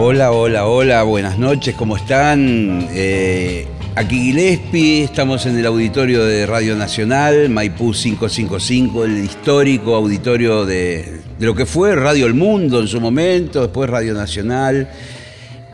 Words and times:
Hola, 0.00 0.30
hola, 0.30 0.66
hola, 0.66 1.02
buenas 1.02 1.40
noches, 1.40 1.74
¿cómo 1.74 1.96
están? 1.96 2.86
Eh, 2.92 3.66
aquí 3.96 4.26
Gillespie, 4.26 5.02
estamos 5.02 5.44
en 5.46 5.58
el 5.58 5.66
auditorio 5.66 6.24
de 6.24 6.46
Radio 6.46 6.76
Nacional, 6.76 7.48
Maipú 7.48 7.90
555, 7.90 9.04
el 9.04 9.24
histórico 9.24 9.96
auditorio 9.96 10.64
de, 10.64 11.20
de 11.36 11.46
lo 11.46 11.52
que 11.56 11.66
fue 11.66 11.96
Radio 11.96 12.26
El 12.26 12.34
Mundo 12.34 12.78
en 12.78 12.86
su 12.86 13.00
momento, 13.00 13.60
después 13.60 13.90
Radio 13.90 14.14
Nacional. 14.14 14.88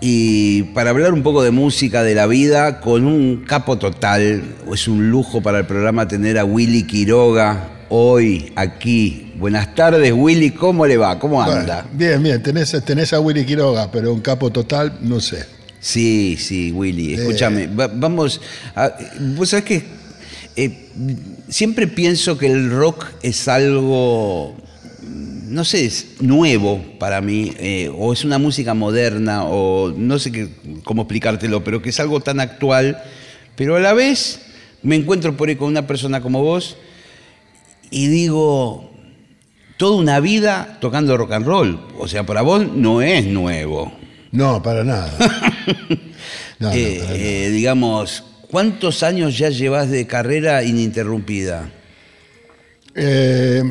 Y 0.01 0.63
para 0.73 0.89
hablar 0.89 1.13
un 1.13 1.23
poco 1.23 1.43
de 1.43 1.51
música, 1.51 2.03
de 2.03 2.15
la 2.15 2.27
vida, 2.27 2.81
con 2.81 3.07
un 3.07 3.45
capo 3.47 3.77
total, 3.77 4.43
es 4.73 4.89
un 4.89 5.11
lujo 5.11 5.43
para 5.43 5.59
el 5.59 5.67
programa 5.67 6.09
tener 6.09 6.39
a 6.39 6.47
Willy 6.47 6.85
Quiroga 6.85 7.74
hoy 7.89 8.53
aquí 8.57 9.25
Buenas 9.37 9.75
tardes, 9.75 10.13
Willy, 10.15 10.53
¿cómo 10.53 10.87
le 10.87 10.97
va? 10.97 11.19
¿Cómo 11.19 11.43
anda? 11.43 11.85
bien, 11.93 12.23
bien, 12.23 12.41
tenés, 12.41 12.71
tenés, 12.85 13.13
a 13.13 13.19
Willy 13.19 13.45
Quiroga, 13.45 13.91
pero 13.91 14.13
un 14.13 14.21
capo 14.21 14.51
total, 14.51 14.99
no 15.01 15.19
sé. 15.19 15.45
Sí, 15.81 16.37
sí, 16.39 16.71
Willy, 16.71 17.15
escúchame, 17.15 17.67
vamos, 17.67 18.41
a, 18.77 18.93
vos 19.37 19.49
sabés 19.49 19.65
que 19.65 19.85
eh, 20.55 20.89
siempre 21.49 21.89
pienso 21.89 22.39
que 22.39 22.47
el 22.47 22.71
rock 22.71 23.07
es 23.23 23.49
algo, 23.49 24.57
no 25.03 25.65
sé, 25.65 25.85
es 25.85 26.07
nuevo 26.21 26.81
para 27.01 27.21
mí, 27.21 27.53
eh, 27.59 27.91
o 27.93 28.13
es 28.13 28.25
una 28.25 28.39
música 28.39 28.73
moderna, 28.73 29.45
o 29.45 29.93
no 29.97 30.21
sé 30.21 30.31
qué, 30.31 30.49
cómo 30.85 31.03
explicártelo, 31.03 31.65
pero 31.65 31.83
que 31.83 31.91
es 31.91 31.99
algo 31.99 32.21
tan 32.21 32.39
actual, 32.39 33.03
pero 33.57 33.75
a 33.75 33.81
la 33.81 33.95
vez 33.95 34.41
me 34.85 34.95
encuentro 34.95 35.37
por 35.37 35.49
ahí 35.49 35.57
con 35.57 35.69
una 35.69 35.89
persona 35.89 36.21
como 36.23 36.41
vos 36.41 36.77
y 37.95 38.09
digo, 38.09 38.91
toda 39.77 39.97
una 39.97 40.19
vida 40.19 40.79
tocando 40.81 41.17
rock 41.17 41.31
and 41.31 41.47
roll. 41.47 41.81
O 41.97 42.09
sea, 42.09 42.27
para 42.27 42.43
vos 42.43 42.67
no 42.67 43.01
es 43.03 43.25
nuevo. 43.25 43.93
No, 44.33 44.63
para 44.63 44.85
nada. 44.85 45.17
Eh, 46.73 47.03
eh, 47.11 47.51
digamos, 47.51 48.25
¿cuántos 48.51 49.03
años 49.03 49.37
ya 49.37 49.51
llevas 49.51 49.91
de 49.91 50.07
carrera 50.07 50.63
ininterrumpida? 50.63 51.71
Eh, 52.95 53.63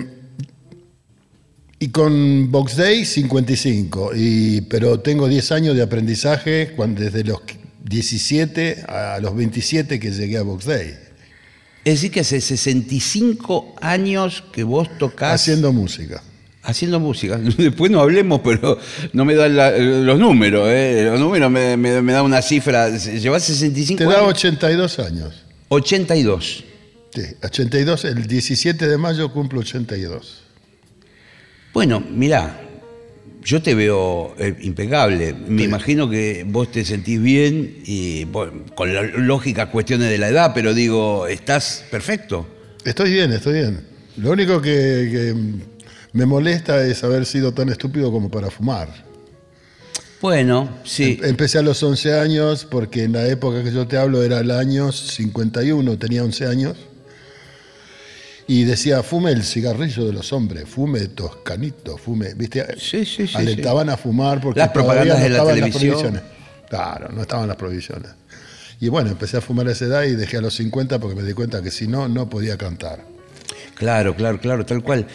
y 1.79 1.87
con 1.87 2.51
Box 2.51 2.75
Day 2.75 3.03
55, 3.03 4.11
y, 4.15 4.61
pero 4.61 4.99
tengo 4.99 5.27
10 5.27 5.51
años 5.53 5.75
de 5.75 5.81
aprendizaje 5.81 6.75
desde 6.89 7.23
los 7.23 7.41
17 7.85 8.83
a 8.87 9.17
los 9.21 9.35
27 9.35 9.99
que 9.99 10.11
llegué 10.11 10.37
a 10.37 10.43
Box 10.43 10.65
Day. 10.65 11.02
Es 11.85 11.95
decir, 11.95 12.11
que 12.11 12.21
hace 12.21 12.39
65 12.39 13.75
años 13.81 14.43
que 14.51 14.63
vos 14.63 14.87
tocás. 14.97 15.33
Haciendo 15.33 15.73
música. 15.73 16.23
Haciendo 16.61 16.99
música. 16.99 17.37
Después 17.57 17.91
no 17.91 17.99
hablemos, 17.99 18.39
pero 18.41 18.79
no 19.11 19.25
me 19.25 19.35
dan 19.35 20.05
los 20.05 20.17
números. 20.17 20.67
¿eh? 20.69 21.09
Los 21.11 21.19
números 21.19 21.51
me, 21.51 21.75
me, 21.75 22.13
dan 22.13 22.23
una 22.23 22.41
cifra. 22.41 22.89
Llevas 22.89 23.43
65 23.43 23.97
Te 23.97 24.05
da 24.05 24.23
82 24.23 24.99
años. 24.99 25.43
82. 25.67 26.63
Sí, 27.13 27.21
82. 27.43 28.05
El 28.05 28.27
17 28.27 28.87
de 28.87 28.97
mayo 28.97 29.31
cumplo 29.31 29.59
82. 29.59 30.43
Bueno, 31.73 31.99
mirá, 31.99 32.61
yo 33.45 33.61
te 33.61 33.75
veo 33.75 34.35
eh, 34.37 34.55
impecable. 34.61 35.33
Me 35.33 35.63
imagino 35.63 36.09
que 36.09 36.45
vos 36.47 36.71
te 36.71 36.85
sentís 36.85 37.21
bien 37.21 37.81
y 37.85 38.25
con 38.25 38.93
las 38.93 39.13
lógicas 39.15 39.69
cuestiones 39.69 40.09
de 40.09 40.17
la 40.17 40.29
edad, 40.29 40.51
pero 40.53 40.73
digo, 40.73 41.27
estás 41.27 41.85
perfecto. 41.91 42.47
Estoy 42.85 43.11
bien, 43.11 43.31
estoy 43.31 43.53
bien. 43.53 43.87
Lo 44.17 44.31
único 44.31 44.61
que, 44.61 45.35
me 46.13 46.25
molesta 46.25 46.85
es 46.85 47.03
haber 47.03 47.25
sido 47.25 47.53
tan 47.53 47.69
estúpido 47.69 48.11
como 48.11 48.29
para 48.29 48.51
fumar. 48.51 48.89
Bueno, 50.21 50.69
sí. 50.83 51.19
Em, 51.21 51.31
empecé 51.31 51.57
a 51.57 51.63
los 51.63 51.81
11 51.81 52.19
años 52.19 52.65
porque 52.69 53.03
en 53.03 53.13
la 53.13 53.27
época 53.27 53.63
que 53.63 53.71
yo 53.71 53.87
te 53.87 53.97
hablo 53.97 54.23
era 54.23 54.39
el 54.39 54.51
año 54.51 54.91
51, 54.91 55.97
tenía 55.97 56.23
11 56.23 56.45
años 56.45 56.77
y 58.47 58.63
decía, 58.63 59.03
fume 59.03 59.31
el 59.31 59.43
cigarrillo 59.43 60.05
de 60.05 60.13
los 60.13 60.33
hombres, 60.33 60.67
fume 60.67 60.99
toscanito, 61.07 61.97
fume, 61.97 62.33
¿viste? 62.33 62.65
Sí, 62.77 63.05
sí, 63.05 63.27
sí. 63.27 63.37
Alentaban 63.37 63.89
a 63.89 63.97
fumar 63.97 64.41
porque 64.41 64.59
las 64.59 64.69
propagandas 64.69 65.17
no 65.17 65.23
de 65.23 65.29
la 65.29 65.45
televisión. 65.45 66.21
Claro, 66.69 67.09
no 67.09 67.21
estaban 67.21 67.47
las 67.47 67.57
provisiones. 67.57 68.11
Y 68.79 68.89
bueno, 68.89 69.11
empecé 69.11 69.37
a 69.37 69.41
fumar 69.41 69.67
a 69.67 69.71
esa 69.71 69.85
edad 69.85 70.03
y 70.03 70.15
dejé 70.15 70.37
a 70.37 70.41
los 70.41 70.55
50 70.55 70.99
porque 70.99 71.15
me 71.15 71.23
di 71.23 71.33
cuenta 71.33 71.61
que 71.61 71.71
si 71.71 71.87
no, 71.87 72.07
no 72.07 72.29
podía 72.29 72.57
cantar. 72.57 72.99
Claro, 73.75 74.15
claro, 74.15 74.39
claro, 74.39 74.65
tal 74.65 74.83
cual 74.83 75.07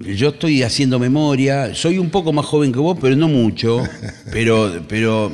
yo 0.00 0.30
estoy 0.30 0.62
haciendo 0.62 0.98
memoria, 0.98 1.74
soy 1.74 1.98
un 1.98 2.10
poco 2.10 2.32
más 2.32 2.44
joven 2.46 2.72
que 2.72 2.78
vos, 2.78 2.98
pero 3.00 3.16
no 3.16 3.28
mucho, 3.28 3.82
pero, 4.32 4.82
pero 4.88 5.30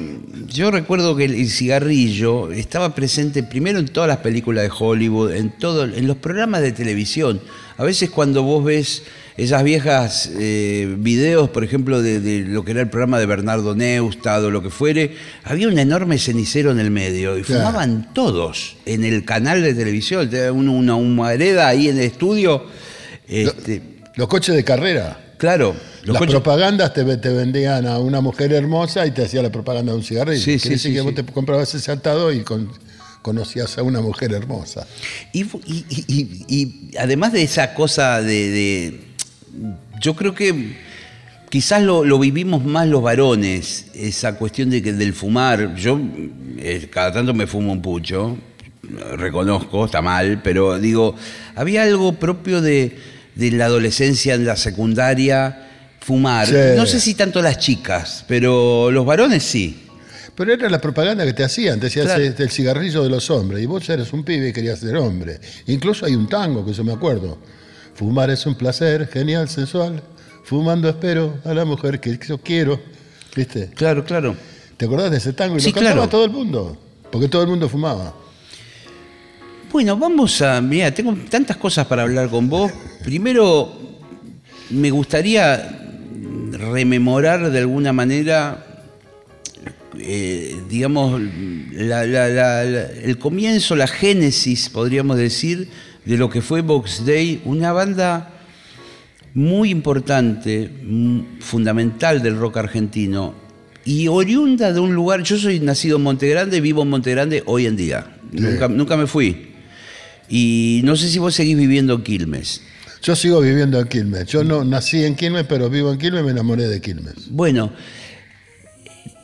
yo 0.46 0.70
recuerdo 0.70 1.16
que 1.16 1.24
el 1.24 1.48
cigarrillo 1.48 2.52
estaba 2.52 2.94
presente 2.94 3.42
primero 3.42 3.78
en 3.78 3.88
todas 3.88 4.08
las 4.08 4.18
películas 4.18 4.64
de 4.64 4.70
Hollywood, 4.76 5.32
en, 5.32 5.50
todo, 5.50 5.84
en 5.84 6.06
los 6.06 6.16
programas 6.18 6.62
de 6.62 6.72
televisión. 6.72 7.40
A 7.78 7.84
veces 7.84 8.10
cuando 8.10 8.42
vos 8.42 8.62
ves 8.62 9.04
esas 9.38 9.64
viejas 9.64 10.30
eh, 10.38 10.94
videos, 10.98 11.48
por 11.48 11.64
ejemplo, 11.64 12.02
de, 12.02 12.44
lo 12.46 12.62
que 12.62 12.72
era 12.72 12.82
el 12.82 12.90
programa 12.90 13.18
de 13.18 13.24
Bernardo 13.24 13.74
Neustad 13.74 14.44
o 14.44 14.50
lo 14.50 14.62
que 14.62 14.68
fuere, 14.68 15.14
había 15.44 15.68
un 15.68 15.78
enorme 15.78 16.18
cenicero 16.18 16.70
en 16.72 16.78
el 16.78 16.90
medio 16.90 17.38
y 17.38 17.42
fumaban 17.42 18.12
todos 18.12 18.76
en 18.84 19.04
el 19.04 19.24
canal 19.24 19.62
de 19.62 19.72
televisión, 19.72 20.28
una, 20.52 20.72
una 20.72 20.94
humareda 20.96 21.68
ahí 21.68 21.88
en 21.88 21.96
el 21.96 22.04
estudio. 22.04 22.66
Este, 23.26 23.80
los 24.16 24.28
coches 24.28 24.54
de 24.54 24.64
carrera. 24.64 25.18
Claro. 25.38 25.74
Las 26.04 26.18
propagandas 26.18 26.92
te, 26.92 27.02
vendían 27.02 27.86
a 27.86 27.98
una 27.98 28.20
mujer 28.20 28.52
hermosa 28.52 29.06
y 29.06 29.10
te 29.10 29.24
hacía 29.24 29.42
la 29.42 29.50
propaganda 29.50 29.92
de 29.92 29.98
un 29.98 30.04
cigarrillo. 30.04 30.42
Sí, 30.42 30.58
sí, 30.58 30.78
sí, 30.78 30.92
que 30.92 31.00
vos 31.00 31.14
te 31.14 31.24
comprabas 31.24 31.74
ese 31.74 31.90
atado 31.92 32.32
y 32.32 32.44
conocías 33.22 33.76
a 33.78 33.82
una 33.82 34.00
mujer 34.00 34.32
hermosa. 34.32 34.86
Y, 35.32 35.46
además 36.98 37.32
de 37.32 37.42
esa 37.42 37.74
cosa 37.74 38.20
de, 38.22 39.00
yo 40.00 40.14
creo 40.16 40.34
que 40.34 40.76
quizás 41.50 41.82
lo, 41.82 42.18
vivimos 42.18 42.64
más 42.64 42.86
los 42.86 43.02
varones, 43.02 43.86
esa 43.94 44.36
cuestión 44.36 44.70
de 44.70 44.82
que 44.82 44.92
del 44.92 45.12
fumar. 45.12 45.74
Yo 45.74 46.00
eh, 46.58 46.88
cada 46.90 47.12
tanto 47.12 47.34
me 47.34 47.46
fumo 47.46 47.72
un 47.72 47.82
pucho, 47.82 48.38
reconozco, 49.16 49.84
está 49.84 50.00
mal, 50.02 50.40
pero 50.42 50.78
digo, 50.78 51.14
había 51.54 51.82
algo 51.82 52.14
propio 52.14 52.60
de 52.60 52.96
de 53.40 53.56
la 53.56 53.64
adolescencia 53.64 54.34
en 54.34 54.44
la 54.44 54.54
secundaria 54.54 55.66
fumar. 56.00 56.48
No 56.76 56.84
sé 56.86 57.00
si 57.00 57.14
tanto 57.14 57.40
las 57.40 57.58
chicas, 57.58 58.24
pero 58.28 58.90
los 58.90 59.06
varones 59.06 59.42
sí. 59.42 59.86
Pero 60.34 60.52
era 60.52 60.68
la 60.68 60.80
propaganda 60.80 61.24
que 61.24 61.32
te 61.32 61.42
hacían, 61.42 61.80
te 61.80 61.86
decías 61.86 62.18
este, 62.18 62.42
el 62.42 62.50
cigarrillo 62.50 63.02
de 63.02 63.08
los 63.08 63.30
hombres, 63.30 63.62
y 63.62 63.66
vos 63.66 63.88
eres 63.88 64.12
un 64.12 64.24
pibe 64.24 64.48
y 64.48 64.52
querías 64.52 64.78
ser 64.78 64.96
hombre. 64.96 65.40
Incluso 65.66 66.06
hay 66.06 66.14
un 66.14 66.28
tango 66.28 66.64
que 66.64 66.72
yo 66.72 66.84
me 66.84 66.92
acuerdo. 66.92 67.38
Fumar 67.94 68.30
es 68.30 68.46
un 68.46 68.54
placer, 68.54 69.08
genial, 69.08 69.48
sensual. 69.48 70.02
Fumando 70.44 70.88
espero 70.88 71.38
a 71.44 71.52
la 71.52 71.64
mujer 71.64 72.00
que 72.00 72.18
yo 72.26 72.38
quiero. 72.38 72.80
¿Viste? 73.34 73.70
Claro, 73.74 74.04
claro. 74.04 74.36
¿Te 74.76 74.86
acordás 74.86 75.10
de 75.10 75.18
ese 75.18 75.32
tango? 75.32 75.58
Y 75.58 75.62
lo 75.62 75.72
cantaba 75.72 76.08
todo 76.08 76.24
el 76.24 76.30
mundo, 76.30 76.76
porque 77.10 77.28
todo 77.28 77.42
el 77.42 77.48
mundo 77.48 77.68
fumaba. 77.68 78.14
Bueno, 79.72 79.96
vamos 79.96 80.42
a. 80.42 80.60
Mira, 80.60 80.92
tengo 80.92 81.14
tantas 81.28 81.56
cosas 81.56 81.86
para 81.86 82.02
hablar 82.02 82.28
con 82.28 82.48
vos. 82.48 82.72
Primero, 83.04 83.72
me 84.70 84.90
gustaría 84.90 85.88
rememorar 86.50 87.52
de 87.52 87.58
alguna 87.60 87.92
manera, 87.92 88.66
eh, 89.96 90.56
digamos, 90.68 91.20
el 91.20 93.16
comienzo, 93.20 93.76
la 93.76 93.86
génesis, 93.86 94.68
podríamos 94.70 95.16
decir, 95.16 95.68
de 96.04 96.16
lo 96.16 96.28
que 96.28 96.42
fue 96.42 96.62
Box 96.62 97.06
Day, 97.06 97.40
una 97.44 97.72
banda 97.72 98.32
muy 99.34 99.70
importante, 99.70 100.68
fundamental 101.38 102.22
del 102.22 102.36
rock 102.36 102.56
argentino 102.56 103.34
y 103.84 104.08
oriunda 104.08 104.72
de 104.72 104.80
un 104.80 104.96
lugar. 104.96 105.22
Yo 105.22 105.38
soy 105.38 105.60
nacido 105.60 105.98
en 105.98 106.02
Montegrande, 106.02 106.60
vivo 106.60 106.82
en 106.82 106.90
Montegrande 106.90 107.44
hoy 107.46 107.66
en 107.66 107.76
día. 107.76 108.16
Nunca, 108.32 108.66
nunca 108.66 108.96
me 108.96 109.06
fui. 109.06 109.49
Y 110.30 110.80
no 110.84 110.96
sé 110.96 111.08
si 111.08 111.18
vos 111.18 111.34
seguís 111.34 111.56
viviendo 111.58 111.92
en 111.94 112.02
Quilmes. 112.02 112.62
Yo 113.02 113.16
sigo 113.16 113.40
viviendo 113.40 113.80
en 113.80 113.88
Quilmes. 113.88 114.26
Yo 114.26 114.44
no 114.44 114.62
nací 114.64 115.04
en 115.04 115.16
Quilmes, 115.16 115.44
pero 115.48 115.68
vivo 115.68 115.92
en 115.92 115.98
Quilmes 115.98 116.20
y 116.22 116.24
me 116.24 116.30
enamoré 116.30 116.68
de 116.68 116.80
Quilmes. 116.80 117.30
Bueno, 117.30 117.72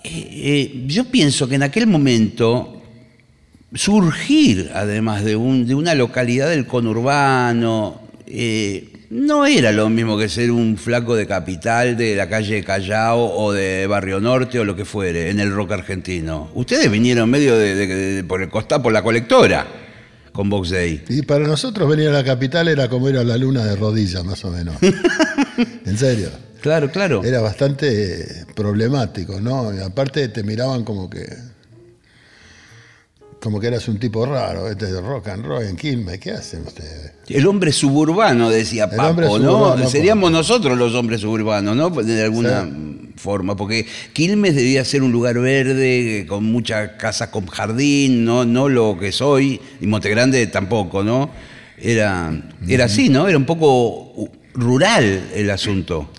eh, 0.05 0.29
eh, 0.32 0.85
yo 0.87 1.05
pienso 1.05 1.49
que 1.49 1.55
en 1.56 1.62
aquel 1.62 1.87
momento 1.87 2.82
surgir, 3.75 4.70
además 4.75 5.25
de, 5.25 5.37
un- 5.37 5.67
de 5.67 5.75
una 5.75 5.94
localidad 5.94 6.49
del 6.49 6.67
conurbano, 6.67 8.00
eh, 8.26 8.88
no 9.11 9.47
era 9.47 9.70
lo 9.73 9.88
mismo 9.88 10.19
que 10.19 10.29
ser 10.29 10.50
un 10.50 10.76
flaco 10.76 11.14
de 11.14 11.26
capital 11.26 11.97
de 11.97 12.17
la 12.17 12.29
calle 12.29 12.64
Callao 12.64 13.20
o 13.37 13.52
de 13.52 13.87
Barrio 13.87 14.19
Norte 14.20 14.59
o 14.59 14.64
lo 14.64 14.75
que 14.75 14.85
fuere 14.85 15.31
en 15.31 15.38
el 15.38 15.52
rock 15.52 15.73
argentino. 15.73 16.50
Ustedes 16.55 16.91
vinieron 16.91 17.31
medio 17.31 17.56
de, 17.56 17.75
de- 17.75 17.87
de- 17.87 18.25
por 18.25 18.43
el 18.43 18.49
costado, 18.49 18.82
por 18.82 18.93
la 18.93 19.02
colectora, 19.02 19.67
con 20.37 20.50
Box 20.50 20.69
Day. 20.69 21.03
Y 21.09 21.23
para 21.23 21.49
nosotros 21.49 21.88
venir 21.88 22.09
a 22.09 22.12
la 22.12 22.23
capital 22.23 22.69
era 22.69 22.91
como 22.91 23.09
ir 23.09 23.17
a 23.17 23.25
la 23.25 23.38
luna 23.38 23.65
de 23.65 23.75
rodillas, 23.75 24.23
más 24.23 24.44
o 24.44 24.50
menos. 24.50 24.77
en 25.87 25.97
serio. 25.97 26.29
Claro, 26.61 26.91
claro. 26.91 27.25
Era 27.25 27.41
bastante 27.41 28.44
problemático, 28.55 29.41
¿no? 29.41 29.75
Y 29.75 29.81
aparte 29.81 30.29
te 30.29 30.43
miraban 30.43 30.85
como 30.85 31.09
que. 31.09 31.27
Como 33.47 33.61
que 33.61 33.69
eras 33.69 33.87
un 33.87 33.97
tipo 34.01 34.27
raro, 34.27 34.69
este 34.69 34.87
de 34.87 35.01
rock 35.01 35.29
and 35.29 35.47
roll 35.47 35.63
en 35.63 35.77
Quilmes. 35.77 36.19
¿Qué 36.19 36.33
hacen 36.33 36.63
ustedes? 36.67 37.13
El 37.29 37.47
hombre 37.47 37.71
suburbano, 37.71 38.51
decía 38.51 38.91
Papo, 38.91 39.39
¿no? 39.39 39.89
Seríamos 39.89 40.33
nosotros 40.33 40.77
los 40.77 40.93
hombres 40.97 41.21
suburbanos, 41.21 41.77
¿no? 41.77 41.91
De 41.91 42.25
alguna 42.25 42.69
forma, 43.15 43.55
porque 43.55 43.87
Quilmes 44.13 44.57
debía 44.57 44.85
ser 44.85 45.05
un 45.05 45.13
lugar 45.13 45.39
verde, 45.39 46.27
con 46.29 46.43
muchas 46.43 46.95
casas 46.99 47.29
con 47.29 47.47
jardín, 47.47 48.25
¿no? 48.25 48.45
No 48.45 48.69
lo 48.69 48.99
que 48.99 49.13
soy, 49.13 49.61
y 49.81 49.87
Montegrande 49.87 50.45
tampoco, 50.49 51.05
¿no? 51.05 51.31
Era, 51.79 52.33
era 52.67 52.87
así, 52.87 53.09
¿no? 53.11 53.29
Era 53.29 53.39
un 53.39 53.47
poco 53.47 54.13
rural 54.55 55.31
el 55.37 55.51
asunto. 55.51 56.11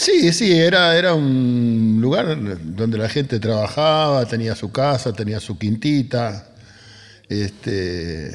Sí, 0.00 0.32
sí, 0.32 0.50
era, 0.52 0.96
era 0.96 1.12
un 1.12 1.98
lugar 2.00 2.38
donde 2.74 2.96
la 2.96 3.08
gente 3.10 3.38
trabajaba, 3.38 4.24
tenía 4.24 4.54
su 4.56 4.72
casa, 4.72 5.12
tenía 5.12 5.40
su 5.40 5.58
quintita. 5.58 6.46
Este, 7.28 8.34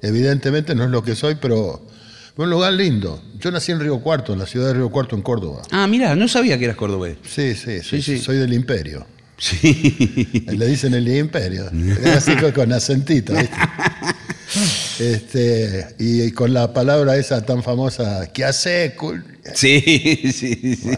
evidentemente 0.00 0.74
no 0.74 0.84
es 0.84 0.90
lo 0.90 1.02
que 1.04 1.14
soy, 1.14 1.34
pero 1.34 1.86
fue 2.34 2.46
un 2.46 2.50
lugar 2.50 2.72
lindo. 2.72 3.22
Yo 3.38 3.50
nací 3.50 3.70
en 3.70 3.80
Río 3.80 4.00
Cuarto, 4.00 4.32
en 4.32 4.38
la 4.38 4.46
ciudad 4.46 4.68
de 4.68 4.72
Río 4.74 4.88
Cuarto, 4.90 5.14
en 5.14 5.20
Córdoba. 5.20 5.60
Ah, 5.70 5.86
mira, 5.86 6.16
no 6.16 6.26
sabía 6.26 6.56
que 6.58 6.64
eras 6.64 6.76
cordobés. 6.78 7.18
Sí, 7.28 7.54
sí, 7.54 7.80
sí, 7.82 8.00
sí. 8.00 8.18
soy 8.18 8.38
del 8.38 8.54
imperio. 8.54 9.06
Sí. 9.36 10.46
Le 10.50 10.66
dicen 10.68 10.94
el 10.94 11.06
imperio. 11.06 11.70
Así 12.16 12.34
con- 12.36 12.52
con 12.52 12.72
acentito, 12.72 13.34
¿viste? 13.34 13.50
Este, 15.02 15.94
y 15.98 16.30
con 16.32 16.54
la 16.54 16.72
palabra 16.72 17.16
esa 17.16 17.44
tan 17.44 17.62
famosa, 17.62 18.28
¿qué 18.32 18.44
hace? 18.44 18.94
cul-?" 18.96 19.24
Sí, 19.54 19.80
sí, 20.32 20.76
sí. 20.76 20.92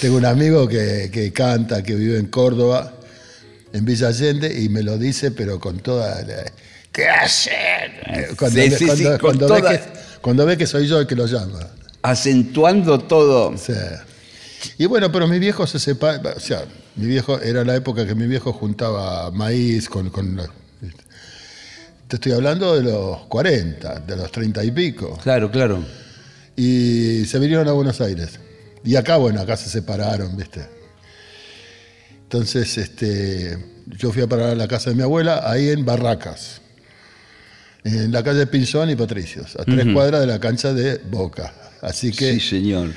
Tengo 0.00 0.16
un 0.16 0.26
amigo 0.26 0.68
que, 0.68 1.10
que 1.12 1.32
canta, 1.32 1.82
que 1.82 1.94
vive 1.94 2.18
en 2.18 2.26
Córdoba, 2.26 2.92
en 3.72 3.84
Villa 3.84 4.08
Allende, 4.08 4.60
y 4.62 4.68
me 4.68 4.82
lo 4.82 4.98
dice, 4.98 5.30
pero 5.30 5.58
con 5.58 5.78
toda... 5.80 6.22
la- 6.22 6.44
¿Qué 6.92 7.08
hace? 7.08 7.50
Cuando, 8.38 8.60
Sí, 8.62 8.68
ve- 8.68 8.76
sí, 8.78 8.86
cuando- 8.86 9.12
sí, 9.14 9.18
cuando 9.20 9.48
ve 9.48 9.62
que, 9.62 9.80
cuando 10.20 10.46
ve 10.46 10.56
que 10.56 10.66
soy 10.66 10.86
yo 10.86 11.00
el 11.00 11.06
que 11.08 11.16
lo 11.16 11.26
llama. 11.26 11.58
Acentuando 12.02 12.98
todo. 13.00 13.54
Y 14.78 14.86
bueno, 14.86 15.10
pero 15.10 15.26
mi 15.26 15.38
viejo 15.40 15.66
se 15.66 15.78
separa, 15.80 16.34
o 16.36 16.40
sea, 16.40 16.64
mi 16.96 17.06
viejo, 17.06 17.40
era 17.40 17.64
la 17.64 17.74
época 17.74 18.06
que 18.06 18.14
mi 18.14 18.26
viejo 18.26 18.52
juntaba 18.52 19.30
maíz 19.32 19.88
con... 19.88 20.10
te 22.14 22.28
estoy 22.30 22.32
hablando 22.32 22.76
de 22.76 22.82
los 22.84 23.22
40, 23.26 24.00
de 24.06 24.16
los 24.16 24.30
30 24.30 24.62
y 24.62 24.70
pico. 24.70 25.18
Claro, 25.20 25.50
claro. 25.50 25.84
Y 26.54 27.24
se 27.24 27.40
vinieron 27.40 27.66
a 27.66 27.72
Buenos 27.72 28.00
Aires. 28.00 28.38
Y 28.84 28.94
acá, 28.94 29.16
bueno, 29.16 29.40
acá 29.40 29.56
se 29.56 29.68
separaron, 29.68 30.36
¿viste? 30.36 30.64
Entonces, 32.22 32.78
este, 32.78 33.58
yo 33.98 34.12
fui 34.12 34.22
a 34.22 34.28
parar 34.28 34.50
a 34.50 34.54
la 34.54 34.68
casa 34.68 34.90
de 34.90 34.96
mi 34.96 35.02
abuela, 35.02 35.42
ahí 35.44 35.70
en 35.70 35.84
Barracas, 35.84 36.60
en 37.82 38.12
la 38.12 38.22
calle 38.22 38.46
Pinzón 38.46 38.90
y 38.90 38.94
Patricios, 38.94 39.56
a 39.56 39.64
tres 39.64 39.86
cuadras 39.92 40.20
de 40.20 40.28
la 40.28 40.38
cancha 40.38 40.72
de 40.72 40.98
Boca. 40.98 41.52
Así 41.82 42.12
que, 42.12 42.34
Sí, 42.34 42.40
señor. 42.40 42.90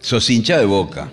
Sos 0.00 0.28
hincha 0.28 0.58
de 0.58 0.66
boca. 0.66 1.10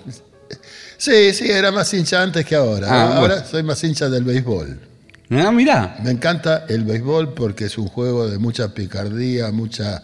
sí, 0.98 1.34
sí, 1.34 1.50
era 1.50 1.72
más 1.72 1.94
hincha 1.94 2.22
antes 2.22 2.46
que 2.46 2.56
ahora. 2.56 2.88
Ah, 2.90 3.18
ahora 3.18 3.36
bueno. 3.36 3.50
soy 3.50 3.64
más 3.64 3.82
hincha 3.86 4.10
del 4.10 4.24
béisbol. 4.26 4.95
Ah, 5.30 5.52
mirá. 5.52 5.98
Me 6.04 6.12
encanta 6.12 6.66
el 6.70 6.84
béisbol 6.84 7.34
porque 7.34 7.66
es 7.66 7.78
un 7.78 7.88
juego 7.88 8.30
de 8.30 8.38
mucha 8.38 8.74
picardía, 8.74 9.52
mucha 9.52 10.02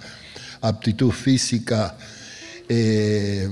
aptitud 0.62 1.12
física, 1.12 1.96
eh, 2.68 3.48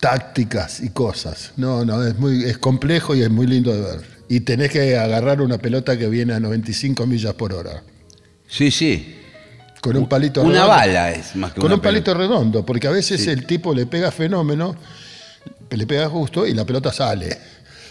tácticas 0.00 0.80
y 0.80 0.90
cosas. 0.90 1.52
No, 1.56 1.84
no, 1.84 2.04
es 2.06 2.18
muy 2.18 2.44
es 2.44 2.58
complejo 2.58 3.14
y 3.14 3.22
es 3.22 3.30
muy 3.30 3.46
lindo 3.46 3.74
de 3.74 3.80
ver. 3.82 4.18
Y 4.28 4.40
tenés 4.40 4.70
que 4.70 4.96
agarrar 4.96 5.40
una 5.40 5.58
pelota 5.58 5.96
que 5.96 6.08
viene 6.08 6.34
a 6.34 6.40
95 6.40 7.06
millas 7.06 7.34
por 7.34 7.52
hora. 7.54 7.82
Sí, 8.46 8.70
sí. 8.70 9.14
Con 9.80 9.96
un 9.96 10.08
palito 10.08 10.42
Una 10.42 10.50
redondo. 10.54 10.68
bala 10.68 11.10
es 11.12 11.36
más 11.36 11.52
que 11.52 11.60
Con 11.60 11.66
una 11.66 11.76
un 11.76 11.80
palito 11.80 12.12
pelota. 12.12 12.18
redondo, 12.34 12.66
porque 12.66 12.88
a 12.88 12.90
veces 12.90 13.26
el 13.28 13.46
tipo 13.46 13.72
le 13.72 13.86
pega 13.86 14.10
fenómeno, 14.10 14.74
le 15.70 15.86
pega 15.86 16.08
justo 16.08 16.46
y 16.46 16.52
la 16.52 16.64
pelota 16.64 16.92
sale. 16.92 17.38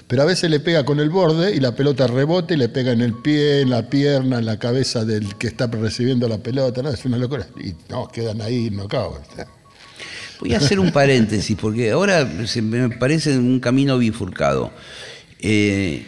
Pero 0.08 0.22
a 0.22 0.26
veces 0.26 0.50
le 0.50 0.62
pega 0.62 0.86
con 0.86 1.00
el 1.02 1.10
borde 1.10 1.54
y 1.54 1.60
la 1.60 1.76
pelota 1.76 2.08
rebota 2.08 2.54
y 2.54 2.58
le 2.58 2.70
pega 2.70 2.94
en 2.94 3.02
el 3.02 3.14
pie, 3.14 3.62
en 3.62 3.70
la 3.70 3.90
pierna, 3.90 4.40
en 4.40 4.46
la 4.46 4.58
cabeza 4.58 5.04
del 5.04 5.36
que 5.36 5.48
está 5.48 5.68
recibiendo 5.68 6.30
la 6.30 6.38
pelota. 6.38 6.82
No, 6.82 6.90
es 6.90 7.04
una 7.04 7.18
locura. 7.18 7.46
Y 7.62 7.74
no, 7.90 8.08
quedan 8.08 8.42
ahí 8.42 8.70
nocaut. 8.70 9.22
Voy 10.40 10.54
a 10.54 10.58
hacer 10.58 10.80
un 10.80 10.92
paréntesis, 10.92 11.58
porque 11.60 11.92
ahora 11.92 12.26
me 12.62 12.90
parece 12.92 13.38
un 13.38 13.60
camino 13.60 13.98
bifurcado. 13.98 14.72
Eh, 15.40 16.06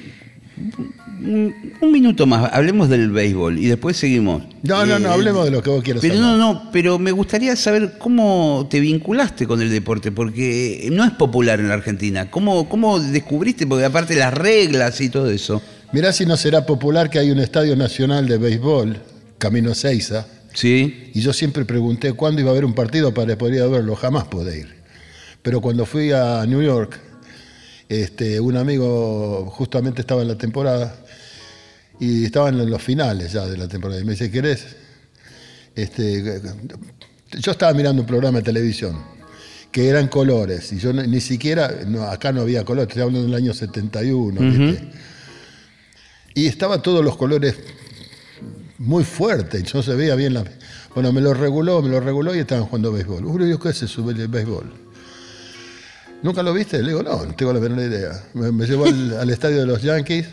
un, 1.20 1.74
un 1.82 1.92
minuto 1.92 2.26
más, 2.26 2.50
hablemos 2.54 2.90
del 2.90 3.12
béisbol 3.12 3.58
y 3.60 3.68
después 3.68 3.98
seguimos. 3.98 4.44
No, 4.64 4.86
no, 4.86 5.00
no, 5.00 5.10
Eh, 5.10 5.14
hablemos 5.14 5.46
de 5.46 5.52
lo 5.52 5.62
que 5.62 5.70
vos 5.70 5.84
quieras 5.84 6.02
Pero 6.02 6.16
hablar. 6.16 6.32
no, 6.38 6.38
no, 6.38 6.72
pero 6.72 6.98
me 7.00 7.12
gustaría 7.12 7.56
saber 7.56 7.98
cómo 7.98 8.68
te 8.70 8.80
vinculaste 8.80 9.46
con 9.48 9.62
el 9.62 9.70
deporte, 9.70 10.12
porque 10.12 10.90
no 10.92 11.04
es 11.04 11.12
popular 11.12 11.60
en 11.60 11.68
la 11.68 11.76
Argentina. 11.76 12.30
¿Cómo, 12.32 12.68
cómo 12.70 13.00
descubriste? 13.00 13.68
Porque 13.68 13.86
aparte 13.86 14.16
las 14.16 14.34
reglas 14.34 15.00
y 15.02 15.10
todo 15.10 15.30
eso. 15.30 15.62
Mirá 15.92 16.14
si 16.14 16.26
no 16.26 16.38
será 16.38 16.66
popular 16.66 17.10
que 17.10 17.20
hay 17.20 17.32
un 17.32 17.40
estadio 17.40 17.76
nacional 17.76 18.28
de 18.28 18.38
béisbol, 18.38 18.98
Camino 19.38 19.74
Seiza, 19.74 20.26
Sí. 20.52 21.12
Y 21.14 21.22
yo 21.22 21.32
siempre 21.32 21.64
pregunté 21.64 22.14
cuándo 22.14 22.42
iba 22.42 22.50
a 22.50 22.54
haber 22.54 22.66
un 22.66 22.74
partido 22.74 23.14
para 23.14 23.38
poder 23.38 23.56
ir 23.56 23.62
a 23.62 23.68
verlo, 23.68 23.96
jamás 23.96 24.26
pude 24.26 24.58
ir. 24.60 24.68
Pero 25.44 25.62
cuando 25.62 25.86
fui 25.86 26.12
a 26.12 26.44
New 26.48 26.62
York, 26.64 27.00
este, 27.88 28.40
un 28.40 28.58
amigo 28.58 29.46
justamente 29.52 30.02
estaba 30.02 30.22
en 30.24 30.28
la 30.28 30.38
temporada 30.38 30.96
y 32.00 32.26
estaban 32.26 32.60
en 32.60 32.70
los 32.70 32.82
finales 32.82 33.34
ya 33.34 33.46
de 33.46 33.58
la 33.58 33.68
temporada. 33.68 34.00
Y 34.00 34.06
me 34.06 34.12
dice, 34.12 34.32
¿querés? 34.32 34.66
Este, 35.76 36.42
yo 37.40 37.52
estaba 37.52 37.74
mirando 37.74 38.02
un 38.02 38.08
programa 38.08 38.40
de 38.40 38.44
televisión 38.44 38.98
que 39.72 39.88
eran 39.88 40.08
colores 40.08 40.74
y 40.74 40.80
yo 40.80 40.92
ni, 40.92 41.22
siquiera, 41.22 41.72
no, 41.86 42.04
acá 42.04 42.32
no 42.32 42.42
había 42.42 42.66
colores, 42.66 42.90
estoy 42.90 43.04
hablando 43.04 43.28
del 43.28 43.36
año 43.36 43.54
71. 43.54 44.42
¿viste? 44.42 44.92
Y 46.34 46.48
estaban 46.48 46.82
todos 46.82 47.04
los 47.04 47.18
colores 47.18 47.56
muy 48.78 49.04
fuerte, 49.04 49.64
no 49.74 49.84
se 49.84 49.96
veía 49.96 50.16
bien 50.16 50.34
la... 50.34 50.44
Bueno, 50.96 51.12
me 51.12 51.22
lo 51.22 51.34
reguló, 51.34 51.82
me 51.84 51.90
lo 51.90 52.00
reguló 52.00 52.34
y 52.34 52.40
estaban 52.40 52.66
jugando 52.66 52.92
béisbol. 52.92 53.24
Uy, 53.26 53.50
yo 53.50 53.60
qué 53.60 53.70
es 53.70 53.84
eso, 53.84 54.10
el 54.10 54.28
béisbol. 54.28 54.74
¿Nunca 56.24 56.42
lo 56.42 56.52
viste? 56.52 56.82
Le 56.82 56.90
digo, 56.90 57.04
no, 57.04 57.26
no 57.26 57.36
tengo 57.36 57.54
la 57.54 57.60
menor 57.60 57.80
idea. 57.80 58.24
Me, 58.34 58.52
me 58.52 58.66
llevó 58.66 58.86
al, 58.86 59.18
al 59.20 59.30
estadio 59.30 59.60
de 59.60 59.66
los 59.68 59.84
Yankees, 59.84 60.26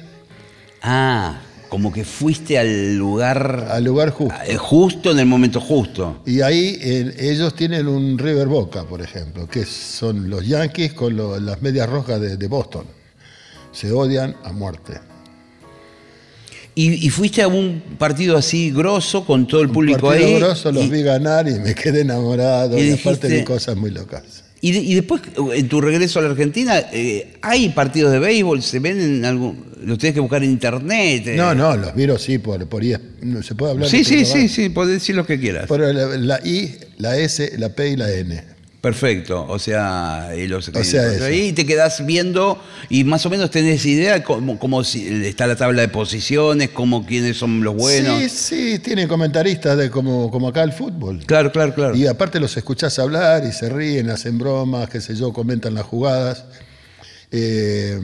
Ah, 0.83 1.41
como 1.77 1.93
que 1.93 2.07
fuiste 2.07 2.59
al 2.59 2.97
lugar 2.97 3.69
al 3.71 3.85
lugar 3.85 4.09
justo. 4.09 4.35
eh, 4.47 4.57
justo 4.57 5.11
en 5.11 5.19
el 5.19 5.27
momento 5.27 5.61
justo. 5.61 6.23
Y 6.25 6.41
ahí 6.41 6.79
eh, 6.81 7.15
ellos 7.19 7.55
tienen 7.55 7.87
un 7.87 8.17
River 8.17 8.47
Boca, 8.49 8.85
por 8.85 9.03
ejemplo, 9.03 9.47
que 9.47 9.67
son 9.67 10.31
los 10.31 10.47
Yankees 10.47 10.95
con 10.95 11.15
lo- 11.15 11.39
las 11.39 11.61
medias 11.61 11.87
rojas 11.87 12.19
de, 12.19 12.39
de 12.39 12.49
Boston. 12.49 12.87
Se 13.73 13.93
odian 13.93 14.35
a 14.43 14.53
muerte. 14.53 14.95
Y, 16.75 17.07
y 17.07 17.11
fuiste 17.11 17.43
a 17.43 17.49
un 17.49 17.83
partido 17.99 18.39
así 18.39 18.71
grosso 18.71 19.27
con 19.27 19.47
todo 19.47 19.61
el 19.61 19.69
público 19.69 20.07
Partido 20.09 20.29
ahí. 20.29 20.39
grosso, 20.41 20.73
los 20.73 20.87
y, 20.87 20.89
vi 20.89 21.03
ganar 21.03 21.47
y 21.47 21.59
me 21.61 21.75
quedé 21.75 22.01
enamorado. 22.01 22.79
y 22.79 22.89
Y, 22.89 22.93
aparte 22.95 23.29
vi 23.29 23.45
cosas 23.45 23.77
muy 23.77 23.91
locas. 23.91 24.45
Y 24.69 24.73
de- 24.73 24.81
y 24.81 24.95
después, 24.95 25.23
en 25.55 25.69
tu 25.69 25.81
regreso 25.81 26.19
a 26.19 26.23
la 26.23 26.31
Argentina, 26.31 26.79
eh, 26.93 27.35
¿hay 27.43 27.69
partidos 27.71 28.13
de 28.13 28.19
béisbol? 28.19 28.63
¿Se 28.63 28.79
ven 28.79 29.01
en 29.01 29.25
algún.? 29.25 29.65
¿Los 29.85 29.99
tenés 29.99 30.15
que 30.15 30.21
buscar 30.21 30.43
en 30.43 30.51
internet? 30.51 31.27
eh? 31.27 31.35
No, 31.37 31.55
no, 31.55 31.77
los 31.77 31.95
vieron 31.95 32.19
sí, 32.19 32.39
por, 32.39 32.67
por 32.67 32.83
no 33.23 33.43
¿Se 33.43 33.55
puede 33.55 33.73
hablar? 33.73 33.89
Sí, 33.89 34.03
sí, 34.05 34.25
sí, 34.25 34.49
sí, 34.49 34.69
podés 34.71 34.95
decir 34.95 35.15
lo 35.15 35.27
que 35.27 35.39
quieras. 35.39 35.67
Por 35.67 35.81
la, 35.81 35.93
la 35.93 36.41
I, 36.47 36.75
la 36.99 37.17
S, 37.19 37.53
la 37.59 37.69
P 37.69 37.91
y 37.91 37.97
la 37.97 38.11
N. 38.11 38.56
Perfecto, 38.81 39.45
o 39.49 39.59
sea, 39.59 40.31
y 40.37 40.47
los, 40.47 40.69
O 40.69 40.85
sea, 40.85 41.13
eso. 41.13 41.25
ahí 41.25 41.53
te 41.53 41.67
quedás 41.67 42.07
viendo 42.07 42.63
y 42.89 43.03
más 43.05 43.27
o 43.27 43.31
menos 43.31 43.51
tenés 43.51 43.85
idea 43.85 44.23
cómo, 44.23 44.59
cómo 44.59 44.83
está 44.83 45.47
la 45.47 45.57
tabla 45.57 45.83
de 45.83 45.89
posiciones, 45.89 46.71
cómo 46.71 47.05
quiénes 47.05 47.37
son 47.37 47.65
los 47.65 47.75
buenos. 47.75 48.21
Sí, 48.21 48.29
sí, 48.29 48.79
tiene 48.79 49.09
comentaristas 49.09 49.77
de 49.77 49.91
como, 49.91 50.31
como 50.31 50.49
acá 50.49 50.63
el 50.63 50.73
fútbol. 50.73 51.25
Claro, 51.27 51.51
claro, 51.51 51.75
claro. 51.75 51.97
Y 51.97 52.07
aparte 52.07 52.39
los 52.39 52.57
escuchás 52.57 52.99
hablar 52.99 53.45
y 53.45 53.53
se 53.53 53.69
ríen, 53.69 54.09
hacen 54.11 54.39
bromas, 54.39 54.89
qué 54.89 55.01
sé 55.01 55.17
yo, 55.17 55.33
comentan 55.33 55.75
las 55.75 55.85
jugadas. 55.85 56.45
Eh, 57.33 57.99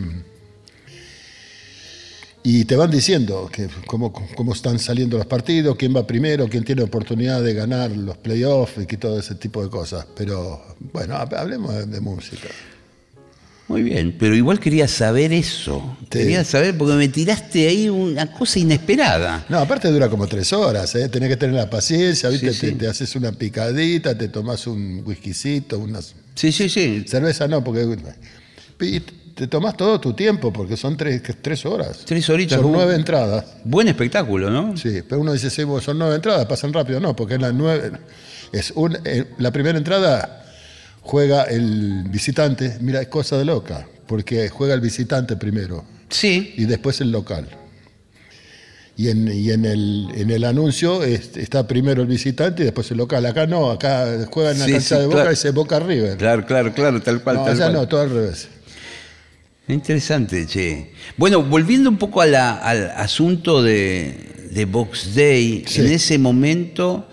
y 2.45 2.65
te 2.65 2.75
van 2.77 2.91
diciendo 2.91 3.49
que 3.53 3.69
cómo, 3.87 4.13
cómo 4.13 4.53
están 4.53 4.79
saliendo 4.79 5.17
los 5.17 5.27
partidos, 5.27 5.77
quién 5.77 5.95
va 5.95 6.07
primero, 6.07 6.49
quién 6.49 6.65
tiene 6.65 6.83
oportunidad 6.83 7.41
de 7.43 7.55
ganar 7.55 7.91
los 7.93 8.17
playoffs 8.17 8.75
y 8.89 8.97
todo 8.97 9.19
ese 9.21 9.37
tipo 9.37 9.63
de 9.63 9.71
cosas. 9.71 10.07
Pero 10.17 10.61
bueno, 10.93 11.15
hab- 11.15 11.37
hablemos 11.37 11.89
de, 11.89 12.01
música. 12.01 12.49
Muy 13.69 13.85
bien, 13.85 14.17
pero 14.19 14.35
igual 14.35 14.59
quería 14.59 14.89
saber 14.89 15.33
eso. 15.33 15.97
Sí. 16.03 16.19
Quería 16.19 16.45
saber 16.45 16.77
porque 16.77 16.95
me 16.95 17.09
tiraste 17.09 17.69
ahí 17.69 17.89
una 17.89 18.31
cosa 18.33 18.59
inesperada. 18.59 19.47
No, 19.49 19.59
aparte 19.61 19.89
dura 19.89 20.11
como 20.11 20.27
tres 20.27 20.53
horas, 20.53 20.95
¿eh? 20.97 21.09
tenés 21.09 21.29
que 21.29 21.37
tener 21.37 21.55
la 21.55 21.71
paciencia, 21.71 22.29
¿viste? 22.29 22.53
Sí, 22.53 22.61
Te, 22.61 22.67
sí. 22.71 22.75
te 22.75 22.89
haces 22.89 23.15
una 23.15 23.33
picadita, 23.33 24.19
te 24.19 24.29
tomás 24.29 24.67
un 24.67 25.03
whiskycito, 25.07 25.79
unas 25.79 26.15
Sí, 26.35 26.51
sí, 26.51 26.69
sí. 26.69 27.05
cerveza 27.07 27.47
no, 27.47 27.63
porque 27.63 27.87
te 29.43 29.49
tomás 29.49 29.77
todo 29.77 30.01
tu 30.01 30.13
tiempo, 30.13 30.53
porque 30.53 30.77
son 30.77 30.97
tres, 30.97 31.21
tres 31.43 31.67
horas. 31.67 32.03
Tres 32.05 32.31
horitas. 32.31 32.61
Son 32.61 32.71
nueve 32.71 32.95
entradas. 32.95 33.45
Buen 33.65 33.89
espectáculo, 33.89 34.51
¿no? 34.51 34.77
Sí, 34.77 35.03
pero 35.09 35.21
uno 35.21 35.33
dice, 35.33 35.51
sí, 35.51 35.65
bueno, 35.65 35.81
son 35.83 35.99
nueve 35.99 36.15
entradas, 36.15 36.47
pasan 36.47 36.73
rápido. 36.73 37.01
No, 37.01 37.17
porque 37.17 37.35
en 37.35 37.41
las 37.43 37.53
nueve. 37.53 37.91
Es 38.53 38.73
un, 38.77 38.97
eh, 39.05 39.25
la 39.39 39.51
primera 39.51 39.77
entrada 39.77 40.45
juega 41.01 41.43
el 41.43 42.05
visitante. 42.09 42.77
Mira, 42.81 43.01
es 43.03 43.09
cosa 43.09 43.37
de 43.37 43.45
loca, 43.45 43.89
porque 44.07 44.49
juega 44.49 44.75
el 44.75 44.81
visitante 44.81 45.35
primero 45.35 45.85
Sí. 46.09 46.55
y 46.57 46.65
después 46.67 47.01
el 47.01 47.11
local. 47.11 47.49
Y 48.97 49.09
en, 49.09 49.27
y 49.27 49.51
en, 49.51 49.65
el, 49.65 50.09
en 50.15 50.31
el 50.31 50.45
anuncio 50.45 51.03
es- 51.03 51.37
está 51.37 51.67
primero 51.67 52.03
el 52.03 52.07
visitante 52.09 52.63
y 52.63 52.67
después 52.67 52.89
el 52.93 52.99
local. 52.99 53.25
Acá 53.27 53.47
no, 53.47 53.71
acá 53.73 54.07
juega 54.31 54.53
en 54.53 54.59
la 54.61 54.67
Sí, 54.67 54.73
cancha 54.73 54.95
sí, 54.97 55.01
de 55.01 55.07
Boca 55.07 55.17
claro. 55.17 55.33
y 55.33 55.37
se 55.37 55.51
Boca 55.51 55.81
River. 55.81 56.17
Claro, 56.19 56.45
claro, 56.47 56.73
claro, 56.73 57.01
tal 57.01 57.23
cual, 57.25 57.37
no, 57.37 57.45
tal 57.45 57.55
allá 57.55 57.65
cual. 57.65 57.73
no, 57.73 57.89
todo 57.89 58.03
al 58.03 58.11
revés. 58.11 58.49
Interesante, 59.73 60.47
che. 60.47 60.91
Bueno, 61.17 61.43
volviendo 61.43 61.89
un 61.91 61.97
poco 61.97 62.21
a 62.21 62.27
la- 62.27 62.57
al 62.57 62.91
asunto 62.91 63.63
de, 63.63 64.15
de 64.51 64.65
Box 64.67 65.15
Day, 65.15 65.65
Sí. 65.67 65.81
en 65.81 65.87
ese 65.93 66.19
momento, 66.19 67.09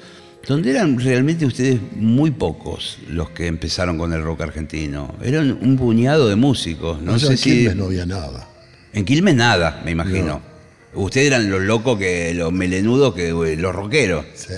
donde 0.47 0.71
eran 0.71 0.99
realmente 0.99 1.45
ustedes 1.45 1.79
muy 1.95 2.31
pocos 2.31 2.97
los 3.07 3.29
que 3.29 3.47
empezaron 3.47 3.97
con 3.97 4.13
el 4.13 4.23
rock 4.23 4.41
argentino, 4.41 5.15
eran 5.23 5.57
un 5.61 5.77
puñado 5.77 6.27
de 6.27 6.35
músicos. 6.35 7.01
No 7.01 7.13
O 7.13 7.19
sea, 7.19 7.27
sé 7.27 7.33
en 7.33 7.37
si. 7.37 7.49
Quilmes 7.51 7.75
no 7.75 7.85
había 7.85 8.05
nada. 8.05 8.49
En 8.93 9.05
Quilmes 9.05 9.35
nada, 9.35 9.81
me 9.85 9.91
imagino. 9.91 10.41
Ustedes 10.95 11.27
eran 11.27 11.49
los 11.51 11.61
locos, 11.61 11.99
que 11.99 12.33
los 12.33 12.51
melenudos, 12.51 13.13
que 13.13 13.29
eh, 13.29 13.55
los 13.55 13.75
rockeros. 13.75 14.25
Sí. 14.33 14.53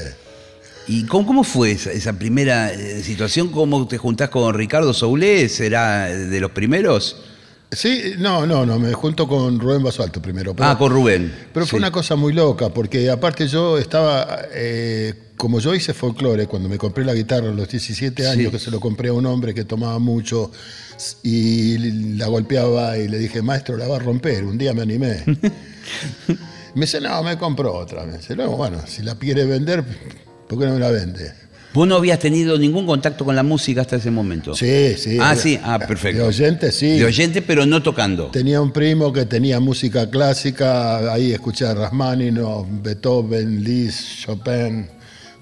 ¿Y 0.88 1.06
cómo, 1.06 1.28
cómo 1.28 1.44
fue 1.44 1.72
esa, 1.72 1.92
esa 1.92 2.14
primera 2.18 2.72
eh, 2.74 3.04
situación? 3.04 3.50
¿Cómo 3.50 3.86
te 3.88 3.98
juntás 3.98 4.30
con 4.30 4.54
Ricardo 4.56 4.94
Soulé? 4.94 5.48
¿Será 5.50 6.06
de 6.08 6.40
los 6.40 6.52
primeros? 6.52 7.26
Sí, 7.74 8.16
no, 8.18 8.46
no, 8.46 8.66
no, 8.66 8.78
me 8.80 8.92
junto 8.92 9.28
con 9.28 9.58
Rubén 9.60 9.82
Basualto 9.82 10.22
primero. 10.22 10.54
Pero, 10.54 10.68
ah, 10.70 10.78
con 10.78 10.92
Rubén. 10.92 11.34
pero 11.54 11.66
fue 11.66 11.78
Sí. 11.78 11.82
una 11.82 11.90
cosa 11.92 12.18
muy 12.18 12.34
loca, 12.34 12.70
porque 12.74 13.10
aparte 13.10 13.48
yo 13.48 13.78
estaba, 13.78 14.42
eh, 14.54 15.14
como 15.38 15.60
yo 15.62 15.74
hice 15.74 15.94
folclore, 15.94 16.48
cuando 16.48 16.68
me 16.68 16.78
compré 16.78 17.06
la 17.06 17.14
guitarra 17.14 17.48
a 17.50 17.54
los 17.54 17.70
17 17.70 18.28
años, 18.28 18.48
Sí. 18.48 18.52
que 18.52 18.60
se 18.60 18.72
lo 18.72 18.82
compré 18.82 19.08
a 19.08 19.14
un 19.14 19.26
hombre 19.26 19.54
que 19.54 19.64
tomaba 19.64 20.00
mucho 20.00 20.52
y 21.24 21.78
la 22.18 22.28
golpeaba 22.28 22.98
y 22.98 23.08
le 23.08 23.18
dije, 23.18 23.42
maestro, 23.42 23.78
la 23.78 23.88
va 23.88 23.96
a 23.96 24.00
romper, 24.00 24.44
un 24.44 24.58
día 24.58 24.74
me 24.74 24.82
animé. 24.82 25.24
me 26.76 26.82
dice, 26.82 27.00
no, 27.00 27.24
me 27.24 27.38
compró 27.38 27.74
otra. 27.74 28.04
Me 28.06 28.18
dice, 28.18 28.36
no, 28.36 28.52
bueno, 28.58 28.82
si 28.86 29.02
la 29.02 29.16
quiere 29.16 29.46
vender, 29.46 29.84
¿por 30.48 30.60
qué 30.60 30.66
no 30.66 30.74
me 30.74 30.80
la 30.80 30.92
vende? 30.92 31.32
Vos 31.74 31.88
no 31.88 31.96
habías 31.96 32.20
tenido 32.20 32.58
ningún 32.58 32.86
contacto 32.86 33.24
con 33.24 33.36
la 33.36 33.44
música 33.44 33.82
hasta 33.82 33.96
ese 33.96 34.12
momento. 34.12 34.54
Sí, 34.54 34.96
sí. 34.98 35.18
Ah, 35.22 35.36
sí, 35.36 35.58
ah, 35.64 35.80
perfecto. 35.80 36.24
De 36.24 36.28
oyente, 36.28 36.72
sí. 36.72 36.98
De 37.00 37.06
oyente, 37.06 37.42
pero 37.42 37.66
no 37.66 37.82
tocando. 37.82 38.28
Tenía 38.28 38.60
un 38.62 38.72
primo 38.72 39.14
que 39.14 39.26
tenía 39.26 39.60
música 39.62 40.10
clásica, 40.10 41.14
ahí 41.14 41.32
escuché 41.32 41.66
a 41.66 41.74
Rachmaninoff, 41.74 42.68
Beethoven, 42.84 43.64
Liszt, 43.64 44.26
Chopin, 44.26 44.88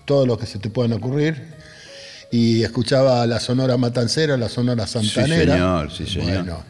todo 0.05 0.25
lo 0.27 0.37
que 0.37 0.45
se 0.45 0.59
te 0.59 0.69
puedan 0.69 0.93
ocurrir. 0.93 1.57
Y 2.31 2.61
escuchaba 2.61 3.25
la 3.25 3.39
Sonora 3.39 3.75
Matancera, 3.77 4.37
la 4.37 4.49
Sonora 4.49 4.85
Santanera. 4.85 5.53
señor, 5.53 5.91
sí, 5.91 6.05
señor. 6.05 6.43
Bueno, 6.43 6.63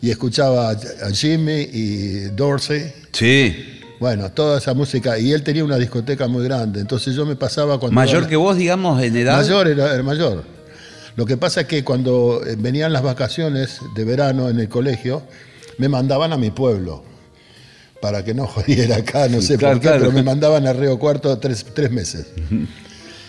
y 0.00 0.10
escuchaba 0.10 0.70
a 0.70 1.10
Jimmy 1.12 1.68
y 1.72 2.18
Dorsey. 2.30 2.90
Sí. 3.12 3.73
Bueno, 4.00 4.30
toda 4.32 4.58
esa 4.58 4.74
música. 4.74 5.18
Y 5.18 5.32
él 5.32 5.42
tenía 5.42 5.64
una 5.64 5.76
discoteca 5.76 6.26
muy 6.28 6.44
grande. 6.44 6.80
Entonces 6.80 7.14
yo 7.14 7.24
me 7.24 7.36
pasaba 7.36 7.78
cuando... 7.78 7.94
Mayor 7.94 8.26
que 8.26 8.36
vos, 8.36 8.56
digamos, 8.56 9.02
en 9.02 9.16
edad. 9.16 9.36
Mayor 9.36 9.68
era, 9.68 9.94
era 9.94 10.02
mayor. 10.02 10.44
Lo 11.16 11.26
que 11.26 11.36
pasa 11.36 11.62
es 11.62 11.66
que 11.68 11.84
cuando 11.84 12.42
eh, 12.44 12.56
venían 12.58 12.92
las 12.92 13.02
vacaciones 13.02 13.78
de 13.94 14.04
verano 14.04 14.48
en 14.48 14.58
el 14.58 14.68
colegio, 14.68 15.22
me 15.78 15.88
mandaban 15.88 16.32
a 16.32 16.36
mi 16.36 16.50
pueblo. 16.50 17.04
Para 18.00 18.24
que 18.24 18.34
no 18.34 18.46
jodiera 18.48 18.96
acá, 18.96 19.28
no 19.28 19.40
sé 19.40 19.56
Claro, 19.56 19.74
por 19.74 19.80
qué, 19.82 19.88
claro. 19.88 20.00
pero 20.00 20.12
me 20.12 20.22
mandaban 20.22 20.66
a 20.66 20.72
Río 20.72 20.98
Cuarto 20.98 21.38
tres, 21.38 21.64
tres 21.72 21.90
meses. 21.90 22.26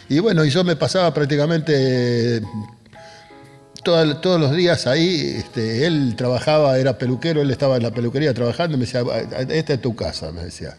Y 0.10 0.20
bueno, 0.20 0.44
y 0.46 0.50
yo 0.50 0.64
me 0.64 0.76
pasaba 0.76 1.14
prácticamente 1.14 2.42
todos 3.86 4.40
los 4.42 4.56
días 4.56 4.88
ahí. 4.88 5.36
Este, 5.38 5.86
él 5.86 6.16
trabajaba, 6.18 6.78
era 6.80 6.98
peluquero, 6.98 7.42
él 7.42 7.52
estaba 7.52 7.78
en 7.78 7.84
la 7.84 7.92
peluquería 7.92 8.34
trabajando 8.34 8.76
y 8.76 8.80
me 8.80 8.86
decía, 8.86 9.02
"Ah, 9.02 9.42
esta 9.50 9.74
es 9.74 9.82
tu 9.82 9.96
casa, 9.96 10.32
me 10.32 10.44
decía. 10.44 10.76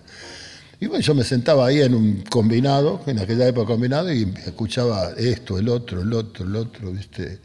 Y 0.78 0.86
bueno, 0.88 1.02
yo 1.02 1.14
me 1.14 1.24
sentaba 1.24 1.66
ahí 1.66 1.80
en 1.80 1.94
un 1.94 2.22
combinado, 2.28 3.00
en 3.06 3.18
aquella 3.18 3.46
época 3.48 3.68
combinado, 3.68 4.12
y 4.12 4.30
escuchaba 4.44 5.12
esto, 5.16 5.58
el 5.58 5.68
otro, 5.70 6.02
el 6.02 6.12
otro, 6.12 6.44
el 6.44 6.54
otro, 6.56 6.92
¿viste? 6.92 7.38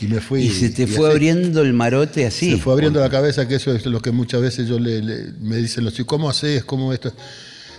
Y 0.00 0.06
me 0.06 0.20
fui. 0.20 0.42
y 0.42 0.50
se 0.50 0.70
te 0.70 0.84
y 0.84 0.86
fue 0.86 1.08
así 1.08 1.12
abriendo 1.16 1.62
el 1.62 1.72
marote 1.72 2.24
así. 2.26 2.52
Se 2.52 2.56
fue 2.58 2.72
abriendo 2.74 3.00
la 3.00 3.10
cabeza, 3.10 3.48
que 3.48 3.56
eso 3.56 3.72
es 3.74 3.84
lo 3.86 4.00
que 4.00 4.12
muchas 4.12 4.40
veces 4.40 4.68
yo 4.68 4.78
le, 4.78 5.02
le- 5.02 5.32
me 5.40 5.56
dicen 5.56 5.84
los 5.84 5.92
chicos, 5.94 6.06
¿cómo 6.08 6.30
haces? 6.30 6.62
¿Cómo 6.64 6.92
esto? 6.92 7.12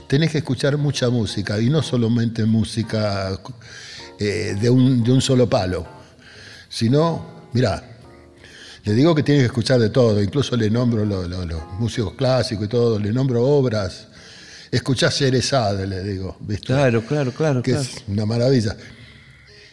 Tenés 0.07 0.29
que 0.31 0.39
escuchar 0.39 0.77
mucha 0.77 1.09
música, 1.09 1.59
y 1.61 1.69
no 1.69 1.81
solamente 1.81 2.43
música 2.45 3.39
eh, 4.19 4.55
de, 4.59 4.69
un, 4.69 5.03
de 5.03 5.11
un 5.13 5.21
solo 5.21 5.49
palo, 5.49 5.87
sino, 6.71 7.49
mirá, 7.53 7.83
le 8.85 8.93
digo 8.93 9.13
que 9.13 9.23
tienes 9.23 9.43
que 9.43 9.47
escuchar 9.47 9.79
de 9.79 9.89
todo, 9.89 10.23
incluso 10.23 10.55
le 10.55 10.69
nombro 10.69 11.03
lo- 11.05 11.27
lo- 11.27 11.45
los 11.45 11.61
músicos 11.79 12.13
clásicos 12.15 12.65
y 12.65 12.69
todo, 12.69 12.97
le 12.97 13.11
nombro 13.11 13.43
obras. 13.43 14.07
Escuchá 14.71 15.09
Sherezade, 15.09 15.85
le 15.85 16.01
digo, 16.01 16.37
¿viste? 16.39 16.67
Claro, 16.67 17.05
claro, 17.05 17.33
claro. 17.33 17.61
que 17.61 17.71
claro. 17.71 17.83
es 17.85 18.03
una 18.07 18.25
maravilla. 18.25 18.75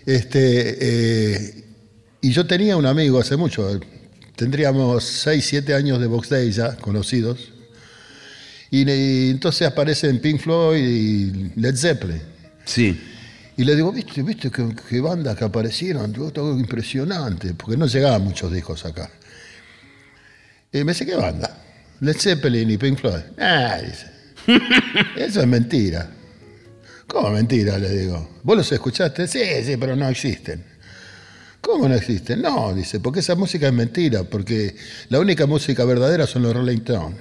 Este, 0.04 0.76
eh, 0.80 1.64
y 2.20 2.32
yo 2.32 2.46
tenía 2.46 2.76
un 2.76 2.84
amigo 2.86 3.20
hace 3.20 3.36
mucho, 3.36 3.78
tendríamos 4.34 5.04
6, 5.04 5.46
7 5.46 5.74
años 5.74 6.00
de 6.00 6.06
Box 6.08 6.28
Day 6.30 6.50
ya 6.50 6.74
conocidos, 6.76 7.52
y, 8.70 8.84
le- 8.84 9.30
entonces 9.30 9.66
aparecen 9.68 10.18
Pink 10.20 10.40
Floyd 10.40 10.82
y 10.84 11.52
Led 11.60 11.76
Zeppelin. 11.76 12.20
Sí. 12.64 13.00
Y 13.58 13.64
le 13.64 13.74
digo, 13.74 13.90
¿viste, 13.90 14.22
viste 14.22 14.52
qué, 14.52 14.72
qué 14.88 15.00
bandas 15.00 15.36
que 15.36 15.44
aparecieron? 15.44 16.12
Todo 16.12 16.56
impresionante, 16.56 17.54
porque 17.54 17.76
no 17.76 17.86
llegaban 17.86 18.22
muchos 18.22 18.52
discos 18.52 18.84
acá. 18.84 19.10
Y 20.72 20.84
me 20.84 20.92
dice, 20.92 21.04
¿qué 21.04 21.16
banda? 21.16 21.60
Led 21.98 22.16
Zeppelin 22.16 22.70
y 22.70 22.78
Pink 22.78 23.00
Floyd. 23.00 23.24
Ah, 23.36 23.78
dice. 23.84 24.06
Eso 25.16 25.40
es 25.40 25.46
mentira. 25.48 26.08
¿Cómo 27.08 27.30
mentira? 27.30 27.78
Le 27.78 27.88
digo. 27.90 28.38
¿Vos 28.44 28.58
los 28.58 28.70
escuchaste? 28.70 29.26
Sí, 29.26 29.40
sí, 29.64 29.76
pero 29.76 29.96
no 29.96 30.08
existen. 30.08 30.64
¿Cómo 31.60 31.88
no 31.88 31.96
existen? 31.96 32.40
No, 32.40 32.72
dice, 32.72 33.00
porque 33.00 33.18
esa 33.18 33.34
música 33.34 33.66
es 33.66 33.72
mentira, 33.72 34.22
porque 34.22 34.76
la 35.08 35.18
única 35.18 35.46
música 35.46 35.84
verdadera 35.84 36.28
son 36.28 36.42
los 36.42 36.54
Rolling 36.54 36.78
Stones. 36.78 37.18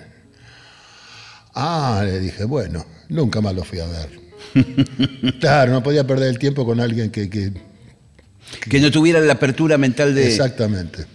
Ah, 1.55 2.03
le 2.05 2.19
dije, 2.19 2.43
bueno, 2.43 2.85
nunca 3.09 3.41
más 3.41 3.55
lo 3.55 3.63
fui 3.63 3.79
a 3.79 3.87
ver. 3.87 4.26
claro, 5.39 5.71
no 5.71 5.83
podía 5.83 6.05
perder 6.05 6.29
el 6.29 6.39
tiempo 6.39 6.65
con 6.65 6.79
alguien 6.79 7.09
que... 7.11 7.29
que- 7.29 7.51
Que 8.69 8.79
no 8.79 8.89
tuviera 8.91 9.19
la 9.19 9.33
apertura 9.33 9.77
mental 9.77 10.15
de. 10.15 10.27
Exactamente. 10.27 11.05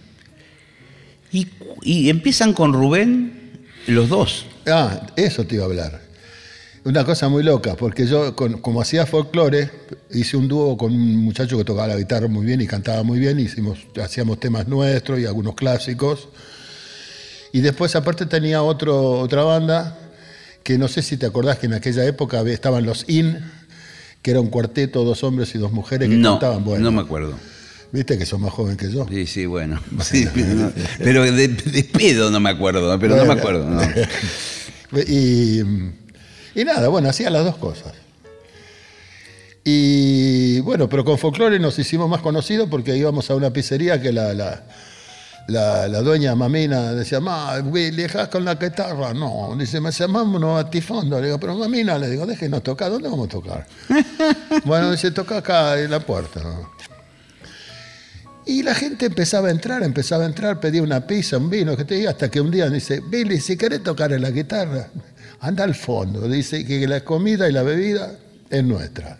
Y, 1.31 1.47
y 1.81 2.09
empiezan 2.09 2.53
con 2.53 2.73
Rubén 2.73 3.65
los 3.87 4.07
dos. 4.09 4.45
Ah, 4.67 5.07
eso 5.15 5.45
te 5.45 5.55
iba 5.55 5.63
a 5.63 5.67
hablar. 5.67 6.01
Una 6.85 7.03
cosa 7.05 7.29
muy 7.29 7.43
loca, 7.43 7.75
porque 7.75 8.05
yo, 8.05 8.35
con- 8.35 8.59
como 8.61 8.81
hacía 8.81 9.05
folclore, 9.05 9.71
hice 10.11 10.37
un 10.37 10.47
dúo 10.47 10.77
con 10.77 10.91
un 10.93 11.15
muchacho 11.17 11.57
que 11.57 11.63
tocaba 11.63 11.87
la 11.87 11.97
guitarra 11.97 12.27
muy 12.27 12.45
bien 12.45 12.61
y 12.61 12.67
cantaba 12.67 13.01
muy 13.03 13.17
bien, 13.19 13.39
hicimos, 13.39 13.79
hacíamos 14.03 14.39
temas 14.39 14.67
nuestros 14.67 15.19
y 15.19 15.25
algunos 15.25 15.55
clásicos. 15.55 16.27
Y 17.51 17.61
después, 17.61 17.95
aparte, 17.95 18.25
tenía 18.25 18.61
otro, 18.63 19.19
otra 19.19 19.43
banda, 19.43 19.97
que 20.63 20.77
no 20.77 20.87
sé 20.87 21.01
si 21.01 21.17
te 21.17 21.25
acordás 21.25 21.57
que 21.59 21.65
en 21.67 21.73
aquella 21.73 22.05
época 22.05 22.41
estaban 22.41 22.85
los 22.85 23.05
IN, 23.09 23.39
que 24.21 24.31
era 24.31 24.39
un 24.39 24.47
cuarteto, 24.47 25.03
dos 25.03 25.23
hombres 25.23 25.53
y 25.55 25.57
dos 25.57 25.71
mujeres 25.71 26.09
que 26.09 26.15
No, 26.15 26.33
cantaban. 26.39 26.63
Bueno, 26.63 26.85
no 26.85 26.91
me 26.91 27.01
acuerdo. 27.01 27.37
Viste 27.91 28.17
que 28.17 28.25
sos 28.25 28.39
más 28.39 28.51
joven 28.51 28.75
que 28.77 28.91
yo. 28.91 29.05
Sí, 29.09 29.27
sí, 29.27 29.45
bueno. 29.45 29.79
Sí, 30.01 30.27
pero, 30.33 30.71
pero 30.99 31.23
de, 31.23 31.47
de 31.49 31.83
pedo 31.83 32.31
no 32.31 32.39
me 32.39 32.49
acuerdo, 32.49 32.97
pero 32.99 33.15
no 33.15 33.25
me 33.25 33.33
acuerdo. 33.33 33.69
no. 33.69 33.81
Y, 35.07 35.59
y 36.53 36.63
nada, 36.65 36.87
bueno, 36.87 37.09
hacía 37.09 37.31
las 37.31 37.43
dos 37.43 37.55
cosas. 37.57 37.93
Y 39.63 40.59
bueno, 40.59 40.87
pero 40.89 41.03
con 41.03 41.17
folclore 41.17 41.57
nos 41.57 41.79
hicimos 41.79 42.09
más 42.09 42.21
conocidos 42.21 42.67
porque 42.69 42.95
íbamos 42.97 43.29
a 43.31 43.35
una 43.35 43.51
pizzería 43.51 44.01
que 44.01 44.11
la, 44.11 44.33
la, 44.33 44.63
la, 45.47 45.87
la 45.87 46.01
dueña 46.01 46.35
Mamina 46.35 46.93
decía, 46.93 47.19
ma, 47.19 47.59
viajas 47.59 48.29
con 48.29 48.45
la 48.45 48.55
guitarra. 48.55 49.13
No, 49.13 49.55
dice, 49.57 49.81
me 49.81 49.91
llamamos 49.91 50.63
a 50.63 50.69
tifondo. 50.69 51.19
Le 51.19 51.27
digo, 51.27 51.39
pero 51.39 51.55
Mamina, 51.55 51.97
le 51.97 52.09
digo, 52.09 52.25
déjenos 52.25 52.63
tocar, 52.63 52.91
¿dónde 52.91 53.09
vamos 53.09 53.27
a 53.27 53.31
tocar? 53.31 53.67
bueno, 54.65 54.91
dice, 54.91 55.11
toca 55.11 55.37
acá 55.37 55.79
en 55.79 55.91
la 55.91 55.99
puerta. 55.99 56.41
Y 58.45 58.63
la 58.63 58.75
gente 58.75 59.05
empezaba 59.05 59.47
a 59.47 59.51
entrar, 59.51 59.83
empezaba 59.83 60.23
a 60.23 60.27
entrar, 60.27 60.59
pedía 60.59 60.81
una 60.81 61.05
pizza, 61.07 61.37
un 61.37 61.49
vino, 61.49 61.77
que 61.77 61.85
te 61.85 61.95
diga, 61.95 62.11
hasta 62.11 62.29
que 62.29 62.41
un 62.41 62.51
día 62.51 62.69
dice, 62.69 63.01
Billy, 63.01 63.39
si 63.39 63.55
querés 63.57 63.83
tocar 63.83 64.11
en 64.11 64.21
la 64.21 64.31
guitarra, 64.31 64.89
anda 65.39 65.63
al 65.63 65.75
fondo. 65.75 66.27
Dice 66.27 66.65
que 66.65 66.87
la 66.87 67.01
comida 67.01 67.49
y 67.49 67.51
la 67.51 67.63
bebida 67.63 68.17
es 68.49 68.63
nuestra. 68.63 69.17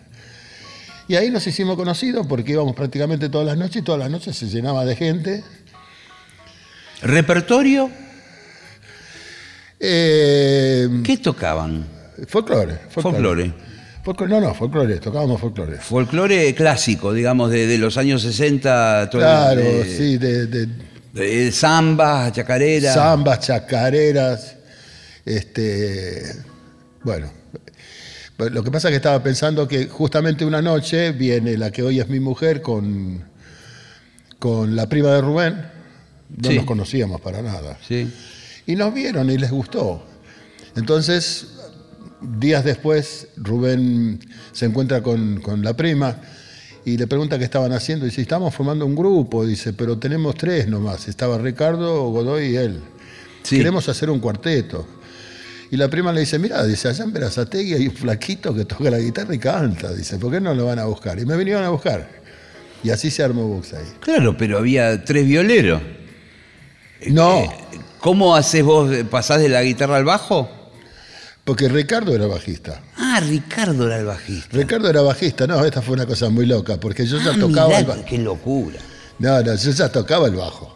Y 1.06 1.16
ahí 1.16 1.30
nos 1.30 1.46
hicimos 1.46 1.76
conocidos 1.76 2.26
porque 2.26 2.52
íbamos 2.52 2.74
prácticamente 2.74 3.28
todas 3.28 3.46
las 3.46 3.58
noches 3.58 3.76
y 3.76 3.82
todas 3.82 3.98
las 3.98 4.10
noches 4.10 4.36
se 4.36 4.46
llenaba 4.46 4.84
de 4.86 4.96
gente. 4.96 5.44
¿Repertorio? 7.02 7.90
Eh, 9.80 10.88
¿Qué 11.04 11.16
tocaban? 11.18 11.86
folclore, 12.28 12.78
Folclore. 12.88 13.52
Folclore, 14.04 14.30
No, 14.32 14.40
no, 14.40 14.54
folclore, 14.54 14.98
tocábamos 14.98 15.40
folclore. 15.40 15.78
Folclore 15.78 16.54
clásico, 16.54 17.12
digamos, 17.12 17.50
de, 17.50 17.66
de 17.66 17.78
los 17.78 17.96
años 17.96 18.22
60. 18.22 19.08
todo- 19.10 19.20
Claro, 19.22 19.60
de- 19.60 19.96
sí, 19.96 20.18
de, 20.18 20.46
de 20.46 20.68
de 21.12 21.52
zambas, 21.52 22.32
chacarera. 22.32 22.92
zambas, 22.92 23.40
chacareras, 23.40 24.56
este, 25.24 26.22
bueno. 27.02 27.30
Lo 28.36 28.64
que 28.64 28.70
pasa 28.72 28.88
es 28.88 28.92
que 28.92 28.96
estaba 28.96 29.22
pensando 29.22 29.66
que 29.68 29.86
justamente 29.86 30.44
una 30.44 30.60
noche 30.60 31.12
viene 31.12 31.56
la 31.56 31.70
que 31.70 31.82
hoy 31.84 32.00
es 32.00 32.08
mi 32.08 32.18
mujer 32.18 32.60
con, 32.62 33.22
con 34.40 34.74
la 34.74 34.88
prima 34.88 35.10
de 35.12 35.20
Rubén, 35.20 35.66
no 36.36 36.50
Sí. 36.50 36.56
nos 36.56 36.64
conocíamos 36.64 37.20
para 37.20 37.42
nada. 37.42 37.78
Sí. 37.86 38.10
Y 38.66 38.76
nos 38.76 38.92
vieron 38.94 39.30
y 39.30 39.38
les 39.38 39.50
gustó. 39.50 40.02
Entonces, 40.76 41.48
días 42.20 42.64
después, 42.64 43.28
Rubén 43.36 44.20
se 44.52 44.66
encuentra 44.66 45.02
con, 45.02 45.40
con 45.40 45.62
la 45.62 45.74
prima 45.74 46.16
y 46.84 46.96
le 46.96 47.06
pregunta 47.06 47.38
qué 47.38 47.44
estaban 47.44 47.72
haciendo. 47.72 48.04
Dice, 48.06 48.22
estamos 48.22 48.54
formando 48.54 48.84
un 48.86 48.94
grupo, 48.96 49.46
dice, 49.46 49.72
pero 49.72 49.98
tenemos 49.98 50.34
tres 50.34 50.66
nomás. 50.68 51.08
Estaba 51.08 51.38
Ricardo, 51.38 52.08
Godoy 52.10 52.46
y 52.52 52.56
él. 52.56 52.80
Sí. 53.42 53.58
Queremos 53.58 53.88
hacer 53.88 54.10
un 54.10 54.20
cuarteto. 54.20 54.86
Y 55.70 55.76
la 55.76 55.88
prima 55.88 56.12
le 56.12 56.20
dice, 56.20 56.38
mira, 56.38 56.64
dice, 56.64 56.88
allá 56.88 57.04
en 57.04 57.12
Berazategui 57.12 57.74
hay 57.74 57.88
un 57.88 57.94
flaquito 57.94 58.54
que 58.54 58.64
toca 58.64 58.90
la 58.90 58.98
guitarra 58.98 59.34
y 59.34 59.38
canta. 59.38 59.92
Dice, 59.92 60.18
¿por 60.18 60.30
qué 60.32 60.40
no 60.40 60.54
lo 60.54 60.66
van 60.66 60.78
a 60.78 60.84
buscar? 60.84 61.18
Y 61.18 61.26
me 61.26 61.36
vinieron 61.36 61.64
a 61.64 61.68
buscar. 61.70 62.08
Y 62.82 62.90
así 62.90 63.10
se 63.10 63.22
armó 63.22 63.46
Buxai. 63.48 63.84
Claro, 64.00 64.36
pero 64.36 64.58
había 64.58 65.04
tres 65.04 65.26
violeros. 65.26 65.80
No, 67.08 67.52
¿Cómo 68.00 68.36
haces 68.36 68.62
vos? 68.62 68.90
¿Pasás 69.10 69.40
de 69.40 69.48
la 69.48 69.62
guitarra 69.62 69.96
al 69.96 70.04
bajo? 70.04 70.48
porque 71.44 71.68
Ricardo 71.68 72.14
era 72.14 72.26
bajista. 72.26 72.80
Ah, 72.96 73.20
Ricardo 73.20 73.86
era 73.86 73.98
el 73.98 74.06
bajista. 74.06 74.48
Ricardo 74.56 74.88
era 74.88 75.02
bajista, 75.02 75.46
no, 75.46 75.62
esta 75.62 75.82
fue 75.82 75.92
una 75.92 76.06
cosa 76.06 76.30
muy 76.30 76.46
loca, 76.46 76.78
porque 76.80 77.04
yo 77.06 77.18
ya 77.18 77.32
Ah, 77.34 77.38
tocaba 77.38 77.66
mirá, 77.68 77.78
el 77.80 77.84
bajo. 77.84 78.04
qué 78.06 78.16
locura. 78.16 78.78
No, 79.18 79.42
no, 79.42 79.54
yo 79.54 79.70
ya 79.70 79.92
tocaba 79.92 80.26
el 80.26 80.36
bajo. 80.36 80.74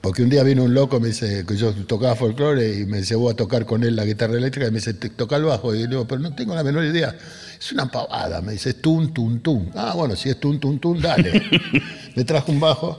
Porque 0.00 0.22
un 0.22 0.30
día 0.30 0.42
vino 0.42 0.64
un 0.64 0.72
loco, 0.72 0.98
me 1.00 1.08
dice 1.08 1.44
que 1.46 1.54
yo 1.54 1.72
tocaba 1.86 2.16
folclore 2.16 2.78
y 2.80 2.86
me 2.86 3.02
llevó 3.02 3.28
a 3.28 3.34
tocar 3.34 3.66
con 3.66 3.84
él 3.84 3.94
la 3.94 4.06
guitarra 4.06 4.38
eléctrica 4.38 4.68
y 4.68 4.70
me 4.70 4.78
dice, 4.78 4.94
"Te- 4.94 5.10
toca 5.10 5.36
el 5.36 5.44
bajo. 5.44 5.74
Y 5.74 5.80
le 5.82 5.86
digo, 5.88 6.06
pero 6.08 6.20
no 6.22 6.34
tengo 6.34 6.54
la 6.54 6.64
menor 6.64 6.84
idea. 6.86 7.14
Es 7.60 7.70
una 7.72 7.90
pavada, 7.90 8.40
me 8.40 8.52
dice, 8.52 8.72
tun, 8.74 9.12
tun, 9.12 9.40
tun. 9.40 9.70
Ah, 9.76 9.92
bueno, 9.94 10.16
si 10.16 10.30
es 10.30 10.40
tun, 10.40 10.58
tun, 10.58 10.78
tun, 10.80 10.98
dale. 11.00 11.42
me 12.16 12.24
trajo 12.24 12.50
un 12.50 12.58
bajo. 12.58 12.98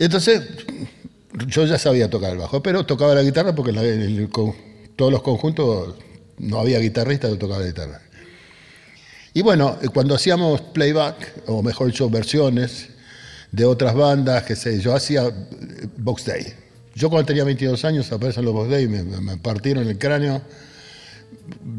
Entonces, 0.00 0.42
yo 1.46 1.64
ya 1.66 1.78
sabía 1.78 2.08
tocar 2.10 2.32
el 2.32 2.38
bajo, 2.38 2.62
pero 2.62 2.84
tocaba 2.86 3.14
la 3.14 3.22
guitarra 3.22 3.54
porque 3.54 3.70
en 3.70 3.76
la- 3.76 3.84
en 3.84 4.00
el 4.00 4.28
con- 4.30 4.54
todos 4.96 5.12
los 5.12 5.22
conjuntos 5.22 5.94
no 6.38 6.58
había 6.58 6.78
guitarrista, 6.78 7.28
yo 7.28 7.36
tocaba 7.38 7.60
la 7.60 7.66
guitarra. 7.66 8.00
Y 9.34 9.42
bueno, 9.42 9.78
eh, 9.82 9.88
cuando 9.88 10.14
hacíamos 10.14 10.60
playback, 10.60 11.42
o 11.46 11.62
mejor 11.62 11.86
dicho, 11.88 12.08
versiones 12.10 12.88
de 13.52 13.64
otras 13.64 13.94
bandas, 13.94 14.42
que 14.44 14.56
sé, 14.56 14.80
yo 14.80 14.94
hacía 14.94 15.26
eh, 15.26 15.32
Box 15.98 16.24
Day. 16.24 16.46
Yo 16.94 17.10
cuando 17.10 17.26
tenía 17.26 17.44
22 17.44 17.84
años 17.84 18.10
aparecen 18.10 18.44
los 18.44 18.54
Box 18.54 18.70
Day, 18.70 18.88
me, 18.88 19.02
me- 19.02 19.36
partieron 19.36 19.86
el 19.86 19.98
cráneo, 19.98 20.42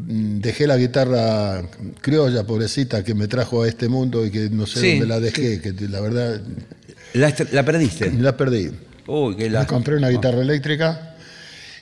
Mm, 0.06 0.40
dejé 0.40 0.66
la 0.66 0.76
guitarra 0.76 1.62
criolla, 2.00 2.44
pobrecita, 2.46 3.02
que 3.04 3.14
me 3.14 3.26
trajo 3.28 3.62
a 3.62 3.68
este 3.68 3.88
mundo 3.88 4.24
y 4.24 4.30
que 4.30 4.50
no 4.50 4.66
sé 4.66 4.80
Sí, 4.80 4.90
dónde 4.92 5.06
la 5.06 5.20
dejé, 5.20 5.60
que 5.60 5.72
la 5.88 6.00
verdad 6.00 6.40
¿La, 7.14 7.34
la 7.52 7.64
perdiste? 7.64 8.10
la 8.12 8.36
perdí. 8.36 8.70
Uy, 9.06 9.34
Me 9.36 9.66
compré 9.66 9.96
una 9.96 10.08
guitarra 10.08 10.40
eléctrica 10.42 11.16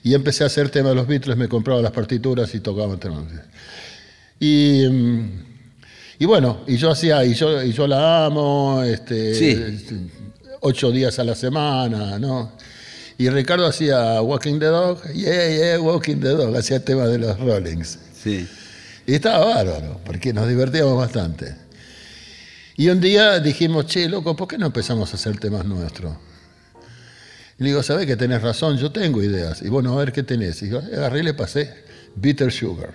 y 0.02 0.14
empecé 0.14 0.44
a 0.44 0.46
hacer 0.46 0.70
temas 0.70 0.90
de 0.90 0.96
los 0.96 1.06
Beatles, 1.06 1.36
me 1.36 1.48
compraba 1.48 1.80
las 1.82 1.92
partituras 1.92 2.54
y 2.54 2.60
tocaba 2.60 2.96
temas. 2.96 3.24
Y, 4.38 4.86
mm, 4.90 5.28
y 6.18 6.24
bueno, 6.24 6.60
y 6.66 6.76
yo 6.76 6.90
hacía, 6.90 7.24
y 7.24 7.34
yo, 7.34 7.62
y 7.62 7.72
yo 7.72 7.86
la 7.86 8.24
amo, 8.26 8.82
este, 8.82 9.34
Sí. 9.34 10.10
ocho 10.60 10.90
días 10.90 11.18
a 11.18 11.24
la 11.24 11.34
semana, 11.34 12.18
¿no? 12.18 12.52
Y 13.18 13.28
Ricardo 13.28 13.66
hacía 13.66 14.22
Walking 14.22 14.58
the 14.58 14.66
Dog, 14.66 15.02
yeah, 15.12 15.48
yeah, 15.48 15.80
Walking 15.80 16.16
the 16.16 16.30
Dog, 16.30 16.56
hacía 16.56 16.82
temas 16.82 17.10
de 17.10 17.18
los 17.18 17.38
Rollings. 17.38 17.98
Sí. 18.22 18.48
Y 19.06 19.14
estaba 19.14 19.44
bárbaro, 19.44 20.00
porque 20.06 20.32
nos 20.32 20.48
divertíamos 20.48 20.96
bastante. 20.96 21.54
Y 22.80 22.88
un 22.88 22.98
día 22.98 23.40
dijimos, 23.40 23.84
che, 23.84 24.08
loco, 24.08 24.34
¿por 24.34 24.48
qué 24.48 24.56
no 24.56 24.64
empezamos 24.64 25.12
a 25.12 25.16
hacer 25.16 25.38
temas 25.38 25.66
nuestros? 25.66 26.14
Y 27.58 27.64
le 27.64 27.68
digo, 27.68 27.82
¿sabés 27.82 28.06
que 28.06 28.16
tenés 28.16 28.40
razón? 28.40 28.78
Yo 28.78 28.90
tengo 28.90 29.22
ideas. 29.22 29.60
Y 29.60 29.68
bueno, 29.68 29.92
a 29.92 29.96
ver 29.96 30.12
qué 30.12 30.22
tenés. 30.22 30.62
Y 30.62 30.70
yo 30.70 30.78
agarré 30.78 31.20
y 31.20 31.24
le 31.24 31.34
pasé 31.34 31.84
Bitter 32.14 32.50
Sugar, 32.50 32.94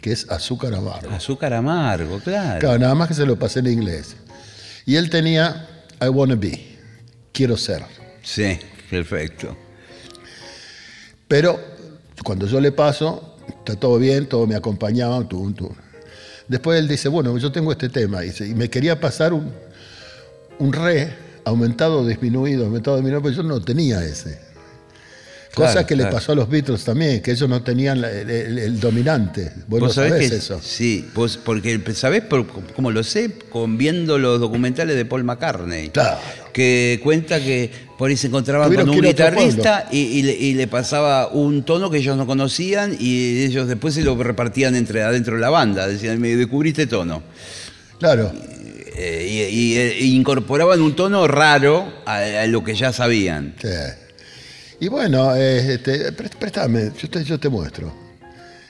que 0.00 0.12
es 0.12 0.30
azúcar 0.30 0.76
amargo. 0.76 1.10
Azúcar 1.10 1.54
amargo, 1.54 2.20
claro. 2.20 2.60
Claro, 2.60 2.78
nada 2.78 2.94
más 2.94 3.08
que 3.08 3.14
se 3.14 3.26
lo 3.26 3.36
pasé 3.36 3.58
en 3.58 3.66
inglés. 3.66 4.14
Y 4.86 4.94
él 4.94 5.10
tenía 5.10 5.66
I 6.00 6.06
Wanna 6.06 6.36
Be, 6.36 6.78
quiero 7.32 7.56
ser. 7.56 7.82
Sí, 8.22 8.60
perfecto. 8.88 9.56
Pero 11.26 11.58
cuando 12.22 12.46
yo 12.46 12.60
le 12.60 12.70
paso, 12.70 13.36
está 13.48 13.74
todo 13.74 13.98
bien, 13.98 14.28
todos 14.28 14.46
me 14.46 14.54
acompañaban, 14.54 15.28
tum, 15.28 15.52
tum. 15.52 15.74
Después 16.50 16.80
él 16.80 16.88
dice, 16.88 17.08
bueno, 17.08 17.38
yo 17.38 17.52
tengo 17.52 17.70
este 17.70 17.88
tema, 17.88 18.22
dice, 18.22 18.44
y 18.46 18.54
me 18.56 18.68
quería 18.68 18.98
pasar 18.98 19.32
un, 19.32 19.52
un 20.58 20.72
re 20.72 21.14
aumentado, 21.44 22.04
disminuido, 22.04 22.64
aumentado, 22.66 22.96
disminuido, 22.96 23.22
pero 23.22 23.36
yo 23.36 23.42
no 23.44 23.60
tenía 23.62 24.04
ese. 24.04 24.36
Cosa 25.54 25.72
Claro, 25.72 25.86
que 25.86 25.96
le 25.96 26.06
pasó 26.06 26.32
a 26.32 26.34
los 26.34 26.48
Beatles 26.48 26.84
también, 26.84 27.22
que 27.22 27.30
ellos 27.30 27.48
no 27.48 27.62
tenían 27.62 28.00
la- 28.00 28.10
el, 28.10 28.28
el- 28.30 28.58
el 28.58 28.80
dominante. 28.80 29.52
Vos, 29.68 29.80
no 29.80 29.88
sabés 29.90 30.10
sabés 30.12 30.30
que- 30.30 30.36
eso. 30.36 30.60
Sí, 30.62 31.08
vos, 31.14 31.36
porque 31.36 31.80
¿sabés 31.94 32.22
por, 32.22 32.46
cómo 32.74 32.90
lo 32.90 33.02
sé? 33.04 33.32
Con 33.48 33.78
viendo 33.78 34.18
los 34.18 34.40
documentales 34.40 34.96
de 34.96 35.04
Paul 35.04 35.22
McCartney. 35.24 35.90
Claro. 35.90 36.18
Que 36.52 37.00
cuenta 37.02 37.40
que 37.40 37.70
por 37.96 38.10
ahí 38.10 38.16
se 38.16 38.26
encontraban 38.28 38.74
con 38.74 38.88
un 38.90 39.00
guitarrista 39.00 39.88
y, 39.92 39.98
y 39.98 40.22
le, 40.22 40.32
y 40.32 40.54
le 40.54 40.66
pasaba 40.66 41.28
un 41.28 41.64
tono 41.64 41.90
que 41.90 41.98
ellos 41.98 42.16
no 42.16 42.26
conocían 42.26 42.96
y 42.98 43.44
ellos 43.44 43.68
después 43.68 43.94
se 43.94 44.02
lo 44.02 44.16
repartían 44.20 44.74
entre 44.74 45.02
adentro 45.02 45.34
de 45.34 45.40
la 45.40 45.50
banda. 45.50 45.86
Decían, 45.86 46.20
me 46.20 46.34
descubriste 46.34 46.86
tono. 46.86 47.22
Claro. 47.98 48.32
Eh, 48.96 49.26
y, 49.52 49.74
y- 49.74 49.76
e 49.78 50.04
incorporaban 50.06 50.80
un 50.82 50.96
tono 50.96 51.26
raro 51.28 51.92
a, 52.04 52.16
a 52.16 52.46
lo 52.46 52.64
que 52.64 52.74
ya 52.74 52.92
sabían. 52.92 53.54
Sí. 53.60 53.68
Y 54.80 54.88
bueno, 54.88 55.36
eh, 55.36 55.74
este, 55.74 56.10
préstame, 56.12 56.90
yo 57.00 57.08
te, 57.10 57.22
yo 57.22 57.38
te 57.38 57.48
muestro. 57.48 57.92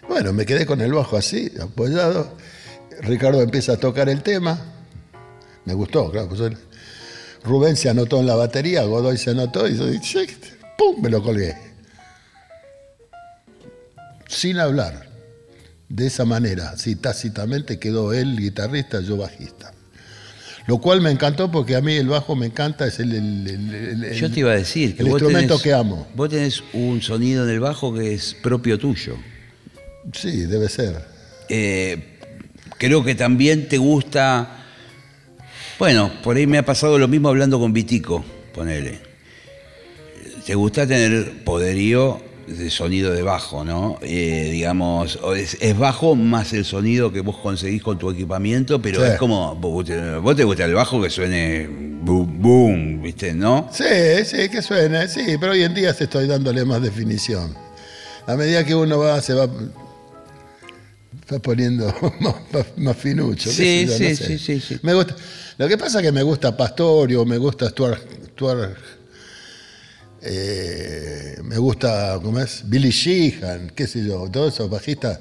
Bueno, 0.09 0.33
me 0.33 0.45
quedé 0.45 0.67
con 0.67 0.81
el 0.81 0.93
bajo 0.93 1.17
así, 1.17 1.51
apoyado. 1.61 2.37
Ricardo 3.03 3.41
empieza 3.41 3.73
a 3.75 3.77
tocar 3.77 4.09
el 4.09 4.23
tema. 4.23 4.59
Me 5.65 5.73
gustó, 5.75 6.11
claro. 6.11 6.29
pues 6.29 6.41
Rubén 7.43 7.77
se 7.77 7.89
anotó 7.89 8.21
en 8.21 8.27
la 8.27 8.35
batería, 8.35 8.83
Godoy 8.85 9.17
se 9.17 9.31
anotó 9.31 9.67
y 9.69 9.77
yo 9.77 9.87
dije, 9.87 10.27
¡pum! 10.77 11.01
Me 11.03 11.09
lo 11.09 11.23
colgué. 11.23 11.57
Sin 14.29 14.59
hablar. 14.59 15.09
De 15.89 16.07
esa 16.07 16.25
manera, 16.25 16.71
así 16.71 16.95
tácitamente 16.95 17.81
quedó 17.81 18.13
él 18.13 18.37
guitarrista, 18.39 19.01
yo 19.01 19.17
bajista. 19.17 19.73
Lo 20.69 20.79
cual 20.79 21.01
me 21.01 21.11
encantó 21.11 21.51
porque 21.51 21.75
a 21.75 21.81
mí 21.81 21.97
el 21.97 22.07
bajo 22.07 22.37
me 22.37 22.47
encanta, 22.47 22.87
es 22.87 23.01
el, 23.01 23.13
el- 23.13 23.49
el- 23.49 24.05
el- 24.05 24.13
Yo 24.15 24.31
te 24.31 24.39
iba 24.41 24.53
a 24.53 24.55
decir 24.55 24.97
que 24.97 25.03
vos 25.03 25.15
instrumento 25.21 25.57
tenés- 25.59 25.63
que 25.63 25.73
amo. 25.73 26.07
Vos 26.15 26.29
tenés 26.29 26.63
un 26.75 27.03
sonido 27.03 27.43
en 27.43 27.51
el 27.51 27.59
bajo 27.59 27.93
que 27.93 28.15
es 28.15 28.35
propio 28.41 28.79
tuyo. 28.79 29.17
Sí, 30.13 30.43
debe 30.43 30.69
ser. 30.69 31.05
Eh, 31.49 32.19
creo 32.79 33.03
que 33.03 33.17
también 33.17 33.69
te 33.69 33.79
gusta 33.79 34.60
Bueno, 35.81 36.13
por 36.23 36.37
ahí 36.37 36.47
me 36.47 36.59
ha 36.59 36.65
pasado 36.65 36.99
lo 36.99 37.09
mismo 37.09 37.29
hablando 37.31 37.59
con 37.59 37.73
Vitico, 37.73 38.23
ponele. 38.55 38.99
Te 40.45 40.55
gusta 40.55 40.87
tener 40.87 41.43
poderío 41.43 42.21
de 42.47 42.69
sonido 42.69 43.13
de 43.13 43.23
bajo, 43.23 43.65
¿no? 43.65 43.99
Eh, 44.03 44.51
digamos, 44.53 45.19
es, 45.37 45.57
es 45.59 45.79
bajo 45.79 46.15
más 46.15 46.53
el 46.53 46.67
sonido 46.67 47.11
que 47.11 47.21
vos 47.21 47.39
conseguís 47.39 47.83
con 47.83 47.99
tu 47.99 48.11
equipamiento, 48.11 48.83
pero 48.83 49.03
Sí. 49.03 49.13
es 49.13 49.19
como, 49.19 49.55
vos 49.57 49.87
te, 49.87 50.17
vos 50.17 50.37
te 50.37 50.45
gusta 50.45 50.67
el 50.67 50.75
bajo 50.75 51.01
que 51.01 51.09
suene 51.09 51.67
boom, 52.03 52.43
boom, 52.43 53.03
¿viste? 53.03 53.33
¿No? 53.33 53.71
Sí, 53.73 53.85
sí, 54.27 54.51
que 54.51 54.61
suene, 54.61 55.09
sí, 55.09 55.37
pero 55.41 55.53
hoy 55.53 55.63
en 55.63 55.73
día 55.75 55.95
se 55.95 56.05
estoy 56.05 56.27
dándole 56.27 56.63
más 56.67 56.83
definición. 56.83 57.55
A 58.27 58.37
medida 58.37 58.65
que 58.67 58.75
uno 58.75 58.99
va, 58.99 59.23
se 59.23 59.33
va, 59.33 59.47
va 59.47 61.39
poniendo 61.41 61.87
más, 62.21 62.35
más- 62.53 62.67
más 62.77 62.97
finucho. 62.99 63.51
Sí, 63.51 63.87
yo, 63.87 63.97
sí, 63.97 64.03
no 64.05 64.09
sé. 64.11 64.17
sí, 64.27 64.39
sí, 64.39 64.61
sí. 64.61 64.77
Me 64.83 64.93
gusta, 64.95 65.15
lo 65.61 65.69
que 65.69 65.77
pasa 65.77 65.99
es 65.99 66.07
que 66.07 66.11
me 66.11 66.23
gusta 66.23 66.57
Pastorio, 66.57 67.27
me 67.27 67.37
gusta 67.37 67.69
Stuart, 67.69 68.01
Stuart, 68.31 68.79
eh, 70.23 71.37
me 71.45 71.59
gusta, 71.59 72.19
¿cómo 72.23 72.41
es? 72.41 72.63
Billy 72.65 72.89
Sheehan, 72.89 73.71
qué 73.75 73.87
sé 73.87 74.03
yo, 74.03 74.27
todos 74.31 74.55
esos 74.55 74.71
bajistas. 74.71 75.21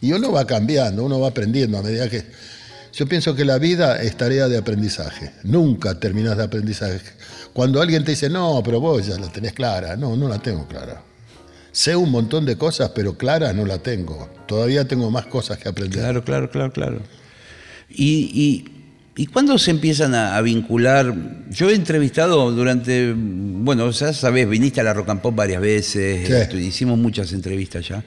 Y 0.00 0.12
uno 0.12 0.30
va 0.30 0.46
cambiando, 0.46 1.04
uno 1.04 1.18
va 1.18 1.26
aprendiendo 1.26 1.76
a 1.76 1.82
medida 1.82 2.08
que... 2.08 2.24
Yo 2.92 3.08
pienso 3.08 3.34
que 3.34 3.44
la 3.44 3.58
vida 3.58 4.00
es 4.00 4.16
tarea 4.16 4.46
de 4.46 4.58
aprendizaje. 4.58 5.32
Nunca 5.42 5.98
terminas 5.98 6.36
de 6.36 6.44
aprendizaje. 6.44 7.00
Cuando 7.52 7.82
alguien 7.82 8.04
te 8.04 8.12
dice, 8.12 8.30
no, 8.30 8.62
pero 8.64 8.80
vos 8.80 9.04
ya 9.04 9.18
la 9.18 9.26
tenés 9.26 9.54
clara. 9.54 9.96
No, 9.96 10.16
no 10.16 10.28
la 10.28 10.38
tengo 10.38 10.68
clara. 10.68 11.02
Sé 11.72 11.96
un 11.96 12.12
montón 12.12 12.46
de 12.46 12.56
cosas, 12.56 12.92
pero 12.94 13.18
clara 13.18 13.52
no 13.52 13.66
la 13.66 13.78
tengo. 13.78 14.28
Todavía 14.46 14.86
tengo 14.86 15.10
más 15.10 15.26
cosas 15.26 15.58
que 15.58 15.68
aprender. 15.68 15.98
Claro, 15.98 16.24
claro, 16.24 16.48
claro, 16.48 16.72
claro. 16.72 17.00
Y, 17.88 18.30
y, 18.34 18.77
¿y 19.18 19.26
cuándo 19.26 19.58
se 19.58 19.70
empiezan 19.72 20.14
a, 20.14 20.36
a 20.36 20.40
vincular? 20.42 21.14
Yo 21.50 21.68
he 21.68 21.74
entrevistado 21.74 22.50
durante, 22.52 23.12
bueno, 23.14 23.90
ya 23.90 24.12
sabés, 24.14 24.48
viniste 24.48 24.80
a 24.80 24.84
la 24.84 24.94
Rock 24.94 25.10
and 25.10 25.20
Pop 25.20 25.34
varias 25.34 25.60
veces, 25.60 26.48
Sí. 26.50 26.56
hicimos 26.58 26.98
muchas 26.98 27.32
entrevistas 27.32 27.86
ya, 27.86 28.02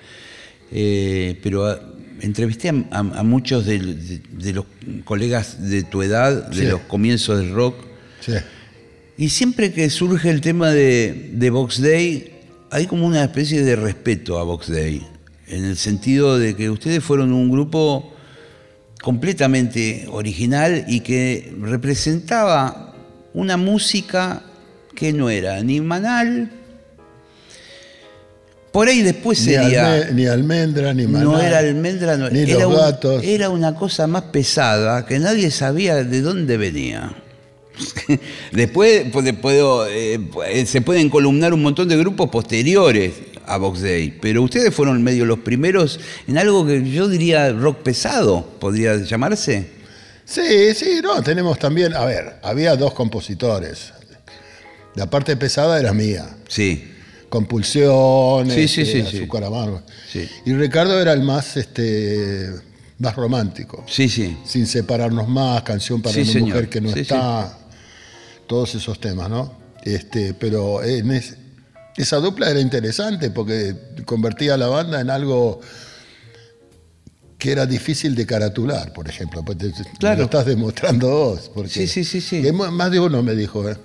eh, 0.71 1.37
pero 1.43 1.67
a- 1.67 1.79
entrevisté 2.21 2.69
a, 2.69 2.75
a- 2.91 2.99
a 2.99 3.23
muchos 3.23 3.65
de, 3.65 3.79
de- 3.79 4.21
de 4.31 4.53
los 4.53 4.65
colegas 5.03 5.69
de 5.69 5.83
tu 5.83 6.01
edad, 6.01 6.47
de 6.49 6.55
Sí. 6.55 6.65
los 6.67 6.81
comienzos 6.81 7.39
del 7.39 7.51
rock, 7.53 7.75
Sí. 8.21 8.33
y 9.17 9.29
siempre 9.29 9.73
que 9.73 9.89
surge 9.89 10.29
el 10.29 10.39
tema 10.41 10.71
de, 10.71 11.31
de 11.33 11.49
Box 11.49 11.81
Day, 11.81 12.31
hay 12.69 12.85
como 12.85 13.05
una 13.05 13.23
especie 13.23 13.63
de 13.63 13.75
respeto 13.75 14.39
a 14.39 14.43
Box 14.43 14.69
Day, 14.71 15.01
en 15.47 15.65
el 15.65 15.75
sentido 15.75 16.39
de 16.39 16.55
que 16.55 16.69
ustedes 16.69 17.03
fueron 17.03 17.33
un 17.33 17.51
grupo 17.51 18.10
completamente 19.01 20.05
original 20.11 20.85
y 20.87 20.99
que 21.01 21.53
representaba 21.59 22.93
una 23.33 23.57
música 23.57 24.43
que 24.95 25.11
no 25.13 25.29
era 25.29 25.61
ni 25.63 25.81
manal, 25.81 26.51
por 28.71 28.87
ahí 28.87 29.01
después 29.01 29.39
Ni, 29.45 29.53
sería... 29.53 29.95
alme- 30.07 30.11
ni 30.13 30.25
almendra, 30.27 30.93
ni 30.93 31.05
maná. 31.07 31.23
No 31.25 31.39
era 31.41 31.57
almendra, 31.59 32.15
no, 32.15 32.29
Ni 32.29 32.39
era, 32.41 32.59
los 32.59 32.65
un- 32.71 32.75
gatos. 32.77 33.23
era 33.23 33.49
una 33.49 33.75
cosa 33.75 34.07
más 34.07 34.23
pesada 34.23 35.05
que 35.05 35.19
nadie 35.19 35.51
sabía 35.51 36.03
de 36.03 36.21
dónde 36.21 36.55
venía. 36.57 37.13
Después 38.51 39.05
pues, 39.11 39.33
puedo, 39.33 39.87
eh, 39.87 40.19
se 40.65 40.81
pueden 40.81 41.09
columnar 41.09 41.53
un 41.53 41.61
montón 41.63 41.87
de 41.89 41.97
grupos 41.97 42.29
posteriores 42.29 43.11
a 43.53 43.57
Box 43.57 43.81
Day, 43.81 44.17
pero 44.21 44.41
ustedes 44.43 44.73
fueron 44.73 45.01
medio 45.03 45.25
los 45.25 45.39
primeros 45.39 45.99
en 46.27 46.37
algo 46.37 46.65
que 46.65 46.89
yo 46.89 47.07
diría 47.07 47.51
rock 47.51 47.79
pesado, 47.83 48.45
podría 48.59 48.95
llamarse. 48.97 49.67
Sí, 50.25 50.73
sí, 50.75 50.99
no, 51.03 51.21
tenemos 51.21 51.59
también, 51.59 51.93
a 51.93 52.05
ver, 52.05 52.37
había 52.43 52.75
dos 52.75 52.93
compositores. 52.93 53.91
La 54.95 55.09
parte 55.09 55.35
pesada 55.37 55.79
era 55.79 55.93
mía. 55.93 56.25
Sí, 56.47 56.87
Compulsión, 57.29 58.49
Sí, 58.51 58.67
sí, 58.67 58.85
sí, 58.85 59.03
sí. 59.09 59.17
azúcar 59.19 59.43
amargo. 59.45 59.81
Y 60.45 60.53
Ricardo 60.53 60.99
era 61.01 61.13
el 61.13 61.21
más, 61.23 61.55
este, 61.57 62.49
más 62.97 63.15
romántico. 63.15 63.85
sí, 63.87 64.09
sí. 64.09 64.37
Sin 64.45 64.67
separarnos 64.67 65.27
más, 65.29 65.63
canción 65.63 66.01
para 66.01 66.15
una 66.17 66.25
señor. 66.25 66.47
mujer 66.49 66.69
que 66.69 66.81
no 66.81 66.89
está, 66.89 67.57
todos 68.47 68.75
esos 68.75 68.99
temas, 68.99 69.29
¿no? 69.29 69.53
Este, 69.83 70.33
pero 70.33 70.83
en 70.83 71.11
es- 71.11 71.35
esa 71.97 72.17
dupla 72.17 72.49
era 72.49 72.59
interesante 72.59 73.29
porque 73.31 73.75
convertía 74.05 74.53
a 74.53 74.57
la 74.57 74.67
banda 74.67 75.01
en 75.01 75.09
algo 75.09 75.59
que 77.37 77.51
era 77.51 77.65
difícil 77.65 78.13
de 78.15 78.25
caratular, 78.25 78.93
por 78.93 79.07
ejemplo. 79.09 79.43
Pues 79.43 79.57
Claro. 79.99 80.19
Lo 80.19 80.23
estás 80.25 80.45
demostrando 80.45 81.09
vos. 81.09 81.51
Porque 81.53 81.69
Sí, 81.69 81.87
sí, 81.87 82.03
sí, 82.03 82.21
sí. 82.21 82.51
más 82.51 82.91
de 82.91 82.99
uno 82.99 83.23
me 83.23 83.35
dijo, 83.35 83.67
¿eh? 83.69 83.75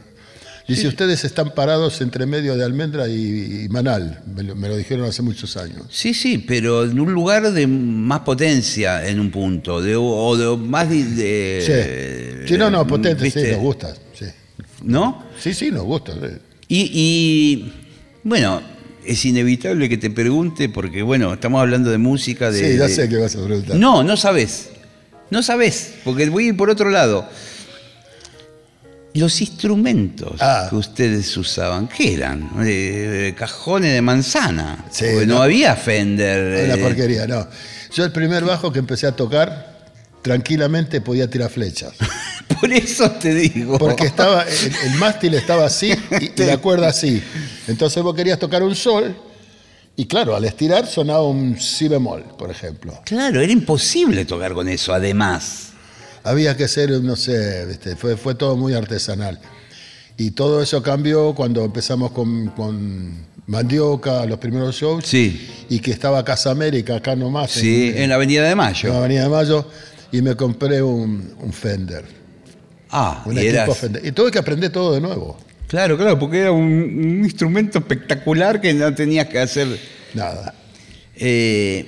Dice, 0.69 0.89
ustedes 0.89 1.25
están 1.25 1.55
parados 1.55 2.01
entre 2.01 2.27
medio 2.27 2.57
de 2.57 2.65
Almendra 2.65 3.07
y, 3.09 3.63
y 3.65 3.69
Manal. 3.69 4.21
Me 4.35 4.43
lo, 4.43 4.57
me 4.57 4.67
lo 4.69 4.77
dijeron 4.77 5.07
hace 5.09 5.23
muchos 5.23 5.57
años. 5.57 5.83
Sí, 5.91 6.13
sí, 6.13 6.39
pero 6.39 6.83
en 6.85 6.99
un 6.99 7.13
lugar 7.13 7.53
de 7.53 7.67
más 7.69 8.21
potencia 8.21 9.07
en 9.09 9.21
un 9.21 9.31
punto, 9.31 9.81
de, 9.81 9.95
o 9.97 10.37
de 10.37 10.57
más 10.57 10.91
de... 10.91 11.05
de- 11.05 12.43
Sí. 12.43 12.49
sí, 12.55 12.59
no, 12.59 12.69
no, 12.69 12.85
potente, 12.85 13.31
sí, 13.31 13.39
Eh, 13.39 13.53
nos 13.53 13.61
gusta. 13.61 13.95
Sí, 14.13 14.27
¿No? 14.83 15.25
sí, 15.39 15.55
sí 15.55 15.71
nos 15.71 15.85
gusta. 15.85 16.13
sí. 16.15 16.37
Y, 16.69 16.91
y, 16.93 17.86
bueno, 18.27 18.61
es 19.05 19.25
inevitable 19.25 19.89
que 19.89 19.97
te 19.99 20.11
pregunte, 20.11 20.69
porque 20.69 21.01
bueno, 21.03 21.33
estamos 21.35 21.61
hablando 21.61 21.91
de 21.91 21.99
música, 21.99 22.51
de... 22.51 22.73
sí, 22.73 22.77
ya 22.77 22.89
sé 22.89 23.09
que 23.09 23.17
vas 23.19 23.37
a 23.37 23.45
preguntar. 23.45 23.77
No, 23.77 24.03
no 24.03 24.17
sabes. 24.17 24.71
No 25.31 25.43
sabes, 25.43 25.95
porque 26.05 26.29
voy 26.29 26.47
a 26.47 26.49
ir 26.49 26.57
por 26.57 26.71
otro 26.71 26.91
lado. 26.91 27.29
Los 29.15 29.41
instrumentos 29.41 30.33
Ah. 30.41 30.67
que 30.69 30.77
ustedes 30.77 31.37
usaban, 31.37 31.89
¿qué 31.89 32.15
eran? 32.15 32.51
Eh, 32.65 33.33
cajones 33.39 33.93
de 33.95 34.03
manzana. 34.03 34.85
Sí, 34.91 35.05
Porque 35.13 35.27
no, 35.27 35.37
no. 35.37 35.43
había 35.43 35.75
Fender. 35.77 36.65
Una 36.67 36.75
eh, 36.75 36.79
porquería, 36.79 37.27
no. 37.27 37.47
Yo 37.95 38.05
el 38.05 38.13
primer 38.13 38.45
bajo 38.45 38.71
que 38.73 38.79
empecé 38.81 39.07
a 39.07 39.13
tocar, 39.13 39.75
tranquilamente 40.21 41.01
podía 41.01 41.31
tirar 41.31 41.49
flechas. 41.51 41.93
Por 42.61 42.73
eso 42.73 43.11
te 43.13 43.35
digo. 43.35 43.79
Porque 43.79 44.07
estaba, 44.07 44.43
el, 44.43 44.93
el 44.93 44.99
mástil 44.99 45.35
estaba 45.35 45.67
así 45.67 45.93
y, 46.21 46.43
y 46.43 46.47
la 46.47 46.59
cuerda 46.59 46.89
así. 46.89 47.23
Entonces 47.69 48.03
vos 48.03 48.15
querías 48.15 48.39
tocar 48.39 48.63
un 48.63 48.75
sol 48.75 49.15
y 49.99 50.05
claro, 50.07 50.37
al 50.37 50.45
estirar 50.45 50.87
sonaba 50.87 51.27
un 51.27 51.59
si 51.59 51.89
bemol, 51.89 52.23
por 52.39 52.51
ejemplo. 52.51 53.01
Claro, 53.05 53.41
era 53.41 53.51
imposible 53.51 54.27
tocar 54.27 54.53
con 54.53 54.69
eso, 54.69 54.93
además. 54.93 55.69
Había 56.23 56.55
que 56.57 56.69
ser, 56.69 56.91
no 57.03 57.17
sé, 57.17 57.65
¿viste? 57.65 57.97
Fue, 57.97 58.17
fue 58.17 58.35
todo 58.35 58.57
muy 58.57 58.75
artesanal. 58.75 59.41
Y 60.19 60.33
todo 60.33 60.63
eso 60.63 60.83
cambió 60.83 61.35
cuando 61.35 61.65
empezamos 61.65 62.11
con, 62.11 62.49
con 62.49 63.27
Mandioca, 63.47 64.27
los 64.27 64.39
primeros 64.39 64.75
shows. 64.77 65.07
Sí. 65.07 65.49
Y 65.71 65.79
que 65.79 65.93
estaba 65.93 66.23
Casa 66.25 66.51
América, 66.51 66.97
acá 66.97 67.17
nomás. 67.17 67.53
Sí, 67.53 67.93
en 67.97 68.11
la 68.11 68.17
Avenida 68.17 68.43
de 68.45 68.51
en 68.51 68.59
Mayo. 68.59 68.91
la 68.91 68.99
Avenida 68.99 69.23
de 69.23 69.29
Mayo. 69.31 69.67
Y 70.13 70.21
me 70.21 70.35
compré 70.37 70.83
un, 70.83 71.35
un 71.41 71.53
Fender. 71.55 72.05
Ah, 72.91 73.23
Un 73.27 73.37
y 73.37 73.41
equipo 73.41 73.77
eras-. 73.77 73.91
Y 74.03 74.13
tuve 74.13 74.31
que 74.31 74.39
aprender 74.39 74.71
todo 74.71 74.95
de 74.95 75.01
nuevo. 75.01 75.37
Claro, 75.67 75.97
claro, 75.97 76.19
porque 76.19 76.41
era 76.41 76.53
un, 76.53 76.63
un 76.63 77.25
instrumento 77.25 77.79
espectacular 77.79 78.61
que 78.61 78.73
no 78.73 78.95
tenías 78.95 79.27
que 79.27 79.39
hacer. 79.41 79.67
Nada. 80.15 80.55
Eh, 81.17 81.87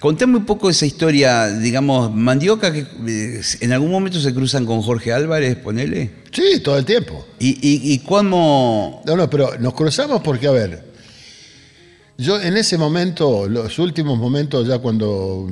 contame 0.00 0.36
un 0.36 0.44
poco 0.44 0.68
esa 0.68 0.84
historia, 0.84 1.48
digamos, 1.48 2.12
Mandioca, 2.14 2.72
que 2.72 2.86
eh, 3.06 3.40
en 3.60 3.72
algún 3.72 3.90
momento 3.90 4.20
se 4.20 4.34
cruzan 4.34 4.66
con 4.66 4.82
Jorge 4.82 5.12
Álvarez, 5.12 5.56
ponele. 5.56 6.10
Sí, 6.32 6.60
todo 6.62 6.76
el 6.76 6.84
tiempo. 6.84 7.26
¿Y, 7.38 7.50
y, 7.50 7.94
y 7.94 7.98
cómo.? 8.00 9.02
No, 9.06 9.16
no, 9.16 9.30
pero 9.30 9.56
nos 9.58 9.72
cruzamos 9.72 10.20
porque, 10.22 10.46
a 10.46 10.50
ver, 10.50 10.84
yo 12.18 12.40
en 12.40 12.56
ese 12.56 12.76
momento, 12.76 13.48
los 13.48 13.78
últimos 13.78 14.18
momentos, 14.18 14.68
ya 14.68 14.78
cuando. 14.78 15.48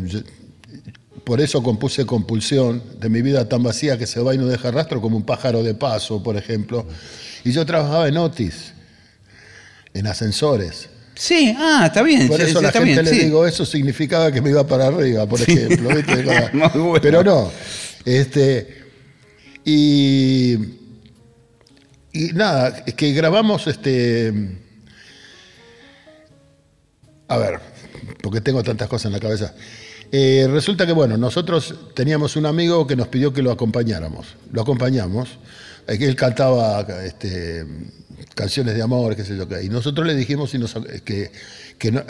Por 1.24 1.40
eso 1.40 1.62
compuse 1.62 2.04
Compulsión, 2.04 2.82
de 2.98 3.08
mi 3.08 3.22
vida 3.22 3.48
tan 3.48 3.62
vacía 3.62 3.96
que 3.98 4.06
se 4.06 4.20
va 4.20 4.34
y 4.34 4.38
no 4.38 4.46
deja 4.46 4.70
rastro, 4.70 5.00
como 5.00 5.16
un 5.16 5.24
pájaro 5.24 5.62
de 5.62 5.74
paso, 5.74 6.22
por 6.22 6.36
ejemplo. 6.36 6.86
Y 7.44 7.52
yo 7.52 7.64
trabajaba 7.64 8.08
en 8.08 8.16
Otis, 8.16 8.72
en 9.94 10.06
ascensores. 10.06 10.88
Sí, 11.14 11.54
ah, 11.56 11.84
está 11.86 12.02
bien. 12.02 12.26
Por 12.26 12.40
sí, 12.40 12.46
eso 12.50 12.58
sí, 12.58 12.64
la 12.64 12.72
gente 12.72 12.84
bien, 12.86 13.04
le 13.04 13.10
sí. 13.10 13.18
digo, 13.26 13.46
eso 13.46 13.64
significaba 13.64 14.32
que 14.32 14.40
me 14.40 14.50
iba 14.50 14.66
para 14.66 14.86
arriba, 14.86 15.26
por 15.26 15.40
ejemplo. 15.40 15.88
¿viste? 15.96 16.22
Bueno. 16.24 16.94
Pero 17.00 17.22
no. 17.22 17.52
Este, 18.04 18.82
y, 19.64 20.54
y 22.12 22.32
nada, 22.34 22.82
es 22.86 22.94
que 22.94 23.12
grabamos 23.12 23.66
este. 23.66 24.32
A 27.28 27.36
ver, 27.36 27.60
porque 28.22 28.40
tengo 28.40 28.62
tantas 28.62 28.88
cosas 28.88 29.06
en 29.06 29.12
la 29.12 29.20
cabeza. 29.20 29.54
Eh, 30.14 30.46
resulta 30.50 30.84
que, 30.86 30.92
bueno, 30.92 31.16
nosotros 31.16 31.74
teníamos 31.94 32.36
un 32.36 32.44
amigo 32.44 32.86
que 32.86 32.94
nos 32.96 33.08
pidió 33.08 33.32
que 33.32 33.40
lo 33.42 33.50
acompañáramos. 33.50 34.26
Lo 34.52 34.60
acompañamos. 34.60 35.30
Eh, 35.88 35.96
Él 36.00 36.14
cantaba 36.16 36.86
este, 37.04 37.64
canciones 38.34 38.74
de 38.74 38.82
amor, 38.82 39.16
qué 39.16 39.24
sé 39.24 39.36
yo 39.36 39.48
qué. 39.48 39.62
Y 39.64 39.70
nosotros 39.70 40.06
le 40.06 40.14
dijimos 40.14 40.50
si 40.50 40.58
nos- 40.58 40.74
que, 41.04 41.32
que, 41.78 41.90
no- 41.92 42.04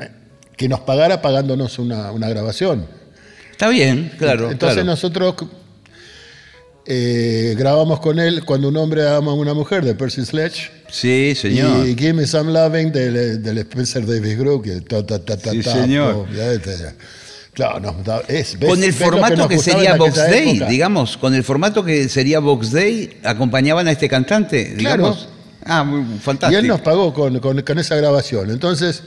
que 0.57 0.69
nos 0.69 0.81
pagara 0.81 1.23
pagándonos 1.23 1.79
una, 1.79 2.11
una 2.11 2.29
grabación. 2.29 2.87
Está 3.53 3.69
bien, 3.69 4.11
claro. 4.19 4.51
Entonces 4.51 4.79
claro. 4.79 4.91
nosotros 4.91 5.35
eh, 6.85 7.55
grabamos 7.57 8.01
con 8.01 8.19
él 8.19 8.45
Cuando 8.45 8.69
un 8.69 8.77
hombre 8.77 9.07
ama 9.09 9.31
a 9.31 9.35
una 9.35 9.55
mujer 9.55 9.85
de 9.85 9.95
Percy 9.95 10.25
Sledge. 10.25 10.71
Sí, 10.91 11.35
señor. 11.37 11.87
Y 11.87 11.95
Give 11.97 12.13
Me 12.15 12.27
Some 12.27 12.53
Loving 12.53 12.91
del, 12.91 13.41
del 13.43 13.59
Spencer 13.59 14.05
Davis 14.05 14.37
Group. 14.37 14.65
Que 14.65 14.81
ta, 14.81 15.07
ta, 15.07 15.25
ta, 15.25 15.37
ta, 15.37 15.53
Sí, 15.53 15.61
ta, 15.63 15.73
señor. 15.83 16.27
po, 16.27 16.33
ya, 16.35 16.53
ya. 16.55 16.95
Claro, 17.55 17.81
nos 17.81 18.03
da- 18.05 18.23
es, 18.29 18.59
ves- 18.59 18.69
Con 18.71 18.83
el 18.83 18.93
formato 18.95 19.47
que, 19.47 19.59
sería 19.59 19.95
Box 19.97 20.15
Day, 20.17 20.51
época. 20.57 20.71
digamos, 20.71 21.17
con 21.19 21.35
el 21.35 21.45
formato 21.45 21.85
que 21.85 22.09
sería 22.09 22.39
Box 22.39 22.73
Day, 22.73 23.19
acompañaban 23.25 23.87
a 23.89 23.93
este 23.93 24.09
cantante, 24.09 24.75
Claro. 24.79 25.03
digamos. 25.03 25.29
Ah, 25.65 25.85
muy 25.85 26.01
Y 26.01 26.19
fantástico. 26.19 26.59
él 26.61 26.67
nos 26.67 26.81
pagó 26.81 27.13
con, 27.13 27.39
con- 27.41 27.61
con 27.61 27.79
esa 27.79 27.95
grabación. 27.97 28.51
Entonces, 28.51 29.03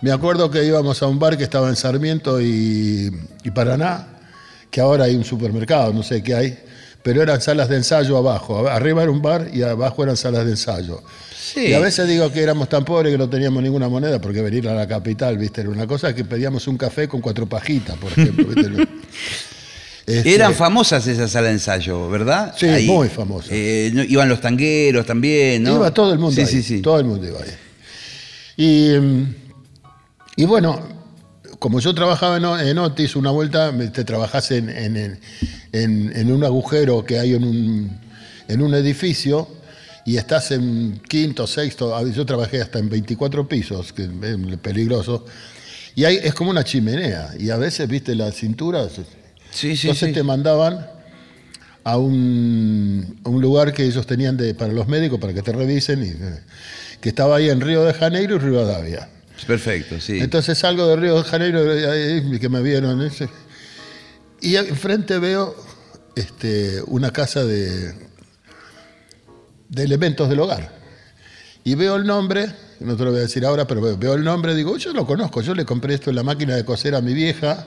me 0.00 0.10
acuerdo 0.10 0.50
que 0.50 0.64
íbamos 0.64 1.00
a 1.02 1.06
un 1.06 1.18
bar 1.20 1.38
que 1.38 1.44
estaba 1.44 1.68
en 1.68 1.76
Sarmiento 1.76 2.40
y, 2.40 3.10
y 3.44 3.50
Paraná, 3.52 4.08
que 4.70 4.80
ahora 4.80 5.04
hay 5.04 5.14
un 5.14 5.24
supermercado, 5.24 5.92
no 5.92 6.02
sé 6.02 6.22
qué 6.22 6.34
hay, 6.34 6.58
pero 7.02 7.22
eran 7.22 7.40
salas 7.40 7.68
de 7.68 7.76
ensayo 7.76 8.16
abajo. 8.16 8.68
Arriba 8.68 9.02
era 9.02 9.10
un 9.12 9.22
bar 9.22 9.48
y 9.52 9.62
abajo 9.62 10.02
eran 10.02 10.16
salas 10.16 10.44
de 10.44 10.52
ensayo. 10.52 11.02
Sí. 11.40 11.66
Y 11.68 11.72
a 11.72 11.78
veces 11.80 12.06
digo 12.06 12.30
que 12.30 12.42
éramos 12.42 12.68
tan 12.68 12.84
pobres 12.84 13.10
que 13.12 13.18
no 13.18 13.28
teníamos 13.30 13.62
ninguna 13.62 13.88
moneda, 13.88 14.20
porque 14.20 14.42
venir 14.42 14.68
a 14.68 14.74
la 14.74 14.86
capital, 14.86 15.38
viste, 15.38 15.62
era 15.62 15.70
una 15.70 15.86
cosa 15.86 16.14
que 16.14 16.24
pedíamos 16.24 16.66
un 16.68 16.76
café 16.76 17.08
con 17.08 17.20
cuatro 17.20 17.46
pajitas, 17.48 17.96
por 17.96 18.12
ejemplo. 18.12 18.46
¿viste? 18.48 18.88
Este, 20.06 20.34
Eran 20.34 20.54
famosas 20.54 21.06
esas 21.06 21.30
salas 21.30 21.48
de 21.50 21.54
ensayo, 21.56 22.08
¿verdad? 22.08 22.54
Sí, 22.56 22.66
muy 22.86 23.08
famosas. 23.10 23.50
eh, 23.52 23.92
iban 24.08 24.26
los 24.26 24.40
tangueros 24.40 25.04
también, 25.04 25.62
¿no? 25.62 25.76
Iba 25.76 25.90
todo 25.92 26.14
el 26.14 26.18
mundo 26.18 26.34
Sí, 26.34 26.40
ahí, 26.40 26.46
sí, 26.46 26.62
sí. 26.62 26.80
Todo 26.80 26.98
el 26.98 27.04
mundo 27.04 27.26
iba 27.28 27.38
ahí. 27.40 27.50
Y, 28.56 28.98
mm, 28.98 29.34
y 30.36 30.44
bueno, 30.46 30.80
como 31.58 31.80
yo 31.80 31.94
trabajaba 31.94 32.36
en, 32.62 32.78
Otis, 32.78 33.16
una 33.16 33.30
vuelta 33.30 33.72
te 33.92 34.04
trabajás 34.04 34.50
en, 34.52 34.68
en- 34.70 34.96
en- 34.96 35.20
en- 35.72 36.12
en 36.16 36.32
un 36.32 36.44
agujero 36.44 37.04
que 37.04 37.18
hay 37.18 37.34
en 37.34 37.44
un, 37.44 37.98
en 38.48 38.62
un 38.62 38.74
edificio 38.74 39.48
y 40.04 40.16
estás 40.16 40.50
en 40.52 41.00
quinto, 41.08 41.46
sexto, 41.46 41.94
a- 41.96 42.02
yo 42.08 42.24
trabajé 42.24 42.62
hasta 42.62 42.78
en 42.78 42.88
24 42.88 43.48
pisos, 43.48 43.92
que 43.92 44.04
es 44.04 44.56
peligroso, 44.62 45.24
y 45.94 46.04
hay, 46.04 46.16
es 46.22 46.32
como 46.32 46.50
una 46.50 46.64
chimenea, 46.64 47.30
y 47.38 47.50
a 47.50 47.56
veces, 47.56 47.88
viste, 47.88 48.14
la 48.14 48.30
cintura... 48.32 48.88
Sí, 49.50 49.76
sí, 49.76 49.88
Entonces 49.88 50.08
sí. 50.10 50.14
te 50.14 50.22
mandaban 50.22 50.86
a 51.84 51.96
un, 51.98 53.18
a 53.24 53.28
un 53.30 53.40
lugar 53.42 53.72
que 53.72 53.84
ellos 53.84 54.06
tenían 54.06 54.36
de, 54.36 54.54
para 54.54 54.72
los 54.72 54.86
médicos, 54.88 55.18
para 55.18 55.32
que 55.34 55.42
te 55.42 55.52
revisen, 55.52 56.04
y, 56.04 56.08
eh, 56.08 56.40
que 57.00 57.08
estaba 57.08 57.36
ahí 57.36 57.48
en 57.50 57.60
Río 57.60 57.82
de 57.84 57.92
Janeiro 57.94 58.36
y 58.36 58.38
Rivadavia. 58.38 59.08
Perfecto, 59.46 60.00
sí. 60.00 60.18
Entonces 60.20 60.58
salgo 60.58 60.86
de 60.88 60.96
Río 60.96 61.16
de 61.16 61.24
Janeiro, 61.24 61.60
eh, 61.64 62.38
que 62.40 62.48
me 62.48 62.62
vieron, 62.62 63.02
ese, 63.02 63.28
y 64.40 64.56
enfrente 64.56 65.18
veo 65.18 65.54
este, 66.14 66.82
una 66.86 67.12
casa 67.12 67.44
de, 67.44 67.94
de 69.68 69.82
elementos 69.82 70.28
del 70.28 70.40
hogar. 70.40 70.76
Y 71.64 71.74
veo 71.74 71.96
el 71.96 72.06
nombre, 72.06 72.48
no 72.80 72.96
te 72.96 73.04
lo 73.04 73.10
voy 73.10 73.18
a 73.20 73.22
decir 73.22 73.44
ahora, 73.44 73.66
pero 73.66 73.96
veo 73.96 74.14
el 74.14 74.24
nombre, 74.24 74.54
digo, 74.54 74.76
yo 74.76 74.92
lo 74.92 75.06
conozco, 75.06 75.42
yo 75.42 75.54
le 75.54 75.64
compré 75.64 75.94
esto 75.94 76.10
en 76.10 76.16
la 76.16 76.22
máquina 76.22 76.56
de 76.56 76.64
coser 76.64 76.94
a 76.94 77.00
mi 77.00 77.14
vieja 77.14 77.66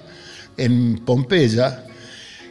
en 0.57 0.99
Pompeya. 1.05 1.85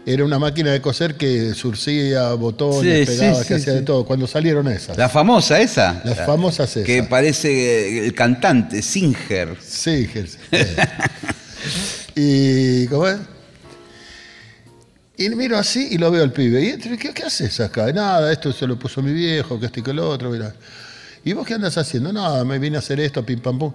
Era 0.06 0.24
una 0.24 0.38
máquina 0.38 0.72
de 0.72 0.80
coser 0.80 1.14
que 1.14 1.54
surcía 1.54 2.32
botones, 2.32 3.08
Sí, 3.08 3.16
pegaba, 3.16 3.42
sí, 3.42 3.48
que 3.48 3.54
hacía 3.54 3.74
de 3.74 3.82
todo. 3.82 4.04
Cuando 4.04 4.26
salieron 4.26 4.66
esas. 4.68 4.96
La 4.96 5.08
famosa 5.08 5.60
esa. 5.60 6.00
Las 6.04 6.24
famosas 6.24 6.70
esas. 6.70 6.86
Que 6.86 7.02
parece 7.02 8.06
el 8.06 8.14
cantante, 8.14 8.82
Singer. 8.82 9.56
Eh. 10.52 10.76
y 12.16 12.86
¿cómo 12.86 13.08
es? 13.08 13.18
Y 15.20 15.28
miro 15.30 15.58
así 15.58 15.88
y 15.90 15.98
lo 15.98 16.10
veo 16.10 16.22
al 16.22 16.32
pibe. 16.32 16.62
¿Y 16.62 16.96
qué, 16.96 17.12
qué 17.12 17.22
haces 17.24 17.60
acá? 17.60 17.92
Nada, 17.92 18.32
esto 18.32 18.52
se 18.54 18.66
lo 18.66 18.78
puso 18.78 19.02
mi 19.02 19.12
viejo, 19.12 19.60
que 19.60 19.66
este 19.66 19.80
y 19.80 19.82
que 19.82 19.92
lo 19.92 20.08
otro, 20.08 20.30
mira. 20.30 20.54
¿Y 21.22 21.34
vos 21.34 21.46
qué 21.46 21.54
andas 21.54 21.76
haciendo? 21.76 22.10
Nada, 22.10 22.42
me 22.42 22.58
vine 22.58 22.76
a 22.76 22.78
hacer 22.78 22.98
esto, 23.00 23.24
pim 23.24 23.38
pam 23.38 23.58
pum. 23.58 23.72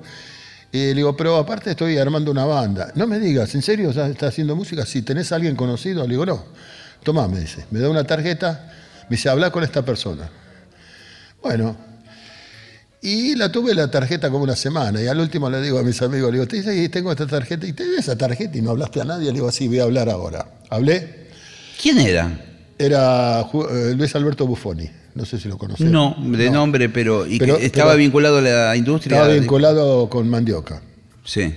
Y 0.75 0.87
le 0.87 0.95
digo, 0.95 1.15
pero 1.15 1.37
aparte 1.37 1.71
estoy 1.71 1.97
armando 1.97 2.31
una 2.31 2.43
banda. 2.43 2.91
No 2.95 3.07
me 3.07 3.17
digas, 3.17 3.55
¿en 3.55 3.61
serio 3.61 3.91
ya 3.91 4.07
estás 4.07 4.33
haciendo 4.33 4.57
música? 4.57 4.85
Si 4.85 5.03
tenés 5.03 5.31
a 5.31 5.35
alguien 5.37 5.55
conocido, 5.55 6.03
le 6.03 6.09
digo, 6.09 6.25
no. 6.25 6.43
Tomá, 7.01 7.29
me 7.29 7.39
dice. 7.39 7.65
Me 7.71 7.79
da 7.79 7.89
una 7.89 8.03
tarjeta, 8.03 8.73
me 9.09 9.15
dice, 9.15 9.29
habla 9.29 9.51
con 9.51 9.63
esta 9.63 9.85
persona. 9.85 10.29
Bueno, 11.41 11.77
y 13.01 13.37
la 13.37 13.49
tuve 13.49 13.73
la 13.73 13.89
tarjeta 13.89 14.29
como 14.29 14.43
una 14.43 14.57
semana. 14.57 15.01
Y 15.01 15.07
al 15.07 15.17
último 15.17 15.49
le 15.49 15.61
digo 15.61 15.79
a 15.79 15.83
mis 15.83 16.01
amigos, 16.01 16.29
le 16.29 16.39
digo, 16.39 16.47
"Te 16.47 16.57
dice, 16.57 16.89
tengo 16.89 17.09
esta 17.09 17.25
tarjeta. 17.25 17.65
¿Y 17.65 17.71
tenés 17.71 17.99
esa 17.99 18.17
tarjeta? 18.17 18.57
Y 18.57 18.61
no 18.61 18.71
hablaste 18.71 18.99
a 18.99 19.05
nadie. 19.05 19.27
Le 19.27 19.33
digo, 19.35 19.49
sí, 19.53 19.69
voy 19.69 19.79
a 19.79 19.83
hablar 19.83 20.09
ahora. 20.09 20.45
Hablé. 20.69 21.29
¿Quién 21.81 21.99
era? 21.99 22.37
Era 22.77 23.41
eh, 23.41 23.93
Luis 23.95 24.13
Alberto 24.13 24.45
Buffoni. 24.45 24.89
No 25.15 25.25
sé 25.25 25.39
si 25.39 25.47
lo 25.47 25.57
conocés. 25.57 25.89
No, 25.89 26.15
de 26.19 26.49
nombre, 26.49 26.89
pero. 26.89 27.25
¿Y 27.25 27.39
Pero- 27.39 27.57
que 27.57 27.65
estaba 27.65 27.91
pero- 27.91 27.99
vinculado 27.99 28.37
a 28.37 28.41
la 28.41 28.75
industria? 28.75 29.15
Estaba 29.17 29.33
vinculado 29.33 30.09
con 30.09 30.29
Mandioca. 30.29 30.81
Sí. 31.23 31.55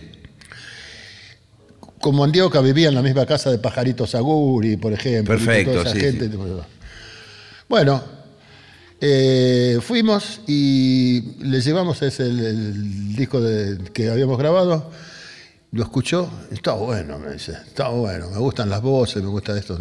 Con 2.00 2.16
Mandioca 2.16 2.60
vivía 2.60 2.88
en 2.88 2.94
la 2.94 3.02
misma 3.02 3.26
casa 3.26 3.50
de 3.50 3.58
Pajarito 3.58 4.06
Saguri, 4.06 4.76
por 4.76 4.92
ejemplo. 4.92 5.34
y 5.34 5.38
Perfecto, 5.38 5.72
toda 5.72 5.82
esa 5.84 5.94
sí, 5.94 6.00
gente. 6.00 6.30
Bueno, 7.68 8.02
eh, 9.00 9.78
fuimos 9.82 10.40
y 10.46 11.34
le 11.40 11.60
llevamos 11.60 12.00
ese, 12.02 12.24
el, 12.26 12.38
el 12.40 13.16
disco 13.16 13.40
de- 13.40 13.90
que 13.92 14.08
habíamos 14.10 14.38
grabado. 14.38 14.90
Lo 15.72 15.82
escuchó, 15.82 16.30
está 16.50 16.72
bueno, 16.72 17.18
me 17.18 17.32
dice, 17.32 17.52
está 17.52 17.88
bueno, 17.88 18.30
me 18.30 18.38
gustan 18.38 18.70
las 18.70 18.80
voces, 18.80 19.22
me 19.22 19.28
gusta 19.28 19.58
esto. 19.58 19.76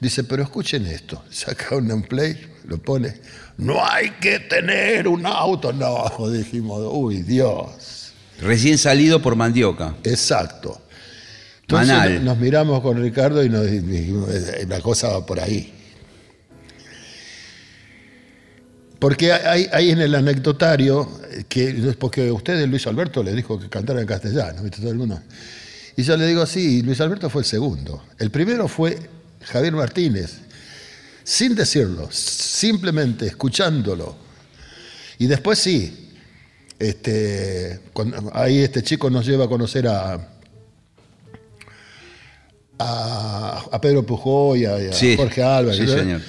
Dice, 0.00 0.24
pero 0.24 0.42
escuchen 0.42 0.84
esto, 0.86 1.22
saca 1.30 1.76
un 1.76 2.02
play, 2.02 2.36
lo 2.68 2.78
pone, 2.78 3.14
no 3.56 3.84
hay 3.84 4.10
que 4.20 4.38
tener 4.40 5.08
un 5.08 5.26
auto, 5.26 5.72
no, 5.72 6.04
dijimos, 6.30 6.80
uy, 6.92 7.22
Dios, 7.22 8.12
Recién 8.40 8.78
salido 8.78 9.20
por 9.20 9.34
Mandioca. 9.34 9.96
exacto. 10.04 10.80
Entonces 11.62 11.88
Manal. 11.88 12.14
no- 12.24 12.30
nos 12.32 12.38
miramos 12.38 12.80
con 12.80 13.02
Ricardo 13.02 13.42
y 13.44 13.48
nos 13.50 13.66
dijimos, 13.70 14.30
"Eh, 14.30 14.64
la 14.68 14.80
cosa 14.80 15.08
va 15.08 15.26
por 15.26 15.38
ahí. 15.40 15.74
Porque 18.98 19.32
hay, 19.32 19.68
hay 19.72 19.90
en 19.90 20.00
el 20.00 20.14
anecdotario, 20.14 21.08
eh, 21.30 21.44
que 21.48 21.94
porque 21.98 22.32
usted, 22.32 22.66
Luis 22.66 22.86
Alberto, 22.86 23.22
le 23.22 23.32
dijo 23.34 23.58
que 23.58 23.68
cantara 23.68 24.00
en 24.00 24.06
castellano, 24.06 24.62
¿viste? 24.62 24.78
Todo 24.80 24.90
el 24.90 24.96
mundo. 24.98 25.20
Y 25.96 26.02
yo 26.02 26.16
le 26.16 26.26
digo, 26.26 26.46
sí, 26.46 26.82
Luis 26.82 27.00
Alberto 27.00 27.30
fue 27.30 27.42
el 27.42 27.46
segundo. 27.46 28.02
El 28.18 28.30
primero 28.30 28.66
fue 28.66 28.98
Javier 29.42 29.72
Martínez, 29.74 30.38
sin 31.28 31.54
decirlo, 31.54 32.08
simplemente 32.10 33.26
escuchándolo. 33.26 34.16
Y 35.18 35.26
después 35.26 35.58
sí, 35.58 36.08
este, 36.78 37.80
cuando- 37.92 38.30
ahí 38.34 38.60
este 38.60 38.82
chico 38.82 39.10
nos 39.10 39.26
lleva 39.26 39.44
a 39.44 39.48
conocer 39.48 39.86
a, 39.88 40.26
a, 42.78 43.64
a 43.70 43.80
Pedro 43.80 44.06
Pujó 44.06 44.56
y 44.56 44.64
a, 44.64 44.82
y 44.82 44.86
a 44.88 44.92
Sí, 44.92 45.16
Jorge 45.16 45.42
Álvarez. 45.42 45.76
sí, 45.80 45.84
¿verdad? 45.86 46.02
señor. 46.02 46.20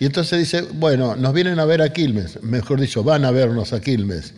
Y 0.00 0.06
entonces 0.06 0.38
dice, 0.40 0.62
bueno, 0.62 1.14
nos 1.16 1.32
vienen 1.34 1.58
a 1.60 1.64
ver 1.64 1.80
a 1.82 1.92
Quilmes, 1.92 2.42
mejor 2.42 2.80
dicho, 2.80 3.02
van 3.04 3.24
a 3.24 3.30
vernos 3.30 3.72
a 3.72 3.80
Quilmes. 3.80 4.32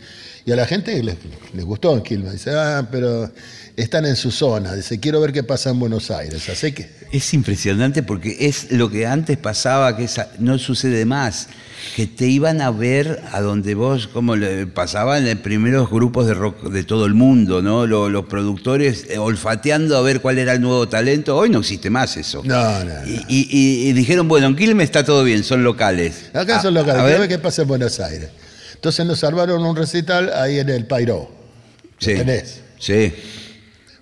Y 0.45 0.51
a 0.51 0.55
la 0.55 0.65
gente 0.65 1.01
les, 1.03 1.17
les 1.53 1.65
gustó 1.65 1.93
en 1.95 2.01
Quilmes. 2.01 2.31
Dice, 2.33 2.51
ah, 2.55 2.87
pero 2.91 3.31
están 3.75 4.05
en 4.05 4.15
su 4.15 4.31
zona. 4.31 4.73
Dice, 4.73 4.99
quiero 4.99 5.21
ver 5.21 5.31
qué 5.31 5.43
pasa 5.43 5.69
en 5.69 5.79
Buenos 5.79 6.09
Aires. 6.11 6.49
Así 6.49 6.71
que, 6.71 6.89
Es 7.11 7.33
impresionante 7.33 8.01
porque 8.03 8.35
es 8.39 8.71
lo 8.71 8.89
que 8.89 9.05
antes 9.05 9.37
pasaba, 9.37 9.95
que 9.95 10.07
no 10.39 10.57
sucede 10.57 11.05
más. 11.05 11.47
Que 11.95 12.05
te 12.07 12.27
iban 12.27 12.61
a 12.61 12.69
ver 12.71 13.21
a 13.31 13.41
donde 13.41 13.73
vos, 13.75 14.07
como 14.07 14.35
le 14.35 14.67
pasaban 14.67 15.27
en 15.27 15.37
primeros 15.41 15.89
grupos 15.89 16.27
de 16.27 16.35
rock 16.35 16.69
de 16.69 16.83
todo 16.83 17.05
el 17.07 17.13
mundo, 17.15 17.61
¿no? 17.63 17.85
Lo- 17.87 18.07
Los, 18.09 18.25
productores 18.25 19.05
eh, 19.09 19.17
olfateando 19.17 19.97
a 19.97 20.01
ver 20.01 20.21
cuál 20.21 20.37
era 20.37 20.53
el 20.53 20.61
nuevo 20.61 20.87
talento. 20.89 21.35
Hoy 21.37 21.49
no 21.49 21.59
existe 21.59 21.89
más 21.89 22.17
eso. 22.17 22.41
no, 22.45 22.83
no, 22.83 22.85
no. 22.85 23.07
Y, 23.27 23.47
y- 23.89 23.93
dijeron, 23.93 24.27
bueno, 24.27 24.47
en 24.47 24.55
Quilmes 24.55 24.85
está 24.85 25.03
todo 25.03 25.23
bien, 25.23 25.43
son 25.43 25.63
locales. 25.63 26.29
Acá 26.33 26.61
son 26.61 26.75
A- 26.77 26.81
locales, 26.81 27.01
a 27.01 27.19
ver 27.19 27.27
qué 27.27 27.39
pasa 27.39 27.63
en 27.63 27.67
Buenos 27.67 27.99
Aires. 27.99 28.29
Entonces 28.81 29.05
nos 29.05 29.19
salvaron 29.19 29.63
un 29.63 29.75
recital 29.75 30.33
ahí 30.33 30.57
en 30.57 30.67
el 30.67 30.87
Pairó. 30.87 31.29
sí, 31.99 32.15
tenés. 32.15 32.61
sí. 32.79 33.13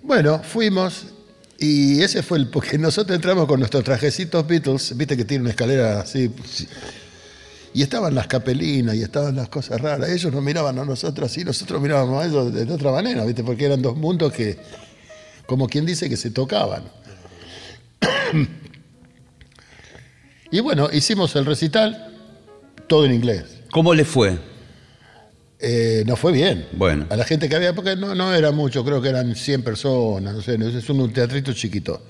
Bueno, 0.02 0.42
fuimos 0.42 1.04
y 1.58 2.00
ese 2.00 2.22
fue 2.22 2.38
el. 2.38 2.48
Porque 2.48 2.78
nosotros 2.78 3.14
entramos 3.14 3.46
con 3.46 3.58
nuestros 3.60 3.84
trajecitos 3.84 4.46
Beatles, 4.46 4.96
viste 4.96 5.18
que 5.18 5.26
tiene 5.26 5.42
una 5.42 5.50
escalera 5.50 6.00
así. 6.00 6.32
Y 7.74 7.82
estaban 7.82 8.14
las 8.14 8.26
capelinas 8.26 8.94
y 8.94 9.02
estaban 9.02 9.36
las 9.36 9.50
cosas 9.50 9.78
raras. 9.82 10.08
Ellos 10.08 10.32
nos 10.32 10.42
miraban 10.42 10.78
a 10.78 10.84
nosotros 10.86 11.30
así, 11.30 11.44
nosotros 11.44 11.78
mirábamos 11.82 12.24
a 12.24 12.26
ellos 12.26 12.50
de, 12.50 12.64
de 12.64 12.72
otra 12.72 12.90
manera, 12.90 13.26
viste, 13.26 13.44
porque 13.44 13.66
eran 13.66 13.82
dos 13.82 13.98
mundos 13.98 14.32
que, 14.32 14.56
como 15.44 15.68
quien 15.68 15.84
dice, 15.84 16.08
que 16.08 16.16
se 16.16 16.30
tocaban. 16.30 16.84
y 20.50 20.60
bueno, 20.60 20.88
hicimos 20.90 21.36
el 21.36 21.44
recital, 21.44 22.16
todo 22.88 23.04
en 23.04 23.12
inglés. 23.12 23.44
¿Cómo 23.70 23.92
le 23.92 24.06
fue? 24.06 24.48
Eh, 25.62 26.04
nos 26.06 26.18
fue 26.18 26.32
bien. 26.32 26.66
Bueno. 26.72 27.06
A 27.10 27.16
la 27.16 27.24
gente 27.24 27.48
que 27.48 27.56
había, 27.56 27.74
porque 27.74 27.94
no, 27.96 28.14
no 28.14 28.32
era 28.34 28.50
mucho, 28.50 28.82
creo 28.84 29.02
que 29.02 29.10
eran 29.10 29.34
100 29.36 29.62
personas, 29.62 30.34
no 30.34 30.40
sé, 30.42 30.54
es 30.54 30.88
un 30.88 31.12
teatrito 31.12 31.52
chiquito. 31.52 32.02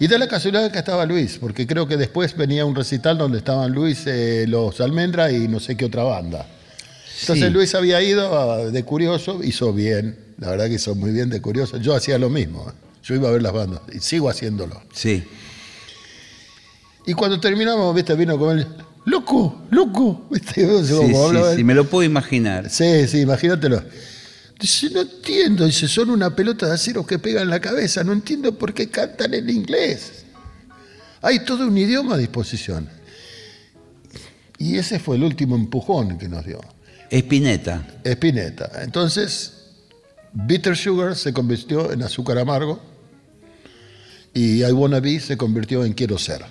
Y 0.00 0.08
da 0.08 0.18
la 0.18 0.26
casualidad 0.26 0.72
que 0.72 0.78
estaba 0.78 1.04
Luis, 1.06 1.38
porque 1.38 1.66
creo 1.66 1.86
que 1.86 1.96
después 1.96 2.36
venía 2.36 2.64
un 2.64 2.74
recital 2.74 3.18
donde 3.18 3.38
estaban 3.38 3.70
Luis, 3.72 4.02
eh, 4.06 4.46
los 4.48 4.80
Almendra 4.80 5.30
y 5.30 5.46
no 5.46 5.60
sé 5.60 5.76
qué 5.76 5.84
otra 5.84 6.02
banda. 6.04 6.46
Entonces 7.20 7.46
Sí. 7.46 7.50
Luis 7.52 7.74
había 7.74 8.02
ido 8.02 8.36
a- 8.38 8.64
de 8.70 8.82
curioso, 8.82 9.40
hizo 9.44 9.72
bien, 9.72 10.16
la 10.38 10.50
verdad 10.50 10.66
que 10.66 10.74
hizo 10.74 10.94
muy 10.94 11.12
bien 11.12 11.30
de 11.30 11.40
curioso. 11.40 11.76
Yo 11.76 11.94
hacía 11.94 12.18
lo 12.18 12.28
mismo, 12.30 12.66
¿eh? 12.68 12.72
yo 13.04 13.14
iba 13.14 13.28
a 13.28 13.32
ver 13.32 13.42
las 13.42 13.52
bandas 13.52 13.80
y 13.92 14.00
sigo 14.00 14.28
haciéndolo. 14.30 14.82
Sí. 14.92 15.22
Y 17.06 17.12
cuando 17.12 17.38
terminamos, 17.38 17.94
viste, 17.94 18.14
vino 18.14 18.38
con 18.38 18.58
él, 18.58 18.66
loco, 19.04 19.62
loco, 19.70 20.26
viste, 20.30 20.84
Sí, 20.84 21.12
sí, 21.56 21.64
me 21.64 21.74
lo 21.74 21.88
puedo 21.88 22.04
imaginar. 22.04 22.70
Sí, 22.70 23.06
sí, 23.08 23.20
imagínatelo. 23.20 23.82
Dice, 24.58 24.90
no 24.90 25.00
entiendo, 25.00 25.66
dice, 25.66 25.88
son 25.88 26.10
una 26.10 26.34
pelota 26.34 26.66
de 26.66 26.74
acero 26.74 27.04
que 27.04 27.18
pega 27.18 27.42
en 27.42 27.50
la 27.50 27.60
cabeza, 27.60 28.04
no 28.04 28.12
entiendo 28.12 28.56
por 28.56 28.72
qué 28.72 28.88
cantan 28.88 29.34
en 29.34 29.50
inglés. 29.50 30.24
Hay 31.22 31.44
todo 31.44 31.66
un 31.66 31.76
idioma 31.76 32.14
a 32.14 32.18
disposición. 32.18 32.88
Y 34.58 34.76
ese 34.76 34.98
fue 34.98 35.16
el 35.16 35.24
último 35.24 35.56
empujón 35.56 36.18
que 36.18 36.28
nos 36.28 36.44
dio. 36.44 36.60
Espineta. 37.10 37.86
Spinetta. 38.04 38.70
Entonces, 38.82 39.64
Bitter 40.32 40.76
Sugar 40.76 41.16
se 41.16 41.32
convirtió 41.32 41.92
en 41.92 42.02
azúcar 42.02 42.38
amargo 42.38 42.80
y 44.32 44.64
I 44.64 44.72
Wanna 44.72 45.00
Be 45.00 45.20
se 45.20 45.36
convirtió 45.36 45.84
en 45.84 45.92
Quiero 45.92 46.18
Ser, 46.18 46.44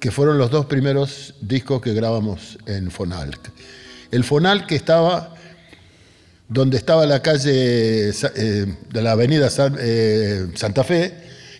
que 0.00 0.10
fueron 0.10 0.38
los 0.38 0.50
dos 0.50 0.66
primeros 0.66 1.34
discos 1.40 1.80
que 1.82 1.92
grabamos 1.92 2.58
en 2.66 2.90
Fonal. 2.90 3.36
El 4.10 4.24
Fonal 4.24 4.66
que 4.66 4.76
estaba 4.76 5.34
donde 6.48 6.78
estaba 6.78 7.04
la 7.04 7.20
calle 7.20 8.08
eh, 8.10 8.74
de 8.90 9.02
la 9.02 9.12
avenida 9.12 9.50
San- 9.50 9.76
eh, 9.78 10.46
Santa 10.54 10.82
Fe, 10.82 11.12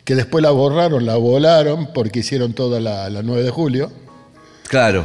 que 0.05 0.15
después 0.15 0.41
la 0.43 0.51
borraron, 0.51 1.05
la 1.05 1.17
volaron 1.17 1.93
porque 1.93 2.21
hicieron 2.21 2.55
toda 2.55 2.81
la, 2.81 3.11
la 3.11 3.23
9 3.23 3.43
de 3.43 3.51
julio. 3.51 3.93
Claro. 4.69 5.05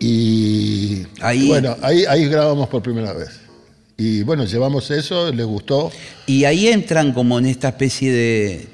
Y 0.00 1.06
Ahí- 1.20 1.46
bueno, 1.48 1.76
ahí, 1.82 2.04
ahí 2.06 2.26
grabamos 2.28 2.68
por 2.68 2.82
primera 2.82 3.12
vez. 3.12 3.30
Y 3.96 4.22
bueno, 4.24 4.44
llevamos 4.44 4.90
eso, 4.90 5.30
les 5.32 5.46
gustó. 5.46 5.92
Y 6.26 6.44
ahí 6.44 6.66
entran 6.68 7.12
como 7.12 7.38
en 7.38 7.46
esta 7.46 7.68
especie 7.68 8.10
de 8.12 8.66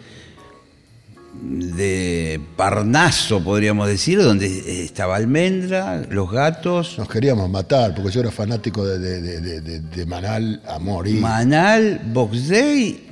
de 1.33 2.41
parnaso, 2.57 3.43
podríamos 3.43 3.87
decir, 3.89 4.21
donde 4.23 4.85
estaba 4.85 5.17
Almendra, 5.17 6.03
los 6.11 6.31
gatos, 6.31 6.97
Nos 6.99 7.09
queríamos 7.09 7.49
matar, 7.49 7.95
porque 7.95 8.11
yo 8.11 8.21
era 8.21 8.31
fanático 8.31 8.85
de, 8.85 8.99
de- 8.99 9.41
de- 9.61 9.81
de- 9.81 10.07
Manal 10.07 10.61
a 10.69 10.79
morir. 10.79 11.21
Manal, 11.21 12.01
Box 12.13 12.49
Day. 12.49 13.07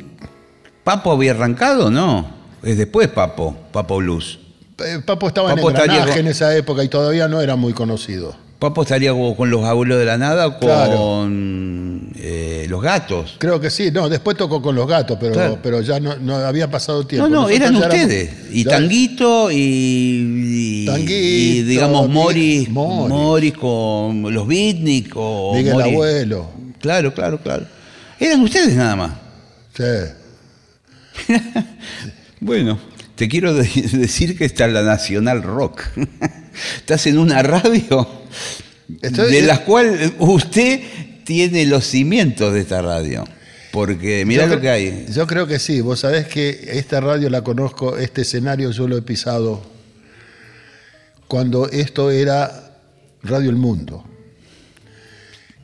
¿Papo 0.85 1.13
había 1.13 1.33
arrancado? 1.33 1.91
No. 1.91 2.29
Es 2.63 2.77
después 2.77 3.09
Papo, 3.09 3.57
Papo 3.73 3.99
Blues. 3.99 4.39
Eh, 4.85 5.01
Papo 5.05 5.29
estaba 5.29 5.51
Papo 5.55 5.71
en 5.71 5.77
engranaje 5.77 6.11
con- 6.11 6.19
en 6.21 6.27
esa 6.29 6.57
época 6.57 6.83
y 6.85 6.89
todavía 6.89 7.29
no 7.29 7.41
era 7.41 7.57
muy 7.57 7.73
conocido. 7.73 8.35
Papo 8.59 8.83
estaría 8.83 9.13
con 9.13 9.51
los 9.51 9.65
abuelos 9.65 9.99
de 10.01 10.05
la 10.05 10.19
nada 10.19 10.49
o 10.49 10.59
Claro. 10.59 10.97
con 10.97 12.11
eh, 12.17 12.67
los 12.69 12.83
gatos. 12.83 13.37
Creo 13.39 13.61
que 13.61 13.71
sí, 13.71 13.91
no, 13.93 14.09
después 14.09 14.37
tocó 14.37 14.61
con 14.61 14.75
los 14.75 14.89
gatos, 14.89 15.17
pero, 15.21 15.33
Claro. 15.33 15.59
pero 15.63 15.81
ya 15.81 16.01
no, 16.01 16.17
no 16.17 16.35
había 16.35 16.69
pasado 16.69 17.07
tiempo. 17.07 17.29
No, 17.29 17.43
no, 17.43 17.49
eran 17.49 17.77
éramos- 17.77 17.95
ustedes. 17.95 18.31
Y 18.51 18.65
Tanguito 18.65 19.53
y, 19.53 19.57
y- 20.83 20.87
Tanguito, 20.87 21.13
y, 21.13 21.63
digamos 21.63 22.09
Morris. 22.09 22.69
Morris 22.69 23.55
con 23.55 24.23
los 24.35 24.47
Beatnik 24.49 25.13
o 25.15 25.55
Miguel 25.55 25.81
Abuelo. 25.81 26.51
Claro, 26.81 27.15
claro, 27.15 27.39
claro. 27.41 27.65
Eran 28.19 28.41
ustedes 28.41 28.75
nada 28.75 28.97
más. 28.97 29.13
Sí. 29.77 29.85
Bueno, 32.41 32.79
te 33.17 33.29
quiero 33.29 33.55
de- 33.55 33.65
decir 33.93 34.37
que 34.39 34.45
está 34.45 34.67
la 34.69 34.83
Nacional 34.83 35.43
Rock. 35.43 35.83
Estás 36.77 37.07
en 37.07 37.19
una 37.19 37.43
radio 37.43 38.09
Estoy- 39.03 39.33
de 39.33 39.43
la 39.43 39.65
cual 39.65 40.15
usted 40.19 40.81
tiene 41.25 41.67
los 41.67 41.85
cimientos 41.85 42.53
de 42.55 42.61
esta 42.61 42.81
radio. 42.83 43.25
Porque 43.71 44.25
mirá 44.25 44.47
Yo 44.47 44.55
lo 44.55 44.61
que 44.63 44.71
hay. 44.71 45.07
Yo 45.13 45.27
creo 45.27 45.47
que 45.47 45.59
sí. 45.59 45.81
Vos 45.83 46.01
sabés 46.01 46.27
que 46.27 46.71
esta 46.73 47.01
radio 47.01 47.29
la 47.29 47.43
conozco, 47.43 47.99
este 47.99 48.23
escenario 48.23 48.71
yo 48.71 48.89
lo 48.89 48.97
he 48.97 49.03
pisado 49.03 49.63
cuando 51.27 51.69
esto 51.69 52.11
era 52.11 52.73
Radio 53.23 53.51
El 53.51 53.57
Mundo. 53.57 54.05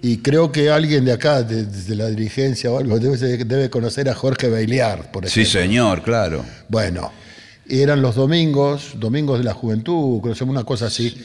Y 0.02 0.18
creo 0.18 0.52
que 0.52 0.70
alguien 0.70 1.06
de 1.06 1.12
acá, 1.12 1.42
de- 1.42 1.64
desde 1.64 1.94
la 1.94 2.08
dirigencia 2.08 2.70
o 2.70 2.78
algo, 2.78 2.98
debe, 3.00 3.16
debe 3.44 3.70
conocer 3.70 4.06
a 4.10 4.14
Jorge 4.14 4.50
Bailiar, 4.50 5.10
por 5.10 5.26
Sí, 5.28 5.40
ejemplo. 5.40 5.60
señor, 5.62 6.02
claro. 6.02 6.44
Bueno, 6.68 7.10
eran 7.66 8.02
los 8.02 8.14
domingos, 8.16 8.92
domingos 8.96 9.38
de 9.38 9.44
la 9.44 9.54
juventud, 9.54 10.20
una 10.46 10.64
cosa 10.64 10.86
así. 10.86 11.06
Y 11.06 11.24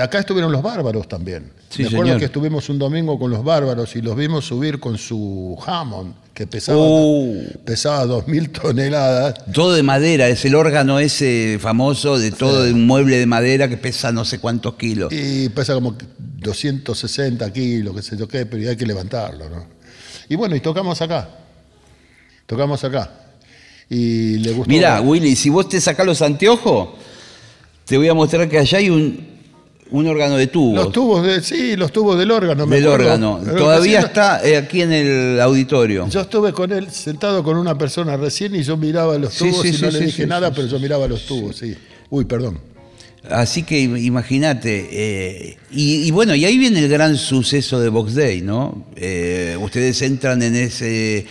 acá 0.00 0.18
estuvieron 0.20 0.50
los 0.52 0.62
bárbaros 0.62 1.08
también. 1.08 1.50
Sí, 1.68 1.82
Me 1.82 1.88
acuerdo 1.88 2.04
señor. 2.06 2.18
que 2.18 2.24
estuvimos 2.26 2.68
un 2.68 2.78
domingo 2.78 3.18
con 3.18 3.30
los 3.30 3.44
bárbaros 3.44 3.94
y 3.96 4.02
los 4.02 4.16
vimos 4.16 4.44
subir 4.46 4.80
con 4.80 4.96
su 4.98 5.56
Hammond, 5.66 6.14
que 6.34 6.46
pesaba, 6.46 6.78
Uh. 6.80 7.44
pesaba 7.64 8.04
2.000 8.06 8.52
toneladas. 8.52 9.34
Todo 9.52 9.74
de 9.74 9.82
madera, 9.82 10.28
es 10.28 10.44
el 10.44 10.54
órgano 10.54 10.98
ese 10.98 11.58
famoso 11.60 12.18
de 12.18 12.30
todo 12.30 12.62
de 12.64 12.72
un 12.72 12.86
mueble 12.86 13.18
de 13.18 13.26
madera 13.26 13.68
que 13.68 13.76
pesa 13.76 14.12
no 14.12 14.24
sé 14.24 14.38
cuántos 14.38 14.74
kilos. 14.74 15.12
Y 15.12 15.48
pesa 15.50 15.74
como 15.74 15.96
260 16.18 17.52
kilos, 17.52 17.94
qué 17.96 18.02
sé 18.02 18.16
yo 18.16 18.28
qué, 18.28 18.46
pero 18.46 18.68
hay 18.70 18.76
que 18.76 18.86
levantarlo, 18.86 19.48
¿no? 19.50 19.66
Y 20.28 20.36
bueno, 20.36 20.54
y 20.56 20.60
tocamos 20.60 21.00
acá. 21.02 21.28
Tocamos 22.46 22.82
acá. 22.84 23.10
Y 23.90 24.38
le 24.38 24.52
gustó. 24.52 24.68
Mira, 24.68 25.00
Willy, 25.00 25.34
si 25.36 25.48
vos 25.50 25.68
te 25.68 25.80
sacás 25.80 26.04
los 26.06 26.20
anteojos, 26.22 26.90
te 27.84 27.96
voy 27.96 28.08
a 28.08 28.14
mostrar 28.14 28.48
que 28.48 28.58
allá 28.58 28.78
hay 28.78 28.90
un, 28.90 29.37
un 29.90 30.06
órgano 30.06 30.36
de 30.36 30.46
tubos. 30.48 30.84
Los 30.84 30.92
tubos, 30.92 31.24
de, 31.26 31.42
sí, 31.42 31.76
los 31.76 31.90
tubos 31.92 32.18
del 32.18 32.30
órgano. 32.30 32.66
del 32.66 32.86
órgano. 32.86 33.40
Todavía 33.56 34.00
está 34.00 34.46
eh, 34.46 34.56
aquí 34.56 34.82
en 34.82 34.92
el 34.92 35.40
auditorio. 35.40 36.08
Yo 36.08 36.20
estuve 36.20 36.52
con 36.52 36.70
él 36.72 36.90
sentado 36.90 37.42
con 37.42 37.56
una 37.56 37.76
persona 37.78 38.16
recién 38.16 38.54
y 38.54 38.62
yo 38.62 38.76
miraba 38.76 39.16
los 39.18 39.32
Sí, 39.34 39.44
tubos 39.50 39.62
sí, 39.62 39.68
y 39.68 39.72
sí, 39.72 39.82
no 39.82 39.90
le 39.90 39.98
sí, 40.00 40.04
dije 40.06 40.22
sí, 40.24 40.28
nada, 40.28 40.48
sí, 40.48 40.52
pero 40.56 40.68
yo 40.68 40.78
miraba 40.78 41.08
los 41.08 41.24
tubos, 41.26 41.56
sí. 41.56 41.74
Uy, 42.10 42.24
perdón. 42.24 42.58
Así 43.30 43.62
que 43.64 43.80
im- 43.82 43.98
imagínate. 44.02 44.88
eh, 44.90 45.56
y, 45.70 46.06
y 46.06 46.10
bueno, 46.12 46.34
y 46.34 46.44
ahí 46.44 46.56
viene 46.56 46.78
el 46.80 46.88
gran 46.88 47.16
suceso 47.16 47.80
de 47.80 47.88
Box 47.88 48.14
Day, 48.14 48.40
¿no? 48.42 48.86
Eh, 48.96 49.56
ustedes 49.60 50.00
entran 50.02 50.40
en 50.42 50.54
ese 50.54 51.26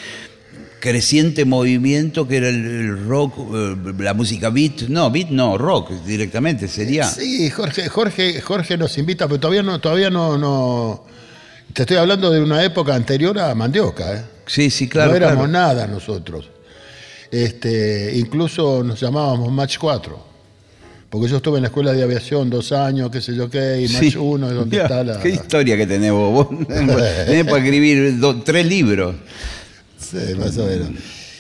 creciente 0.90 1.44
movimiento 1.44 2.28
que 2.28 2.38
era 2.38 2.48
el, 2.50 3.06
rock, 3.08 3.34
eh, 3.54 3.76
la 4.00 4.14
música 4.14 4.50
beat. 4.50 4.84
No, 4.88 5.12
beat 5.12 5.30
no, 5.30 5.58
rock 5.58 5.92
directamente 6.06 6.68
sería. 6.70 7.04
Sí, 7.06 7.50
Jorge, 7.50 7.90
Jorge, 7.90 8.40
Jorge 8.42 8.78
nos 8.78 8.98
invita, 8.98 9.28
pero 9.28 9.40
todavía 9.40 9.64
no, 9.64 9.80
todavía 9.82 10.10
no, 10.10 10.38
no. 10.38 11.04
Te 11.74 11.82
estoy 11.84 11.98
hablando 11.98 12.32
de 12.32 12.42
una 12.42 12.64
época 12.64 12.96
anterior 12.96 13.38
a 13.38 13.54
Mandioca, 13.54 14.16
¿eh? 14.16 14.24
Sí, 14.46 14.70
sí, 14.70 14.88
claro. 14.88 15.12
no 15.12 15.18
éramos 15.18 15.48
claro. 15.50 15.52
nada 15.52 15.88
nosotros. 15.88 16.50
Este, 17.30 18.14
incluso 18.16 18.82
nos 18.84 19.00
llamábamos 19.00 19.52
Match 19.52 19.78
4. 19.78 20.26
Porque 21.10 21.28
yo 21.28 21.38
estuve 21.38 21.58
en 21.58 21.64
la 21.64 21.68
escuela 21.68 21.94
de 21.94 22.04
aviación 22.04 22.50
dos 22.50 22.72
años, 22.72 23.10
qué 23.12 23.22
sé 23.22 23.36
yo 23.36 23.50
qué, 23.50 23.82
y 23.82 23.88
Match 23.94 24.12
Sí. 24.14 24.18
1 24.18 24.48
es 24.50 24.54
donde 24.56 24.78
está 24.82 25.04
la. 25.04 25.20
Qué 25.20 25.30
historia 25.30 25.76
que 25.76 25.86
tenés 25.86 26.12
vos. 26.12 26.48
Vos 26.50 26.68
tenés 26.68 27.46
para 27.46 27.58
escribir 27.58 28.18
do- 28.20 28.42
tres 28.42 28.66
libros. 28.66 29.16
Sí, 29.98 30.18
más 30.38 30.58
o 30.58 30.66
menos. 30.66 30.90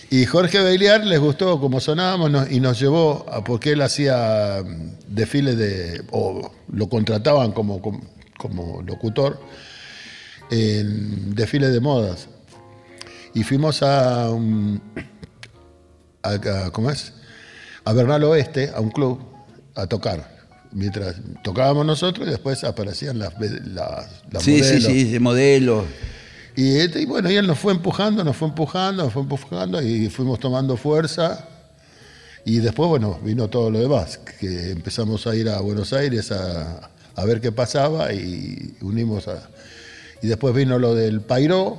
Y 0.09 0.25
Jorge 0.25 0.61
Bailiar 0.61 1.05
les 1.05 1.19
gustó 1.19 1.59
como 1.59 1.79
sonábamos 1.81 2.31
nos- 2.31 2.49
y 2.51 2.59
nos 2.61 2.79
llevó, 2.79 3.25
a, 3.29 3.43
porque 3.43 3.71
él 3.71 3.81
hacía 3.81 4.63
mm, 4.65 5.13
desfiles 5.13 5.57
de, 5.57 6.01
o 6.11 6.49
lo 6.71 6.87
contrataban 6.89 7.51
como, 7.51 7.81
como, 7.81 8.01
como 8.37 8.81
locutor, 8.83 9.39
en 10.49 11.35
desfiles 11.35 11.73
de 11.73 11.79
modas. 11.81 12.27
Y 13.33 13.43
fuimos 13.43 13.83
a, 13.83 14.29
un- 14.31 14.81
a, 16.23 16.29
a- 16.31 16.71
¿cómo 16.71 16.89
es? 16.89 17.13
A 17.83 17.93
Bernal 17.93 18.23
Oeste, 18.23 18.71
a 18.73 18.79
un 18.79 18.91
club, 18.91 19.19
a 19.75 19.87
tocar. 19.87 20.35
Mientras 20.71 21.15
tocábamos 21.43 21.85
nosotros 21.85 22.27
y 22.27 22.31
después 22.31 22.63
aparecían 22.63 23.19
las, 23.19 23.33
las, 23.39 24.23
las 24.31 24.43
Sí, 24.43 24.55
sí, 24.57 24.61
modelos. 24.61 24.83
sí, 24.91 25.03
de 25.05 25.19
modelo. 25.19 25.85
Y, 26.57 26.79
este, 26.79 27.03
y 27.03 27.05
bueno, 27.05 27.29
y 27.29 27.35
él 27.35 27.45
nos 27.45 27.59
fue 27.59 27.71
empujando, 27.71 28.23
nos 28.23 28.35
fue 28.35 28.47
empujando, 28.47 29.03
nos 29.03 29.13
fue 29.13 29.21
empujando 29.21 29.79
y 29.79 30.09
fuimos 30.09 30.39
tomando 30.39 30.75
fuerza. 30.75 31.47
Y 32.45 32.57
después, 32.57 32.89
bueno, 32.89 33.19
vino 33.21 33.47
todo 33.47 33.69
lo 33.69 33.79
demás, 33.79 34.17
que 34.17 34.71
empezamos 34.71 35.27
a 35.27 35.35
ir 35.35 35.49
a 35.49 35.61
Buenos 35.61 35.93
Aires 35.93 36.31
a, 36.31 36.89
a 37.13 37.25
ver 37.25 37.41
qué 37.41 37.51
pasaba 37.51 38.11
y 38.11 38.75
unimos 38.81 39.27
a... 39.27 39.47
Y 40.23 40.27
después 40.27 40.55
vino 40.55 40.79
lo 40.79 40.95
del 40.95 41.21
Pairó 41.21 41.77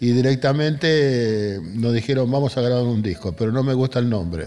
y 0.00 0.12
directamente 0.12 1.60
nos 1.74 1.92
dijeron, 1.92 2.30
vamos 2.30 2.56
a 2.56 2.62
grabar 2.62 2.84
un 2.84 3.02
disco, 3.02 3.32
pero 3.32 3.52
no 3.52 3.62
me 3.62 3.74
gusta 3.74 3.98
el 3.98 4.08
nombre. 4.08 4.46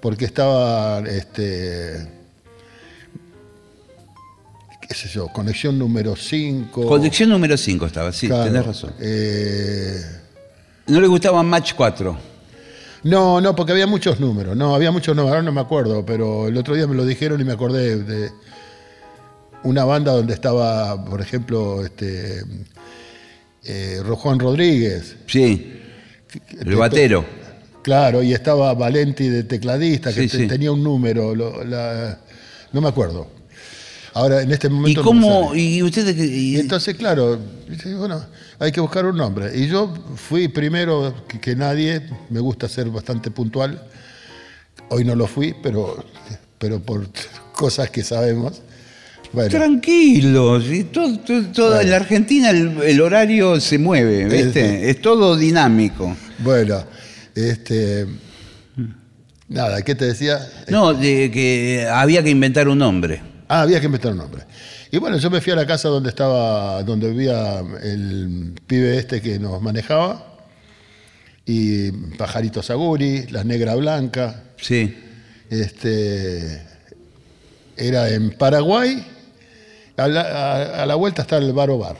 Porque 0.00 0.24
estaba, 0.24 1.00
este, 1.00 2.06
qué 4.88 4.94
sé 4.94 5.08
yo, 5.08 5.28
conexión 5.28 5.78
número 5.78 6.14
5. 6.16 6.86
Colección 6.86 7.28
número 7.30 7.56
5 7.56 7.86
estaba, 7.86 8.12
sí, 8.12 8.26
Claro, 8.28 8.44
tenés 8.44 8.66
razón. 8.66 8.92
eh, 9.00 10.00
No 10.88 11.00
le 11.00 11.06
gustaba 11.06 11.42
Match 11.42 11.72
4. 11.76 12.16
No, 13.04 13.40
no, 13.40 13.54
porque 13.54 13.72
había 13.72 13.86
muchos 13.86 14.18
números. 14.20 14.56
No, 14.56 14.74
había 14.74 14.90
muchos 14.90 15.14
números, 15.14 15.30
ahora 15.36 15.42
no 15.42 15.52
me 15.52 15.60
acuerdo, 15.60 16.04
pero 16.04 16.48
el 16.48 16.56
otro 16.56 16.74
día 16.74 16.86
me 16.86 16.94
lo 16.94 17.04
dijeron 17.04 17.40
y 17.40 17.44
me 17.44 17.52
acordé 17.52 18.02
de 18.02 18.30
una 19.62 19.84
banda 19.84 20.12
donde 20.12 20.34
estaba, 20.34 21.04
por 21.04 21.20
ejemplo, 21.20 21.84
este, 21.84 22.42
eh, 23.64 24.00
Juan 24.04 24.38
Rodríguez. 24.38 25.16
Sí. 25.26 25.80
El 26.60 26.76
batero. 26.76 27.24
Claro, 27.82 28.22
y 28.22 28.32
estaba 28.32 28.74
Valenti 28.74 29.28
de 29.28 29.44
tecladista, 29.44 30.12
que 30.12 30.26
tenía 30.26 30.72
un 30.72 30.82
número, 30.82 31.34
no 31.36 32.80
me 32.80 32.88
acuerdo. 32.88 33.28
Ahora, 34.16 34.40
en 34.40 34.50
este 34.50 34.70
momento. 34.70 35.02
¿Y 35.02 35.04
cómo? 35.04 35.54
¿Y 35.54 35.82
usted 35.82 36.16
y... 36.16 36.58
entonces, 36.58 36.96
claro, 36.96 37.38
bueno, 37.98 38.24
hay 38.58 38.72
que 38.72 38.80
buscar 38.80 39.04
un 39.04 39.18
nombre. 39.18 39.50
Y 39.54 39.68
yo 39.68 39.92
fui 40.14 40.48
primero 40.48 41.14
que, 41.28 41.54
nadie, 41.54 42.00
me 42.30 42.40
gusta 42.40 42.66
ser 42.66 42.88
bastante 42.88 43.30
puntual. 43.30 43.86
Hoy 44.88 45.04
no 45.04 45.14
lo 45.14 45.26
fui, 45.26 45.54
pero, 45.62 46.02
pero 46.58 46.80
por 46.80 47.06
cosas 47.52 47.90
que 47.90 48.02
sabemos. 48.02 48.62
Tranquilo, 49.50 50.62
todo, 51.52 51.78
en 51.78 51.90
la 51.90 51.96
Argentina 51.96 52.48
el, 52.48 53.00
horario 53.02 53.60
se 53.60 53.76
mueve, 53.76 54.24
¿viste? 54.24 54.88
es 54.88 55.02
todo 55.02 55.36
dinámico. 55.36 56.16
Bueno, 56.38 56.82
este. 57.34 58.06
Nada, 59.50 59.82
¿qué 59.82 59.94
te 59.94 60.06
decía? 60.06 60.38
No, 60.68 60.94
de 60.94 61.30
que 61.30 61.86
había 61.86 62.22
que 62.22 62.30
inventar 62.30 62.66
un 62.66 62.78
nombre. 62.78 63.35
Ah, 63.48 63.62
había 63.62 63.78
que 63.80 63.86
inventar 63.86 64.12
un 64.12 64.18
nombre. 64.18 64.42
Y 64.90 64.98
bueno, 64.98 65.18
yo 65.18 65.30
me 65.30 65.40
fui 65.40 65.52
a 65.52 65.56
la 65.56 65.66
casa 65.66 65.88
donde 65.88 66.08
estaba, 66.08 66.82
donde 66.82 67.10
vivía 67.10 67.60
el 67.82 68.54
pibe 68.66 68.98
este 68.98 69.20
que 69.20 69.38
nos 69.38 69.60
manejaba. 69.62 70.34
Y 71.44 71.92
Pajarito 72.16 72.62
Saguri, 72.62 73.28
La 73.28 73.44
Negra 73.44 73.76
Blanca. 73.76 74.42
Sí. 74.56 74.96
Este, 75.48 76.66
era 77.76 78.08
en 78.10 78.30
Paraguay. 78.32 79.06
A 79.96 80.08
la, 80.08 80.94
vuelta 80.96 81.22
está 81.22 81.36
el 81.38 81.52
Bar 81.52 81.70
Bar. 81.78 81.96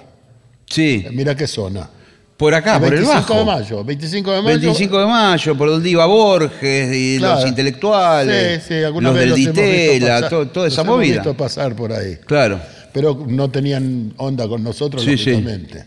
Sí. 0.68 1.06
Mira 1.12 1.36
qué 1.36 1.46
zona. 1.46 1.88
Por 2.36 2.54
acá, 2.54 2.78
por 2.78 2.92
el 2.92 3.04
bajo. 3.04 3.34
25 3.34 3.34
de 3.34 3.44
mayo, 3.44 3.84
25 3.84 4.32
de 4.32 4.42
mayo. 4.42 4.60
25 4.60 4.98
de 4.98 5.06
mayo, 5.06 5.56
por 5.56 5.70
donde 5.70 5.88
iba 5.88 6.04
Borges 6.04 6.94
y 6.94 7.18
los 7.18 7.46
intelectuales, 7.46 8.62
sí, 8.62 8.74
sí, 8.74 9.00
los 9.00 9.14
del 9.14 9.34
Ditela, 9.34 10.28
toda 10.28 10.68
esa 10.68 10.82
los 10.82 10.86
movida. 10.86 11.14
Hemos 11.14 11.24
visto 11.24 11.36
pasar 11.36 11.74
por 11.74 11.92
ahí. 11.92 12.18
Claro. 12.26 12.60
Pero 12.92 13.24
no 13.26 13.50
tenían 13.50 14.12
onda 14.18 14.46
con 14.48 14.62
nosotros, 14.62 15.02
sí, 15.02 15.12
lógicamente. 15.12 15.84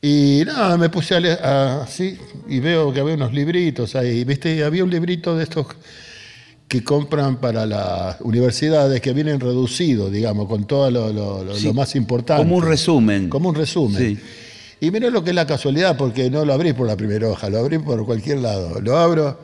Y 0.00 0.42
nada, 0.46 0.76
me 0.76 0.88
puse 0.88 1.16
así 1.16 2.16
y 2.48 2.60
veo 2.60 2.92
que 2.92 3.00
había 3.00 3.14
unos 3.14 3.32
libritos 3.32 3.94
ahí. 3.94 4.24
¿Viste? 4.24 4.64
Había 4.64 4.82
un 4.82 4.90
librito 4.90 5.36
de 5.36 5.44
estos 5.44 5.66
que 6.66 6.84
compran 6.84 7.36
para 7.36 7.66
las 7.66 8.20
universidades 8.20 9.00
que 9.00 9.12
vienen 9.12 9.40
reducidos, 9.40 10.12
digamos, 10.12 10.48
con 10.48 10.66
todo 10.66 10.90
lo, 10.90 11.12
lo 11.12 11.74
más 11.74 11.96
importante. 11.96 12.42
Como 12.42 12.56
un 12.56 12.64
resumen. 12.64 13.28
Como 13.28 13.48
un 13.48 13.54
resumen. 13.54 14.16
Sí. 14.16 14.22
Y 14.80 14.90
mirá 14.90 15.10
lo 15.10 15.24
que 15.24 15.30
es 15.30 15.36
la 15.36 15.46
casualidad, 15.46 15.96
porque 15.96 16.30
no 16.30 16.44
lo 16.44 16.52
abrí 16.52 16.72
por 16.72 16.86
la 16.86 16.96
primera 16.96 17.28
hoja, 17.28 17.50
lo 17.50 17.58
abrí 17.58 17.78
por 17.78 18.04
cualquier 18.06 18.38
lado. 18.38 18.80
Lo 18.80 18.96
abro 18.96 19.38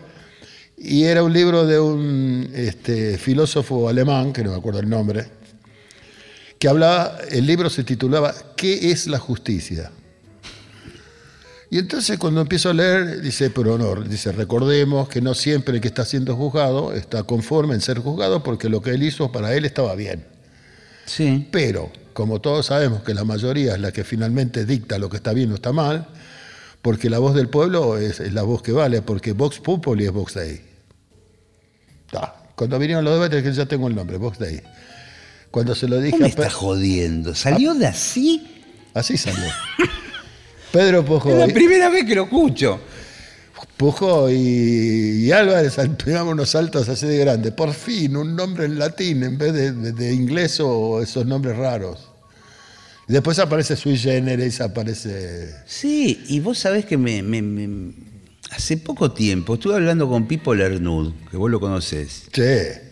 y 0.76 1.04
era 1.04 1.22
un 1.22 1.32
libro 1.32 1.66
de 1.66 1.78
un 1.78 2.50
este, 2.54 3.16
filósofo 3.18 3.88
alemán, 3.88 4.32
que 4.32 4.42
no 4.42 4.50
me 4.50 4.56
acuerdo 4.56 4.80
el 4.80 4.88
nombre, 4.88 5.26
que 6.58 6.68
hablaba, 6.68 7.18
el 7.30 7.46
libro 7.46 7.70
se 7.70 7.84
titulaba 7.84 8.34
¿Qué 8.56 8.90
es 8.90 9.06
la 9.06 9.18
justicia? 9.18 9.90
Y 11.70 11.78
entonces 11.78 12.18
cuando 12.18 12.40
empiezo 12.40 12.70
a 12.70 12.74
leer, 12.74 13.20
dice, 13.20 13.50
pero 13.50 13.76
no, 13.78 13.96
dice, 13.96 14.30
recordemos 14.30 15.08
que 15.08 15.20
no 15.20 15.34
siempre 15.34 15.74
el 15.74 15.80
que 15.80 15.88
está 15.88 16.04
siendo 16.04 16.36
juzgado 16.36 16.92
está 16.92 17.24
conforme 17.24 17.74
en 17.74 17.80
ser 17.80 17.98
juzgado 17.98 18.42
porque 18.42 18.68
lo 18.68 18.80
que 18.80 18.90
él 18.90 19.02
hizo 19.02 19.32
para 19.32 19.54
él 19.54 19.64
estaba 19.64 19.94
bien. 19.96 20.24
Sí. 21.06 21.48
Pero 21.50 21.90
como 22.14 22.40
todos 22.40 22.66
sabemos 22.66 23.02
que 23.02 23.12
la 23.12 23.24
mayoría 23.24 23.74
es 23.74 23.80
la 23.80 23.92
que 23.92 24.04
finalmente 24.04 24.64
dicta 24.64 24.98
lo 24.98 25.10
que 25.10 25.16
está 25.18 25.32
bien 25.32 25.52
o 25.52 25.56
está 25.56 25.72
mal, 25.72 26.06
porque 26.80 27.10
la 27.10 27.18
voz 27.18 27.34
del 27.34 27.48
pueblo 27.48 27.98
es, 27.98 28.20
la 28.32 28.42
voz 28.42 28.62
que 28.62 28.72
vale, 28.72 29.02
porque 29.02 29.32
Vox 29.32 29.58
Populi 29.58 30.06
es 30.06 30.12
Vox 30.12 30.34
Dei. 30.34 30.62
Cuando 32.54 32.78
vinieron 32.78 33.04
los 33.04 33.14
debates, 33.14 33.42
que 33.42 33.52
ya 33.52 33.66
tengo 33.66 33.88
el 33.88 33.96
nombre, 33.96 34.16
Vox 34.16 34.38
Dei. 34.38 34.62
Cuando 35.50 35.74
se 35.74 35.88
lo 35.88 36.00
dije 36.00 36.16
me 36.18 36.28
está 36.28 36.48
jodiendo? 36.50 37.34
¿Salió 37.34 37.74
de 37.74 37.86
así? 37.86 38.64
Así 38.94 39.16
salió. 39.16 39.50
Pedro 40.72 41.04
Pojo. 41.04 41.30
Es 41.30 41.38
la 41.48 41.52
primera 41.52 41.90
vez 41.90 42.04
que 42.04 42.14
lo 42.14 42.24
escucho. 42.24 42.80
Pujo 43.76 44.30
y, 44.30 45.30
Álvarez 45.32 45.76
pegamos 46.04 46.32
unos 46.34 46.50
saltos 46.50 46.88
así 46.88 47.06
de 47.06 47.18
grandes. 47.18 47.52
Por 47.52 47.72
fin, 47.72 48.16
un 48.16 48.36
nombre 48.36 48.64
en 48.66 48.78
latín 48.78 49.22
en 49.22 49.38
vez 49.38 49.52
de, 49.52 50.12
inglés 50.12 50.60
o 50.60 51.00
esos 51.02 51.26
nombres 51.26 51.56
raros. 51.56 52.08
Y 53.08 53.12
después 53.12 53.38
aparece 53.38 53.76
sui 53.76 53.98
generis, 53.98 54.60
aparece... 54.60 55.54
Sí, 55.66 56.24
y 56.28 56.40
vos 56.40 56.58
sabés 56.58 56.86
que 56.86 56.96
me, 56.96 57.22
hace 58.50 58.78
poco 58.78 59.12
tiempo 59.12 59.54
estuve 59.54 59.74
hablando 59.74 60.08
con 60.08 60.26
Pipo 60.26 60.54
Lernud, 60.54 61.12
que 61.30 61.36
vos 61.36 61.50
lo 61.50 61.60
conocés. 61.60 62.24
Sí. 62.32 62.83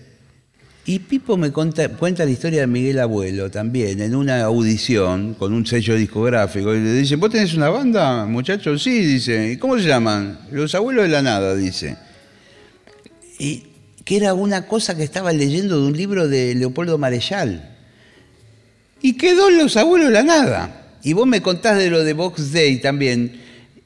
Y 0.84 0.98
Pipo 0.98 1.36
me 1.36 1.52
cuenta, 1.52 1.88
la 2.24 2.30
historia 2.30 2.62
de 2.62 2.66
Miguel 2.66 2.98
Abuelo 2.98 3.50
también, 3.52 4.00
en 4.00 4.16
una 4.16 4.42
audición 4.42 5.34
con 5.34 5.52
un 5.52 5.64
sello 5.64 5.94
discográfico. 5.94 6.74
Y 6.74 6.80
le 6.80 6.92
dice, 6.94 7.14
¿vos 7.14 7.30
tenés 7.30 7.54
una 7.54 7.68
banda, 7.68 8.26
muchachos? 8.26 8.82
Sí, 8.82 8.98
dice. 8.98 9.52
¿Y 9.52 9.56
cómo 9.58 9.78
se 9.78 9.84
llaman? 9.84 10.40
Los 10.50 10.74
Abuelos 10.74 11.04
de 11.04 11.10
la 11.10 11.22
Nada, 11.22 11.54
dice. 11.54 11.96
Y 13.38 13.66
que 14.04 14.16
era 14.16 14.34
una 14.34 14.66
cosa 14.66 14.96
que 14.96 15.04
estaba 15.04 15.32
leyendo 15.32 15.80
de 15.80 15.86
un 15.86 15.96
libro 15.96 16.26
de 16.26 16.56
Leopoldo 16.56 16.98
Marechal. 16.98 17.76
Y 19.00 19.16
quedó 19.16 19.50
Los 19.50 19.76
Abuelos 19.76 20.08
de 20.08 20.14
la 20.14 20.24
Nada. 20.24 20.96
Y 21.04 21.12
vos 21.12 21.28
me 21.28 21.42
contás 21.42 21.78
de 21.78 21.90
lo 21.90 22.02
de 22.02 22.12
Box 22.12 22.52
Day 22.52 22.80
también. 22.80 23.40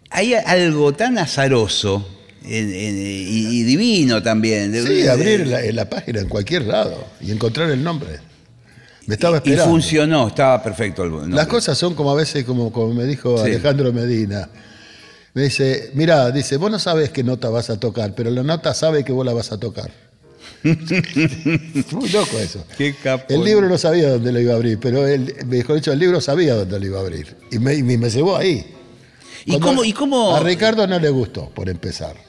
Hay 0.09 0.32
algo 0.32 0.94
tan 0.94 1.18
azaroso 1.18 2.16
y, 2.47 3.62
divino 3.64 4.22
también. 4.22 4.72
Sí, 4.86 5.07
abrir 5.07 5.47
la, 5.47 5.88
página 5.88 6.20
en 6.20 6.28
cualquier 6.28 6.62
lado 6.62 7.07
y 7.20 7.30
encontrar 7.32 7.70
el 7.70 7.82
nombre. 7.82 8.20
Me 9.07 9.14
estaba 9.14 9.36
esperando. 9.36 9.64
Y 9.64 9.66
funcionó, 9.68 10.28
estaba 10.28 10.62
perfecto 10.62 11.07
Las 11.28 11.47
cosas 11.47 11.78
son 11.78 11.94
como 11.94 12.11
a 12.11 12.14
veces, 12.14 12.44
como, 12.44 12.72
como 12.72 12.92
me 12.92 13.05
dijo 13.05 13.40
Alejandro 13.40 13.92
Medina. 13.92 14.49
Me 15.34 15.42
dice, 15.42 15.90
mira, 15.94 16.30
dice, 16.30 16.57
vos 16.57 16.70
no 16.70 16.78
sabes 16.78 17.11
qué 17.11 17.22
nota 17.22 17.51
vas 17.51 17.68
a 17.70 17.78
tocar, 17.78 18.14
pero 18.14 18.30
la 18.30 18.42
nota 18.42 18.72
sabe 18.74 19.05
que 19.05 19.12
vos 19.12 19.24
la 19.24 19.34
vas 19.34 19.53
a 19.53 19.61
tocar. 19.61 19.90
Muy 20.62 22.09
loco 22.09 22.38
eso. 22.38 22.64
el 23.28 23.44
libro 23.44 23.68
no 23.68 23.76
sabía 23.78 24.09
dónde 24.11 24.32
lo 24.32 24.40
iba 24.40 24.55
a 24.55 24.57
abrir, 24.57 24.78
pero 24.80 25.07
él, 25.07 25.34
mejor 25.47 25.76
dicho, 25.76 25.92
el 25.92 25.99
libro 25.99 26.20
sabía 26.20 26.55
dónde 26.55 26.80
lo 26.80 26.86
iba 26.86 26.99
a 26.99 27.03
abrir. 27.03 27.36
Y 27.53 27.59
me, 27.59 27.80
me 27.82 28.11
llevó 28.11 28.36
ahí. 28.36 28.66
¿Y 29.44 29.61
cómo, 29.61 29.84
¿Y 29.84 29.92
cómo? 29.92 30.34
A 30.34 30.40
Ricardo 30.40 30.86
no 30.86 30.99
le 30.99 31.11
gustó, 31.11 31.51
por 31.51 31.68
empezar. 31.68 32.26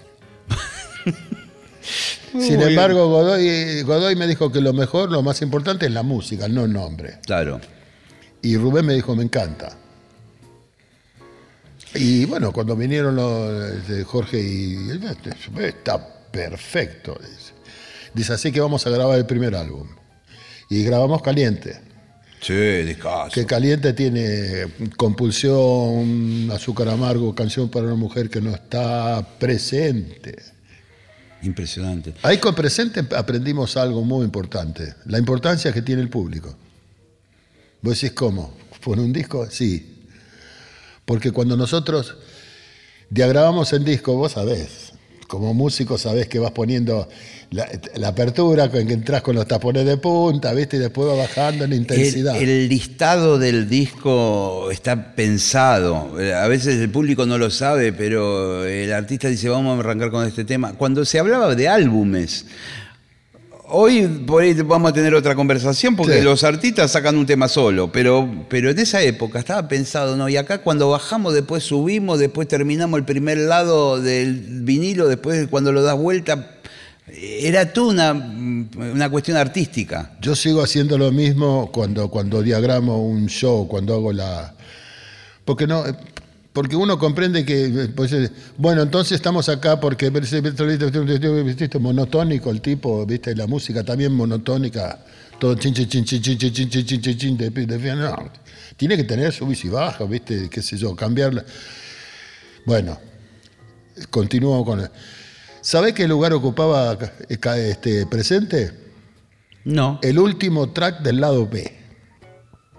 Sin 2.31 2.61
embargo, 2.61 3.07
Godoy, 3.07 3.81
Godoy 3.83 4.15
me 4.15 4.27
dijo 4.27 4.51
que 4.51 4.61
lo 4.61 4.73
mejor, 4.73 5.11
lo 5.11 5.21
más 5.21 5.41
importante 5.41 5.85
es 5.85 5.91
la 5.91 6.03
música, 6.03 6.47
no 6.47 6.65
el 6.65 6.73
nombre. 6.73 7.19
Claro. 7.25 7.59
Y 8.41 8.57
Rubén 8.57 8.85
me 8.85 8.93
dijo, 8.93 9.15
me 9.15 9.23
encanta. 9.23 9.77
Y 11.95 12.25
bueno, 12.25 12.51
cuando 12.51 12.75
vinieron 12.75 13.15
los 13.15 13.87
de 13.87 14.03
Jorge 14.03 14.39
y 14.39 14.99
está 15.59 15.97
perfecto. 16.31 17.17
Dice. 18.13 18.33
así 18.33 18.51
que 18.51 18.59
vamos 18.59 18.85
a 18.85 18.89
grabar 18.89 19.17
el 19.17 19.25
primer 19.25 19.55
álbum. 19.55 19.87
Y 20.69 20.83
grabamos 20.83 21.21
Caliente. 21.21 21.79
Sí, 22.41 22.53
descaso. 22.53 23.31
Que 23.33 23.45
Caliente 23.45 23.93
tiene 23.93 24.67
compulsión, 24.95 26.49
azúcar 26.51 26.89
amargo, 26.89 27.33
canción 27.33 27.69
para 27.69 27.87
una 27.87 27.95
mujer 27.95 28.29
que 28.29 28.41
no 28.41 28.51
está 28.51 29.25
presente. 29.39 30.56
Impresionante. 31.41 32.13
Ahí 32.23 32.39
con 32.39 32.55
presente 32.55 33.05
aprendimos 33.15 33.77
algo 33.77 34.03
muy 34.03 34.25
importante, 34.25 34.95
la 35.05 35.19
importancia 35.19 35.71
que 35.71 35.81
tiene 35.81 36.01
el 36.01 36.09
público. 36.09 36.55
Vos 37.81 37.99
decís, 37.99 38.15
¿cómo? 38.15 38.53
¿Por 38.83 38.99
un 38.99 39.13
disco? 39.13 39.47
Sí. 39.49 39.97
Porque 41.05 41.31
cuando 41.31 41.55
nosotros 41.55 42.15
diagramamos 43.09 43.71
en 43.73 43.83
disco, 43.83 44.15
vos 44.15 44.33
sabés, 44.33 44.93
como 45.27 45.53
músico 45.53 45.97
sabés 45.97 46.27
que 46.27 46.39
vas 46.39 46.51
poniendo 46.51 47.07
la, 47.49 48.07
apertura, 48.07 48.69
que 48.69 48.79
entras 48.79 49.21
con 49.21 49.35
los 49.35 49.47
tapones 49.47 49.85
de 49.85 49.97
punta, 49.97 50.53
¿viste? 50.53 50.77
Y 50.77 50.79
después 50.79 51.07
va 51.07 51.15
bajando 51.15 51.63
en 51.63 51.73
intensidad. 51.73 52.35
El, 52.35 52.67
listado 52.67 53.39
del 53.39 53.69
disco 53.69 54.69
está 54.71 55.15
pensado. 55.15 56.17
A 56.35 56.47
veces 56.47 56.79
el 56.79 56.89
público 56.89 57.25
no 57.25 57.37
lo 57.37 57.49
sabe, 57.49 57.93
pero 57.93 58.65
el 58.65 58.91
artista 58.91 59.29
dice, 59.29 59.47
vamos 59.49 59.77
a 59.77 59.79
arrancar 59.79 60.11
con 60.11 60.25
este 60.25 60.43
tema. 60.43 60.73
Cuando 60.73 61.05
se 61.05 61.19
hablaba 61.19 61.55
de 61.55 61.69
álbumes, 61.69 62.45
Hoy 63.69 64.07
por 64.25 64.43
ahí 64.43 64.53
vamos 64.53 64.91
a 64.91 64.93
tener 64.93 65.13
otra 65.13 65.35
conversación 65.35 65.97
porque 65.97 66.19
Sí. 66.19 66.21
los 66.21 66.45
artistas 66.45 66.89
sacan 66.89 67.17
un 67.17 67.25
tema 67.25 67.49
solo, 67.49 67.91
pero, 67.91 68.45
pero 68.47 68.69
en 68.69 68.79
esa 68.79 69.01
época 69.01 69.39
estaba 69.39 69.67
pensado, 69.67 70.15
¿no? 70.15 70.29
Y 70.29 70.37
acá 70.37 70.59
cuando 70.59 70.89
bajamos, 70.89 71.33
después 71.33 71.63
subimos, 71.63 72.17
después 72.17 72.47
terminamos 72.47 72.97
el 72.97 73.03
primer 73.03 73.37
lado 73.39 74.01
del 74.01 74.35
vinilo, 74.61 75.09
después 75.09 75.49
cuando 75.49 75.73
lo 75.73 75.81
das 75.83 75.97
vuelta, 75.97 76.56
era 77.07 77.71
toda 77.73 78.11
una, 78.11 78.11
una 78.93 79.09
cuestión 79.09 79.37
artística. 79.37 80.17
Yo 80.21 80.35
sigo 80.35 80.61
haciendo 80.61 80.97
lo 80.97 81.11
mismo 81.11 81.71
cuando, 81.71 82.09
cuando 82.09 82.41
diagramo 82.41 83.01
un 83.01 83.27
show, 83.27 83.67
cuando 83.67 83.93
hago 83.93 84.11
la... 84.13 84.53
Porque 85.45 85.65
no... 85.67 85.83
Porque 86.53 86.75
uno 86.75 86.97
comprende 86.97 87.45
que, 87.45 87.65
eh, 87.65 87.87
pues, 87.95 88.11
eh, 88.13 88.31
bueno, 88.57 88.81
entonces 88.81 89.11
estamos 89.11 89.47
acá 89.47 89.79
porque 89.79 90.09
viste 90.09 91.77
monotónico 91.79 92.49
el 92.49 92.61
tipo, 92.61 93.05
viste, 93.05 93.35
la 93.35 93.45
música 93.45 93.83
también 93.83 94.11
monotónica, 94.13 94.97
todo 95.39 95.53
chin 95.53 95.71
chin 95.75 95.87
chin 95.87 96.03
chin 96.03 96.19
chin 96.19 96.35
chin 96.37 96.51
chin 96.51 96.83
chin 96.83 96.99
chin 96.99 97.15
chin 97.15 97.37
de- 97.37 97.51
de- 97.51 97.95
no. 97.95 98.31
Tiene 98.75 98.97
que 98.97 99.03
tener 99.03 99.31
subis 99.31 99.63
y 99.65 99.69
bajas, 99.69 100.09
viste, 100.09 100.49
qué 100.49 100.63
sé 100.63 100.77
yo, 100.77 100.95
cambiarla. 100.95 101.45
Bueno, 102.65 102.97
continúo 104.09 104.65
con... 104.65 104.89
¿Sabés 105.61 105.93
qué 105.93 106.07
lugar 106.07 106.33
ocupaba 106.33 106.97
eh, 107.29 107.37
este 107.69 108.05
presente? 108.05 108.71
No. 109.65 109.99
el 110.01 110.17
último 110.19 110.69
track 110.71 111.01
del 111.01 111.19
lado 111.19 111.45
B. 111.47 111.75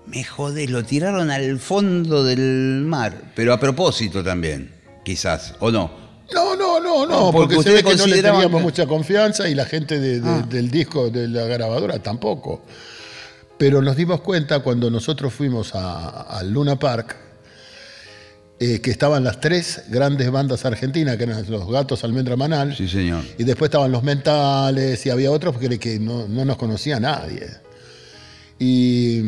Me 0.06 0.24
jodé, 0.24 0.66
lo 0.68 0.84
tiraron 0.84 1.30
al 1.30 1.58
fondo 1.58 2.24
del 2.24 2.82
mar, 2.86 3.32
pero 3.34 3.52
a 3.52 3.60
propósito 3.60 4.24
también, 4.24 4.72
quizás, 5.04 5.54
¿o 5.60 5.70
no? 5.70 5.90
No, 6.32 6.56
no, 6.56 6.80
no, 6.80 7.06
no, 7.06 7.30
porque 7.30 7.56
porque, 7.56 7.68
se 7.68 7.74
ve 7.74 7.78
ustedes 7.78 7.82
que 7.82 7.88
no 7.90 7.90
le 7.90 7.98
consideraban 8.10 8.40
teníamos 8.40 8.62
mucha 8.62 8.86
confianza 8.86 9.48
y 9.50 9.54
la 9.54 9.66
gente 9.66 10.00
de- 10.00 10.20
de- 10.20 10.28
Ah. 10.30 10.46
del 10.48 10.70
disco, 10.70 11.10
de 11.10 11.28
la 11.28 11.44
grabadora 11.44 11.98
tampoco. 12.02 12.62
Pero 13.58 13.82
nos 13.82 13.96
dimos 13.96 14.20
cuenta 14.22 14.60
cuando 14.60 14.90
nosotros 14.90 15.32
fuimos 15.34 15.74
a- 15.74 16.22
al 16.38 16.50
Luna 16.50 16.78
Park, 16.78 17.16
eh, 18.60 18.80
que 18.80 18.90
estaban 18.90 19.22
las 19.24 19.40
tres 19.40 19.82
grandes 19.88 20.30
bandas 20.30 20.64
argentinas, 20.64 21.16
que 21.16 21.24
eran 21.24 21.44
los 21.48 21.70
Gatos 21.70 22.02
Almendra 22.04 22.34
Manal, 22.36 22.74
Sí, 22.76 22.88
señor. 22.88 23.24
y 23.38 23.44
después 23.44 23.68
estaban 23.68 23.92
los 23.92 24.02
Mentales, 24.02 25.04
y 25.06 25.10
había 25.10 25.30
otros 25.30 25.56
que, 25.58 25.78
que 25.78 25.98
no, 26.00 26.26
no 26.26 26.44
nos 26.44 26.56
conocía 26.56 26.98
nadie. 26.98 27.48
Y, 28.58 29.20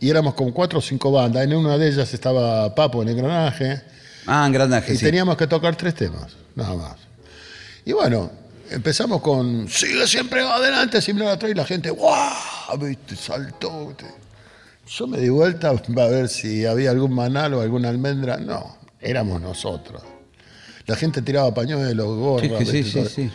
y 0.00 0.10
éramos 0.10 0.34
con 0.34 0.52
cuatro 0.52 0.78
o 0.80 0.82
cinco 0.82 1.10
bandas, 1.10 1.44
en 1.44 1.54
una 1.54 1.78
de 1.78 1.88
ellas 1.88 2.12
estaba 2.12 2.74
Papo 2.74 3.02
en 3.02 3.08
engranaje, 3.10 3.80
Ah, 4.26 4.46
engranaje, 4.46 4.94
y 4.94 4.96
sí. 4.96 5.04
teníamos 5.04 5.36
que 5.36 5.46
tocar 5.46 5.76
tres 5.76 5.94
temas, 5.94 6.32
nada 6.54 6.74
más. 6.74 6.96
Y 7.84 7.92
bueno, 7.92 8.30
empezamos 8.70 9.20
con 9.20 9.68
Sigue 9.68 10.06
siempre 10.06 10.40
adelante, 10.42 11.00
siempre 11.02 11.26
atrás, 11.28 11.50
y 11.50 11.54
la 11.54 11.64
gente, 11.64 11.90
¡guau! 11.90 12.78
¿Viste? 12.78 13.16
Saltó. 13.16 13.88
¿viste? 13.88 14.06
Yo 14.86 15.06
me 15.06 15.18
di 15.18 15.28
vuelta 15.28 15.70
a 15.70 16.08
ver 16.08 16.28
si 16.28 16.66
había 16.66 16.90
algún 16.90 17.14
manal 17.14 17.54
o 17.54 17.60
alguna 17.60 17.88
almendra. 17.88 18.36
No, 18.36 18.76
éramos 19.00 19.40
nosotros. 19.40 20.02
La 20.86 20.96
gente 20.96 21.22
tiraba 21.22 21.52
pañuelos, 21.54 22.06
gorras. 22.18 22.68
Sí, 22.68 22.84
sí, 22.84 23.04
sí. 23.06 23.30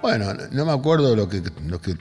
Bueno, 0.00 0.34
no 0.50 0.64
me 0.64 0.72
acuerdo 0.72 1.14
lo 1.14 1.28
que, 1.28 1.42
lo 1.66 1.80
que 1.80 1.94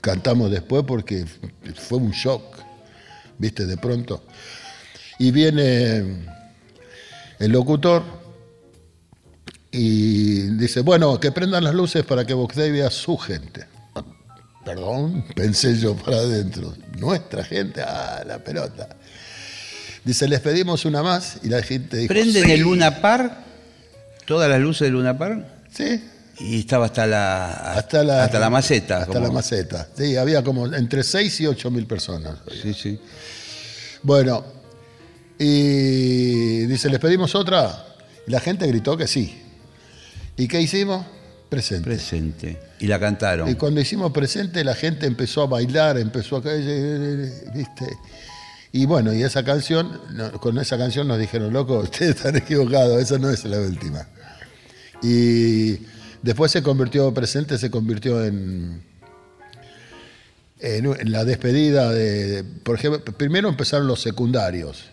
cantamos 0.00 0.50
después 0.50 0.84
porque 0.86 1.26
fue 1.74 1.98
un 1.98 2.12
shock, 2.12 2.42
viste, 3.38 3.66
de 3.66 3.76
pronto. 3.76 4.22
Y 5.18 5.32
viene 5.32 6.24
el 7.40 7.50
locutor 7.50 8.04
y 9.72 10.42
dice, 10.56 10.82
bueno, 10.82 11.18
que 11.18 11.32
prendan 11.32 11.64
las 11.64 11.74
luces 11.74 12.04
para 12.04 12.24
que 12.24 12.34
Day 12.34 12.70
vea 12.70 12.90
su 12.90 13.16
gente. 13.18 13.66
Perdón, 14.68 15.24
pensé 15.34 15.78
yo 15.78 15.94
para 15.96 16.18
adentro. 16.18 16.74
Nuestra 16.98 17.42
gente, 17.44 17.80
ah, 17.82 18.22
la 18.26 18.38
pelota. 18.38 18.88
Dice, 20.04 20.28
les 20.28 20.40
pedimos 20.40 20.84
una 20.84 21.02
más 21.02 21.38
y 21.42 21.48
la 21.48 21.62
gente 21.62 21.96
dijo, 21.96 22.08
Prenden 22.08 22.44
"Sí". 22.44 22.50
el 22.52 22.60
Luna 22.60 23.00
Par, 23.00 23.44
todas 24.26 24.48
las 24.50 24.60
luces 24.60 24.86
del 24.86 24.92
Luna 24.92 25.16
Par, 25.16 25.58
Sí, 25.72 26.02
y 26.40 26.60
estaba 26.60 26.86
hasta 26.86 27.06
la, 27.06 27.72
hasta 27.74 28.02
la, 28.04 28.24
hasta 28.24 28.38
la 28.38 28.50
maceta. 28.50 28.98
Hasta 28.98 29.12
como- 29.14 29.26
la 29.26 29.32
maceta. 29.32 29.88
Sí, 29.96 30.16
había 30.16 30.42
como 30.42 30.66
entre 30.74 31.02
6 31.02 31.40
y 31.40 31.46
8 31.46 31.70
mil 31.70 31.86
personas. 31.86 32.38
Sí, 32.62 32.74
sí. 32.74 33.00
Bueno, 34.02 34.44
y 35.38 36.66
dice, 36.66 36.88
¿les 36.90 36.98
pedimos 36.98 37.34
otra? 37.34 37.86
Y 38.26 38.30
la 38.30 38.40
gente 38.40 38.66
gritó 38.66 38.96
que 38.96 39.06
sí. 39.06 39.40
¿Y 40.36 40.46
qué 40.48 40.60
hicimos? 40.60 41.06
Presente. 41.48 41.84
Presente. 41.84 42.60
Y 42.78 42.86
la 42.86 43.00
cantaron. 43.00 43.48
Y 43.48 43.54
cuando 43.54 43.80
hicimos 43.80 44.12
presente, 44.12 44.62
la 44.64 44.74
gente 44.74 45.06
empezó 45.06 45.42
a 45.42 45.46
bailar, 45.46 45.96
empezó 45.96 46.36
a 46.36 46.42
caer, 46.42 47.32
¿viste? 47.54 47.86
Y 48.72 48.84
bueno, 48.84 49.14
y 49.14 49.22
esa 49.22 49.42
canción, 49.44 49.98
con 50.40 50.58
esa 50.58 50.76
canción 50.76 51.08
nos 51.08 51.18
dijeron, 51.18 51.52
loco, 51.52 51.78
ustedes 51.82 52.16
están 52.16 52.36
equivocados, 52.36 53.00
esa 53.00 53.18
no 53.18 53.30
es 53.30 53.44
la 53.44 53.60
última. 53.60 54.06
Y 55.02 55.78
después 56.22 56.52
se 56.52 56.62
convirtió, 56.62 57.12
presente 57.14 57.56
se 57.56 57.70
convirtió 57.70 58.22
en, 58.22 58.82
en, 60.60 60.86
en 60.86 61.12
la 61.12 61.24
despedida 61.24 61.90
de, 61.90 62.44
por 62.62 62.74
ejemplo, 62.74 63.02
primero 63.16 63.48
empezaron 63.48 63.86
los 63.86 64.02
secundarios. 64.02 64.84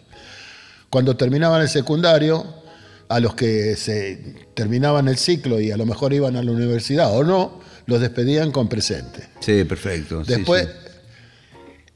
Cuando 0.90 1.18
terminaban 1.18 1.62
el 1.62 1.70
secundario, 1.70 2.64
a 3.08 3.20
los 3.20 3.36
que 3.36 3.76
se 3.76 4.20
terminaban 4.54 5.08
el 5.08 5.18
ciclo 5.18 5.60
y 5.60 5.72
a 5.72 5.78
lo 5.78 5.86
mejor 5.86 6.14
iban 6.14 6.36
a 6.36 6.44
la 6.44 6.52
universidad 6.52 7.16
o 7.16 7.24
no, 7.24 7.60
los 7.86 8.02
despedían 8.02 8.52
con 8.52 8.68
presente. 8.68 9.28
Sí, 9.40 9.64
perfecto. 9.64 10.24
Después, 10.24 10.66
sí. 10.66 10.70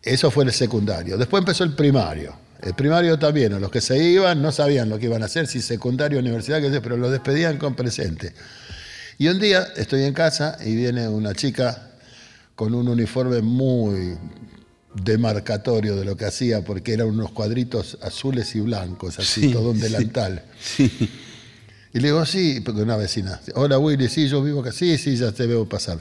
eso 0.04 0.30
fue 0.32 0.44
el 0.46 0.52
secundario. 0.52 1.18
Después 1.18 1.42
empezó 1.42 1.64
el 1.64 1.74
primario. 1.74 2.36
El 2.62 2.74
primario 2.74 3.18
también, 3.18 3.54
a 3.54 3.60
los 3.60 3.72
que 3.72 3.80
se 3.80 3.98
iban 3.98 4.42
no 4.42 4.52
sabían 4.52 4.90
lo 4.90 5.00
que 5.00 5.06
iban 5.06 5.24
a 5.24 5.28
hacer, 5.28 5.48
si 5.48 5.62
secundario 5.62 6.20
universidad, 6.20 6.62
qué 6.62 6.70
sé, 6.70 6.82
pero 6.82 6.98
los 6.98 7.12
despedían 7.12 7.58
con 7.58 7.74
presente. 7.74 8.34
Y 9.18 9.28
un 9.30 9.40
día 9.40 9.68
estoy 9.78 10.04
en 10.04 10.14
casa 10.14 10.58
y 10.64 10.76
viene 10.76 11.08
una 11.08 11.34
chica 11.34 11.92
con 12.56 12.76
un 12.76 12.90
uniforme 12.90 13.42
muy 13.42 14.18
demarcatorio 14.94 15.96
de 15.96 16.06
lo 16.06 16.16
que 16.18 16.26
hacía, 16.26 16.64
porque 16.64 16.94
eran 16.94 17.08
unos 17.08 17.32
cuadritos 17.32 17.98
azules 18.02 18.56
y 18.56 18.60
blancos, 18.62 19.20
así, 19.20 19.42
Sí, 19.42 19.52
todo 19.54 19.72
un 19.72 19.80
delantal. 19.80 20.44
Sí. 20.62 21.10
Y 21.94 22.00
le 22.00 22.10
digo, 22.10 22.26
sí, 22.26 22.62
porque 22.64 22.82
una 22.82 22.98
vecina. 22.98 23.40
Hola 23.56 23.80
Willy, 23.80 24.10
sí, 24.10 24.28
yo 24.28 24.44
vivo 24.44 24.62
acá. 24.62 24.72
Sí, 24.72 24.98
sí, 24.98 25.16
ya 25.16 25.32
te 25.32 25.48
veo 25.48 25.68
pasar. 25.68 26.00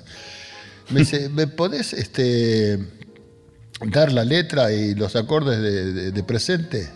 Me 0.90 1.00
dice, 1.00 1.28
¿me 1.30 1.46
podés 1.46 1.92
este, 1.94 2.78
dar 3.90 4.12
la 4.12 4.24
letra 4.24 4.72
y 4.72 4.94
los 4.94 5.16
acordes 5.16 5.60
de, 5.60 5.92
de- 5.92 6.10
de 6.12 6.22
presente? 6.22 6.88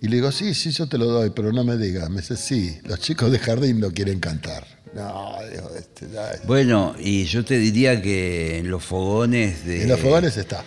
Y 0.00 0.08
le 0.08 0.16
digo, 0.16 0.30
sí, 0.30 0.54
sí, 0.54 0.70
yo 0.70 0.88
te 0.88 0.98
lo 0.98 1.06
doy, 1.06 1.30
pero 1.30 1.52
no 1.52 1.64
me 1.64 1.76
digas. 1.76 2.10
Me 2.10 2.20
dice, 2.20 2.36
sí, 2.36 2.78
los 2.84 3.00
chicos 3.00 3.32
de 3.32 3.38
jardín 3.38 3.80
no 3.80 3.90
quieren 3.92 4.20
cantar. 4.20 4.66
No, 4.94 5.36
este, 5.76 6.06
ya 6.12 6.32
Bueno, 6.46 6.94
y 6.98 7.24
yo 7.24 7.44
te 7.44 7.58
diría 7.58 8.00
que 8.00 8.58
en 8.58 8.70
los 8.70 8.84
fogones 8.84 9.64
de. 9.66 9.82
En 9.82 9.88
los 9.88 9.98
fogones 10.00 10.36
está. 10.36 10.64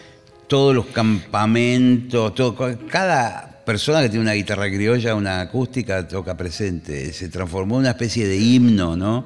Todos 0.50 0.76
los 0.76 0.88
campamentos, 0.88 2.36
todo, 2.36 2.58
cada 2.90 3.62
persona 3.64 4.02
que 4.02 4.10
tiene 4.10 4.24
una 4.24 4.34
guitarra 4.34 4.68
criolla, 4.68 5.16
una 5.16 5.42
acústica, 5.42 6.08
toca 6.08 6.36
presente. 6.36 7.14
Se 7.14 7.30
transformó 7.30 7.76
en 7.76 7.82
una 7.82 7.92
especie 7.92 8.28
de 8.28 8.36
himno, 8.36 8.98
¿no? 8.98 9.26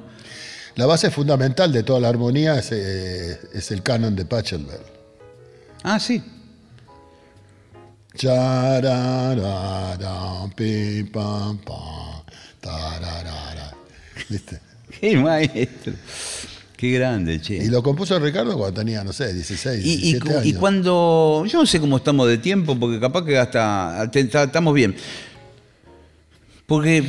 La 0.76 0.86
base 0.86 1.09
fundamental 1.09 1.71
de 1.71 1.84
toda 1.84 1.99
la 1.99 2.09
armonía 2.09 2.59
es, 2.59 2.71
eh, 2.71 3.39
es 3.53 3.71
el 3.71 3.82
canon 3.82 4.15
de 4.15 4.26
Pachelbel. 4.26 4.82
Ah, 5.84 5.99
sí. 5.99 6.21
¿Viste? 14.30 14.59
Qué 14.99 15.17
maestro. 15.17 15.93
Qué 16.84 16.92
grande, 16.92 17.40
che. 17.40 17.56
Y 17.56 17.68
lo 17.70 17.82
compuso 17.82 18.20
Ricardo 18.20 18.58
cuando 18.58 18.82
tenía, 18.82 19.06
no 19.06 19.14
sé, 19.14 19.34
16, 19.34 19.86
Y, 19.86 19.90
y, 19.90 19.98
17 20.16 20.20
cu- 20.20 20.32
y 20.44 20.50
años. 20.50 20.60
cuando. 20.60 21.46
Yo 21.48 21.60
no 21.60 21.66
sé 21.66 21.80
cómo 21.80 21.96
estamos 21.96 22.28
de 22.28 22.38
tiempo, 22.40 22.78
porque 22.78 23.00
capaz 23.00 23.24
que 23.24 23.38
hasta. 23.38 24.04
Estamos 24.14 24.74
bien. 24.74 24.94
Porque 26.66 27.06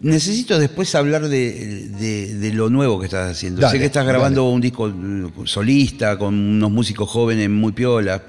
necesito 0.00 0.58
después 0.58 0.94
hablar 0.94 1.28
de, 1.28 1.88
de- 1.98 2.34
de 2.36 2.52
lo 2.54 2.70
nuevo 2.70 2.98
que 2.98 3.04
estás 3.04 3.30
haciendo. 3.30 3.60
Dale, 3.60 3.72
sé 3.72 3.78
que 3.78 3.84
estás 3.84 4.06
grabando 4.06 4.48
un 4.48 4.62
disco 4.62 4.88
eh, 4.88 5.26
solista 5.44 6.16
con 6.18 6.32
unos 6.34 6.70
músicos 6.70 7.10
jóvenes 7.10 7.50
muy 7.50 7.72
piola. 7.72 8.22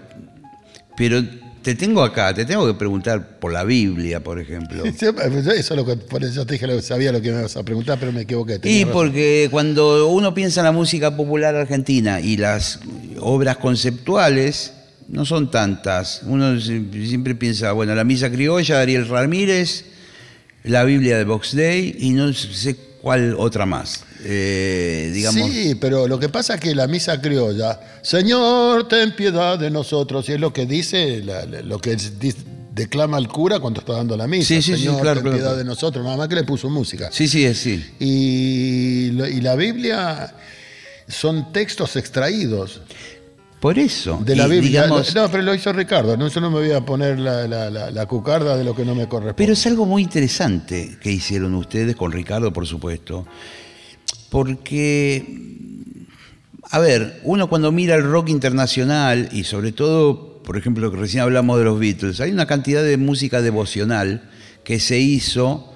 Pero 0.98 1.24
te 1.62 1.76
tengo 1.76 2.02
acá, 2.04 2.34
te 2.34 2.46
tengo 2.46 2.66
que 2.68 2.74
preguntar 2.74 3.40
por 3.40 3.52
la 3.52 3.64
Biblia, 3.64 4.22
por 4.24 4.40
ejemplo. 4.40 4.84
Eso 5.00 5.52
es 5.52 5.70
lo 5.72 5.86
que, 5.86 5.96
por 5.98 6.24
eso 6.24 6.46
te 6.46 6.54
dije, 6.54 6.68
lo 6.68 6.82
sabía 6.82 7.12
lo 7.12 7.22
que 7.22 7.32
me 7.32 7.40
ibas 7.40 7.56
a 7.58 7.64
preguntar, 7.64 7.98
pero 8.00 8.12
me 8.12 8.22
equivoqué. 8.22 8.60
Y 8.64 8.80
razón. 8.84 8.94
porque 8.94 9.48
cuando 9.52 10.08
uno 10.08 10.34
piensa 10.34 10.62
en 10.62 10.66
la 10.66 10.72
música 10.72 11.16
popular 11.16 11.56
argentina 11.56 12.20
y 12.22 12.38
las 12.38 12.80
obras 13.20 13.58
conceptuales 13.58 14.74
no 15.08 15.26
son 15.26 15.50
tantas. 15.52 16.22
Uno 16.26 16.60
si- 16.60 16.88
siempre 17.08 17.36
piensa, 17.36 17.72
bueno, 17.72 17.96
la 17.96 18.04
misa 18.04 18.30
criolla 18.32 18.76
de 18.78 18.82
Ariel 18.82 19.08
Ramírez, 19.08 19.86
la 20.64 20.84
Biblia 20.84 21.18
de 21.18 21.24
Box 21.24 21.56
Day, 21.56 21.96
y 22.00 22.12
no 22.12 22.32
sé 22.34 22.76
¿cuál 23.02 23.36
otra 23.38 23.66
más? 23.66 24.04
Eh, 24.24 25.12
digamos, 25.14 25.50
Sí, 25.50 25.76
pero 25.76 26.08
lo 26.08 26.20
que 26.20 26.30
pasa 26.30 26.56
es 26.56 26.60
que 26.62 26.76
la 26.76 26.88
misa 26.88 27.22
criolla, 27.22 27.80
Señor, 28.02 28.88
ten 28.88 29.16
piedad 29.16 29.58
de 29.58 29.70
nosotros, 29.72 30.28
y 30.30 30.34
es 30.34 30.40
lo 30.40 30.52
que 30.52 30.66
dice, 30.66 31.22
la- 31.24 31.46
lo 31.46 31.80
que 31.80 31.96
declama 32.74 33.18
el 33.18 33.28
cura 33.28 33.60
cuando 33.60 33.80
está 33.82 33.94
dando 33.94 34.16
la 34.18 34.28
misa. 34.28 34.48
Sí, 34.48 34.62
sí, 34.62 34.74
sí, 34.76 34.80
Señor, 34.84 35.02
claro, 35.02 35.16
ten 35.16 35.24
claro, 35.24 35.38
piedad 35.38 35.50
claro. 35.52 35.58
de 35.58 35.64
nosotros, 35.66 36.04
nada 36.04 36.18
más 36.18 36.28
que 36.28 36.36
le 36.36 36.44
puso 36.44 36.70
música. 36.70 37.10
sí, 37.12 37.28
sí, 37.28 37.46
es 37.46 37.58
sí. 37.58 37.84
Y, 38.00 39.08
y 39.38 39.42
la 39.42 39.56
Biblia 39.56 40.34
son 41.08 41.52
textos 41.52 41.96
extraídos 41.96 42.82
Por 43.60 43.80
eso. 43.80 44.22
de 44.24 44.36
la 44.36 44.48
y, 44.48 44.52
Biblia. 44.52 44.84
digamos, 44.84 45.14
no, 45.16 45.30
pero 45.32 45.44
lo 45.44 45.54
hizo 45.56 45.74
Ricardo, 45.74 46.16
no, 46.16 46.28
yo 46.28 46.40
no 46.42 46.50
me 46.52 46.60
voy 46.60 46.72
a 46.72 46.82
poner 46.86 47.20
la, 47.20 47.48
la- 47.48 47.70
la- 47.70 47.92
la 47.92 48.06
cucarda 48.06 48.56
de 48.56 48.64
lo 48.64 48.76
que 48.76 48.86
no 48.86 48.96
me 48.96 49.08
corresponde. 49.08 49.34
Pero 49.36 49.54
es 49.54 49.66
algo 49.66 49.86
muy 49.86 50.02
interesante 50.04 50.98
que 51.02 51.12
hicieron 51.12 51.56
ustedes 51.56 51.96
con 51.96 52.12
Ricardo, 52.12 52.54
por 52.54 52.68
supuesto, 52.68 53.26
porque, 54.30 55.26
a 56.72 56.80
ver, 56.80 57.20
uno 57.24 57.50
cuando 57.50 57.72
mira 57.72 57.96
el 57.96 58.04
rock 58.04 58.30
internacional 58.30 59.30
y 59.32 59.44
sobre 59.44 59.72
todo, 59.72 60.42
por 60.44 60.58
ejemplo, 60.58 60.84
lo 60.86 60.92
que 60.92 60.98
recién 60.98 61.24
hablamos 61.24 61.58
de 61.60 61.66
los 61.66 61.80
Beatles, 61.80 62.20
hay 62.22 62.32
una 62.32 62.46
cantidad 62.46 62.84
de 62.84 62.98
música 62.98 63.42
devocional 63.42 64.30
que 64.64 64.80
se 64.80 65.00
hizo 65.00 65.74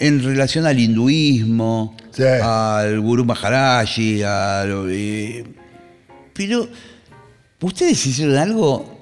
en 0.00 0.22
relación 0.22 0.66
al 0.66 0.78
hinduismo, 0.78 1.96
Sí. 2.12 2.22
al 2.24 3.00
Guru 3.00 3.24
Maharaji, 3.24 4.22
a 4.22 4.64
lo- 4.66 4.88
eh, 4.88 5.44
pero 6.32 6.68
ustedes 7.60 8.04
hicieron 8.06 8.36
algo 8.36 8.98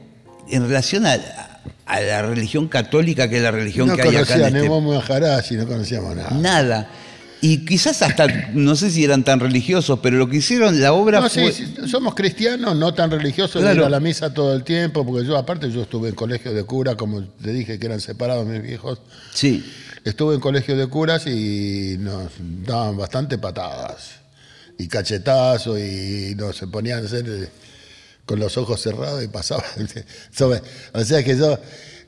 en 0.51 0.63
relación 0.67 1.07
a, 1.07 1.19
a 1.87 2.01
la 2.01 2.23
religión 2.23 2.69
católica, 2.69 3.29
que 3.29 3.37
es 3.37 3.43
la 3.43 3.51
religión 3.51 3.89
no 3.89 3.97
que 3.97 4.03
hay 4.03 4.09
acá 4.17 4.35
en 4.35 4.41
conocía 4.41 4.47
este 4.49 4.69
Maharaji, 4.71 5.55
no 5.57 5.67
conocíamos 5.67 6.17
nada. 6.17 6.31
Nada. 6.31 6.91
Y 7.49 7.65
quizás 7.65 8.03
hasta, 8.03 8.27
no 8.55 8.75
sé 8.75 8.91
si 8.91 9.05
eran 9.05 9.23
tan 9.23 9.39
religiosos, 9.39 10.01
pero 10.03 10.17
lo 10.17 10.29
que 10.29 10.39
hicieron, 10.39 10.81
la 10.81 10.93
obra 10.93 11.21
No, 11.21 11.31
fue... 11.31 11.53
sí, 11.53 11.65
sí, 11.65 11.89
somos 11.89 12.17
cristianos, 12.17 12.75
no 12.75 12.93
tan 12.93 13.09
religiosos, 13.09 13.63
de 13.63 13.69
Claro. 13.69 13.83
ir 13.83 13.87
a 13.87 13.89
la 13.91 14.01
misa 14.01 14.35
todo 14.35 14.53
el 14.53 14.65
tiempo, 14.65 15.07
porque 15.07 15.25
yo, 15.25 15.37
aparte, 15.37 15.71
yo 15.71 15.83
estuve 15.83 16.09
en 16.09 16.17
colegio 16.17 16.53
de 16.53 16.65
cura, 16.65 16.97
como 16.97 17.23
te 17.23 17.53
dije 17.53 17.79
que 17.79 17.87
eran 17.87 18.01
separados 18.01 18.47
mis 18.49 18.63
viejos. 18.63 19.01
Sí. 19.33 19.65
Estuve 20.05 20.35
en 20.35 20.41
colegio 20.41 20.77
de 20.77 20.89
curas 20.89 21.27
y 21.29 21.97
nos 22.01 22.33
daban 22.65 22.97
bastante 22.97 23.39
patadas 23.39 24.17
y 24.77 24.89
cachetazos 24.89 25.79
y 25.79 26.35
nos 26.37 26.57
se 26.57 26.67
ponían 26.67 27.05
a 27.05 27.07
hacer 27.07 27.25
eh, 27.29 27.49
con 28.25 28.41
los 28.41 28.57
ojos 28.59 28.81
cerrados 28.83 29.23
y 29.23 29.29
pasaban. 29.29 29.65
O 30.95 31.05
sea 31.05 31.23
que 31.23 31.37
yo 31.39 31.59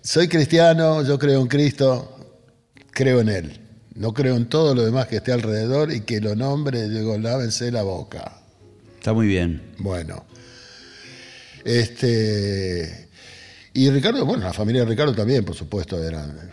soy 0.03 0.27
cristiano, 0.27 1.05
yo 1.05 1.17
creo 1.17 1.41
en 1.41 1.47
Cristo, 1.47 2.17
creo 2.91 3.21
en 3.21 3.29
Él. 3.29 3.61
No 3.99 4.15
creo 4.15 4.37
en 4.37 4.49
todo 4.49 4.77
lo 4.77 4.85
demás 4.85 5.09
que 5.09 5.17
esté 5.17 5.33
alrededor 5.33 5.93
y 5.93 6.03
que 6.03 6.21
lo 6.21 6.37
nombre, 6.37 6.89
digo, 6.89 7.19
lávense 7.19 7.73
la 7.73 7.83
boca. 7.83 8.41
Está 8.97 9.13
muy 9.13 9.27
bien. 9.27 9.75
Bueno. 9.79 10.25
Este. 11.65 13.09
Y 13.75 13.91
Ricardo, 13.91 14.25
bueno, 14.25 14.45
la 14.45 14.53
familia 14.53 14.83
de 14.83 14.91
Ricardo 14.91 15.15
también, 15.15 15.45
por 15.45 15.57
supuesto, 15.57 16.03
eran. 16.03 16.49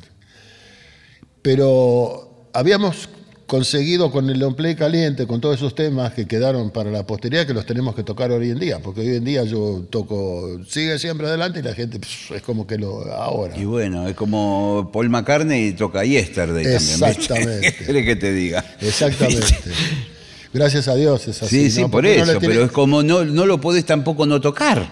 Pero 1.43 2.49
habíamos 2.51 3.09
conseguido 3.47 4.11
con 4.11 4.29
el 4.29 4.39
long 4.39 4.55
play 4.55 4.75
caliente, 4.75 5.27
con 5.27 5.39
todos 5.39 5.57
esos 5.57 5.75
temas 5.75 6.13
que 6.13 6.27
quedaron 6.27 6.71
para 6.71 6.89
la 6.89 7.05
posteridad, 7.05 7.45
que 7.45 7.53
los 7.53 7.65
tenemos 7.65 7.95
que 7.95 8.03
tocar 8.03 8.31
hoy 8.31 8.49
en 8.49 8.59
día, 8.59 8.79
porque 8.79 9.01
hoy 9.01 9.15
en 9.15 9.23
día 9.23 9.43
yo 9.43 9.85
toco, 9.89 10.59
sigue 10.67 10.97
siempre 10.97 11.27
adelante 11.27 11.59
y 11.59 11.61
la 11.61 11.75
gente 11.75 11.99
pff, 11.99 12.31
es 12.31 12.41
como 12.41 12.65
que 12.65 12.77
lo 12.77 13.05
ahora. 13.13 13.55
Y 13.57 13.65
bueno, 13.65 14.07
es 14.07 14.15
como 14.15 14.89
Paul 14.91 15.09
McCartney 15.09 15.67
y 15.67 15.71
toca 15.73 16.03
Yesterday 16.03 16.63
también. 16.63 17.03
Exactamente. 17.03 17.75
¿Qué 17.77 17.85
querés 17.85 18.05
que 18.05 18.15
te 18.15 18.33
diga? 18.33 18.65
Exactamente. 18.81 19.45
Gracias 20.53 20.87
a 20.87 20.95
Dios 20.95 21.27
es 21.27 21.43
así. 21.43 21.65
Sí, 21.65 21.71
sí, 21.71 21.81
¿no? 21.81 21.91
por 21.91 22.05
eso, 22.05 22.39
pero 22.39 22.63
es 22.63 22.71
como 22.71 23.03
no, 23.03 23.25
no 23.25 23.45
lo 23.45 23.59
podés 23.59 23.85
tampoco 23.85 24.25
no 24.25 24.39
tocar. 24.39 24.89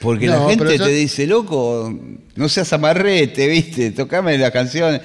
Porque 0.00 0.26
la 0.26 0.48
gente 0.48 0.78
yo- 0.78 0.84
te 0.86 0.90
dice, 0.90 1.26
loco, 1.26 1.94
no 2.34 2.48
seas 2.48 2.72
amarrete, 2.72 3.46
¿viste? 3.46 3.90
Tocame 3.92 4.36
las 4.38 4.50
canciones. 4.50 5.02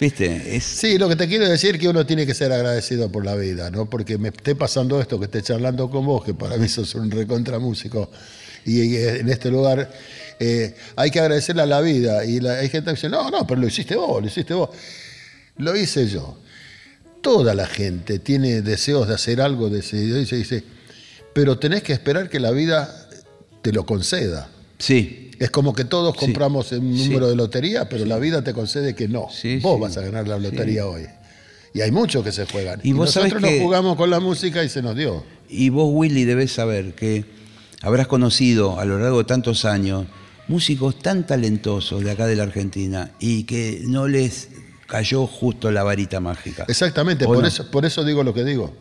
¿Viste? 0.00 0.56
Es, 0.56 0.64
Sí, 0.64 0.96
lo 0.98 1.08
que 1.08 1.16
te 1.16 1.26
quiero 1.26 1.48
decir 1.48 1.74
es 1.74 1.80
que 1.80 1.88
uno 1.88 2.06
tiene 2.06 2.24
que 2.24 2.34
ser 2.34 2.52
agradecido 2.52 3.10
por 3.10 3.24
la 3.24 3.34
vida, 3.34 3.70
¿no? 3.70 3.90
Porque 3.90 4.16
me 4.16 4.28
esté 4.28 4.54
pasando 4.54 5.00
esto, 5.00 5.18
que 5.18 5.24
esté 5.24 5.42
charlando 5.42 5.90
con 5.90 6.06
vos, 6.06 6.24
que 6.24 6.34
para 6.34 6.56
mí 6.56 6.68
sos 6.68 6.94
un 6.94 7.10
recontra 7.10 7.58
músico, 7.58 8.10
y, 8.64 8.80
y 8.82 8.96
en 8.96 9.28
este 9.28 9.50
lugar 9.50 9.90
eh, 10.38 10.74
hay 10.94 11.10
que 11.10 11.18
agradecerle 11.20 11.62
a 11.62 11.66
la 11.66 11.80
vida. 11.80 12.24
Y 12.24 12.38
la- 12.40 12.54
hay 12.60 12.68
gente 12.68 12.90
que 12.90 12.94
dice, 12.96 13.08
no, 13.08 13.28
no, 13.30 13.44
pero 13.46 13.60
lo 13.60 13.66
hiciste 13.66 13.96
vos, 13.96 14.20
lo 14.22 14.28
hiciste 14.28 14.54
vos. 14.54 14.70
Lo 15.56 15.74
hice 15.76 16.06
yo. 16.06 16.38
Toda 17.20 17.52
la 17.54 17.66
gente 17.66 18.20
tiene 18.20 18.62
deseos 18.62 19.08
de 19.08 19.14
hacer 19.14 19.40
algo, 19.40 19.68
de 19.68 19.80
ese- 19.80 19.96
dice, 19.96 20.36
dice, 20.36 20.62
pero 21.32 21.58
tenés 21.58 21.82
que 21.82 21.92
esperar 21.92 22.28
que 22.28 22.38
la 22.38 22.52
vida 22.52 23.08
te 23.62 23.72
lo 23.72 23.84
conceda. 23.84 24.48
sí, 24.78 25.24
Es 25.38 25.50
como 25.50 25.72
que 25.72 25.84
todos 25.84 26.14
compramos 26.16 26.72
un 26.72 26.96
número 26.96 27.28
de 27.28 27.36
lotería, 27.36 27.88
pero 27.88 28.04
la 28.04 28.18
vida 28.18 28.42
te 28.42 28.52
concede 28.52 28.94
que 28.94 29.08
no. 29.08 29.28
Vos 29.62 29.80
vas 29.80 29.96
a 29.96 30.00
ganar 30.00 30.26
la 30.26 30.38
lotería 30.38 30.86
hoy. 30.86 31.06
Y 31.74 31.80
hay 31.80 31.92
muchos 31.92 32.24
que 32.24 32.32
se 32.32 32.46
juegan. 32.46 32.80
Y 32.82 32.90
Y, 32.90 32.92
vos 32.92 33.14
nosotros 33.14 33.42
que- 33.42 33.50
nos 33.52 33.60
jugamos 33.60 33.96
con 33.96 34.10
la 34.10 34.20
música 34.20 34.64
y 34.64 34.68
se 34.68 34.82
nos 34.82 34.96
dio. 34.96 35.22
Y 35.48 35.68
vos, 35.68 35.88
Willy, 35.92 36.24
debes 36.24 36.52
saber 36.52 36.94
que 36.94 37.24
habrás 37.82 38.06
conocido 38.08 38.80
a 38.80 38.84
lo 38.84 38.98
largo 38.98 39.18
de 39.18 39.24
tantos 39.24 39.64
años 39.64 40.06
músicos 40.48 40.98
tan 40.98 41.26
talentosos 41.26 42.02
de 42.02 42.10
acá 42.10 42.26
de 42.26 42.34
la 42.34 42.44
Argentina 42.44 43.12
y 43.20 43.44
que 43.44 43.82
no 43.86 44.08
les 44.08 44.48
cayó 44.86 45.26
justo 45.26 45.70
la 45.70 45.82
varita 45.84 46.20
mágica. 46.20 46.64
Exactamente, 46.68 47.26
¿O 47.26 47.28
por, 47.28 47.42
no? 47.42 47.46
eso, 47.46 47.70
por 47.70 47.84
eso 47.84 48.02
digo 48.04 48.24
lo 48.24 48.32
que 48.34 48.44
digo. 48.44 48.74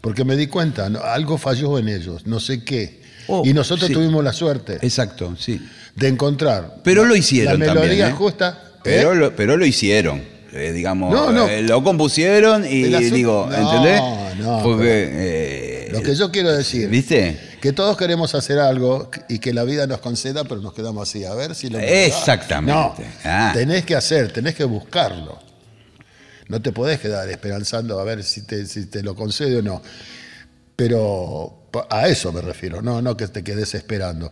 Porque 0.00 0.24
me 0.24 0.36
di 0.36 0.46
cuenta, 0.46 0.88
¿no? 0.88 1.00
algo 1.00 1.38
falló 1.38 1.78
en 1.78 1.88
ellos, 1.88 2.26
no 2.26 2.40
sé 2.40 2.64
qué. 2.64 2.97
Oh, 3.28 3.42
y 3.44 3.52
nosotros 3.52 3.88
sí. 3.88 3.92
tuvimos 3.94 4.24
la 4.24 4.32
suerte 4.32 4.78
Exacto, 4.82 5.36
sí. 5.38 5.60
de 5.94 6.08
encontrar 6.08 6.76
Pero 6.82 7.04
lo 7.04 7.14
hicieron 7.14 7.60
la 7.60 7.66
también, 7.66 7.84
melodía 7.88 8.08
¿eh? 8.08 8.12
justa. 8.12 8.62
¿eh? 8.64 8.78
Pero, 8.82 9.14
lo, 9.14 9.36
pero 9.36 9.56
lo 9.56 9.64
hicieron. 9.66 10.22
eh, 10.52 10.72
digamos, 10.72 11.12
No, 11.12 11.30
no. 11.30 11.46
eh, 11.48 11.62
lo 11.62 11.82
compusieron 11.84 12.64
y 12.64 12.84
digo, 13.10 13.46
No, 13.50 13.56
¿entendés? 13.56 14.00
no, 14.38 14.62
Porque, 14.62 15.08
eh, 15.12 15.88
Lo 15.92 16.02
que 16.02 16.14
yo 16.14 16.30
quiero 16.30 16.50
decir, 16.52 16.88
¿viste? 16.88 17.38
que 17.60 17.72
todos 17.72 17.96
queremos 17.96 18.34
hacer 18.36 18.58
algo 18.60 19.10
y 19.28 19.40
que 19.40 19.52
la 19.52 19.64
vida 19.64 19.86
nos 19.86 19.98
conceda, 19.98 20.44
pero 20.44 20.60
nos 20.60 20.72
quedamos 20.72 21.08
así, 21.08 21.24
a 21.24 21.34
ver 21.34 21.54
si 21.54 21.68
lo 21.68 21.78
Exactamente. 21.80 23.04
Ah. 23.24 23.50
tenés 23.52 23.84
que 23.84 23.94
hacer, 23.96 24.32
tenés 24.32 24.54
que 24.54 24.64
buscarlo. 24.64 25.38
No 26.48 26.62
te 26.62 26.72
podés 26.72 26.98
quedar 26.98 27.28
esperanzando 27.28 28.00
a 28.00 28.04
ver 28.04 28.22
si 28.24 28.42
te, 28.42 28.64
si 28.64 28.86
te 28.86 29.02
lo 29.02 29.14
concede 29.14 29.58
o 29.58 29.62
no. 29.62 29.82
Pero 30.88 31.64
a 31.90 32.06
eso 32.06 32.32
me 32.32 32.40
refiero, 32.40 32.80
no, 32.80 33.02
no 33.02 33.16
que 33.16 33.26
te 33.26 33.42
quedes 33.42 33.74
esperando. 33.74 34.30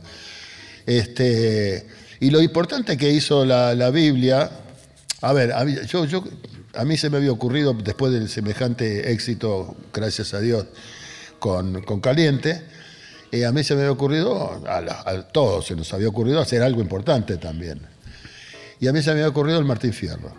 Este, 0.86 1.84
y 2.20 2.30
lo 2.30 2.40
importante 2.40 2.97
que 2.97 3.11
hizo 3.11 3.44
la, 3.44 3.74
la 3.74 3.90
Biblia, 3.90 4.49
a 5.22 5.32
ver, 5.32 5.53
a 5.53 5.64
mí, 5.64 5.74
yo, 5.88 6.05
yo, 6.05 6.22
a 6.74 6.84
mí 6.84 6.97
se 6.97 7.11
me 7.11 7.16
había 7.16 7.32
ocurrido, 7.32 7.74
después 7.74 8.12
del 8.12 8.28
semejante 8.28 9.11
éxito, 9.11 9.74
gracias 9.92 10.34
a 10.34 10.40
Dios, 10.40 10.66
con, 11.40 11.82
con 11.82 11.99
Caliente, 12.01 12.62
eh, 13.32 13.44
a 13.44 13.51
mí 13.51 13.64
se 13.64 13.74
me 13.74 13.80
había 13.80 13.90
ocurrido, 13.92 14.62
a, 14.68 14.80
la- 14.80 15.03
a 15.05 15.22
todos 15.26 15.66
se 15.66 15.74
nos 15.74 15.92
había 15.94 16.07
ocurrido 16.09 16.40
hacer 16.40 16.62
algo 16.62 16.80
importante 16.80 17.38
también. 17.38 17.80
Y 18.78 18.86
a 18.86 18.92
mí 18.92 19.03
se 19.03 19.07
me 19.11 19.14
había 19.18 19.28
ocurrido 19.30 19.59
el 19.59 19.64
Martín 19.64 19.92
Fierro, 19.92 20.32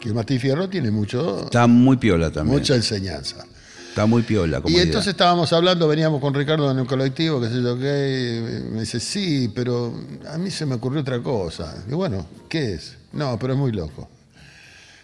que 0.00 0.08
el 0.08 0.14
Martín 0.14 0.40
Fierro 0.40 0.66
tiene 0.70 0.90
mucho, 0.90 1.44
Está 1.44 1.66
muy 1.66 1.98
piola 1.98 2.30
también. 2.32 2.58
mucha 2.58 2.74
enseñanza. 2.74 3.44
Está 3.92 4.06
muy 4.06 4.22
piola. 4.22 4.62
Como 4.62 4.74
Y 4.74 4.80
entonces 4.80 5.10
estábamos 5.10 5.52
hablando, 5.52 5.86
veníamos 5.86 6.18
con 6.18 6.32
Ricardo 6.32 6.70
en 6.70 6.78
el 6.78 6.86
colectivo, 6.86 7.42
qué 7.42 7.48
sé 7.48 7.62
yo 7.62 7.78
qué, 7.78 8.62
me 8.72 8.80
dice, 8.80 8.98
sí, 8.98 9.52
pero 9.54 9.92
a 10.30 10.38
mí 10.38 10.50
se 10.50 10.64
me 10.64 10.76
ocurrió 10.76 11.02
otra 11.02 11.22
cosa. 11.22 11.84
Y 11.86 11.92
bueno, 11.92 12.26
¿qué 12.48 12.72
es? 12.72 12.96
No, 13.12 13.38
pero 13.38 13.52
es 13.52 13.58
muy 13.58 13.70
loco. 13.70 14.08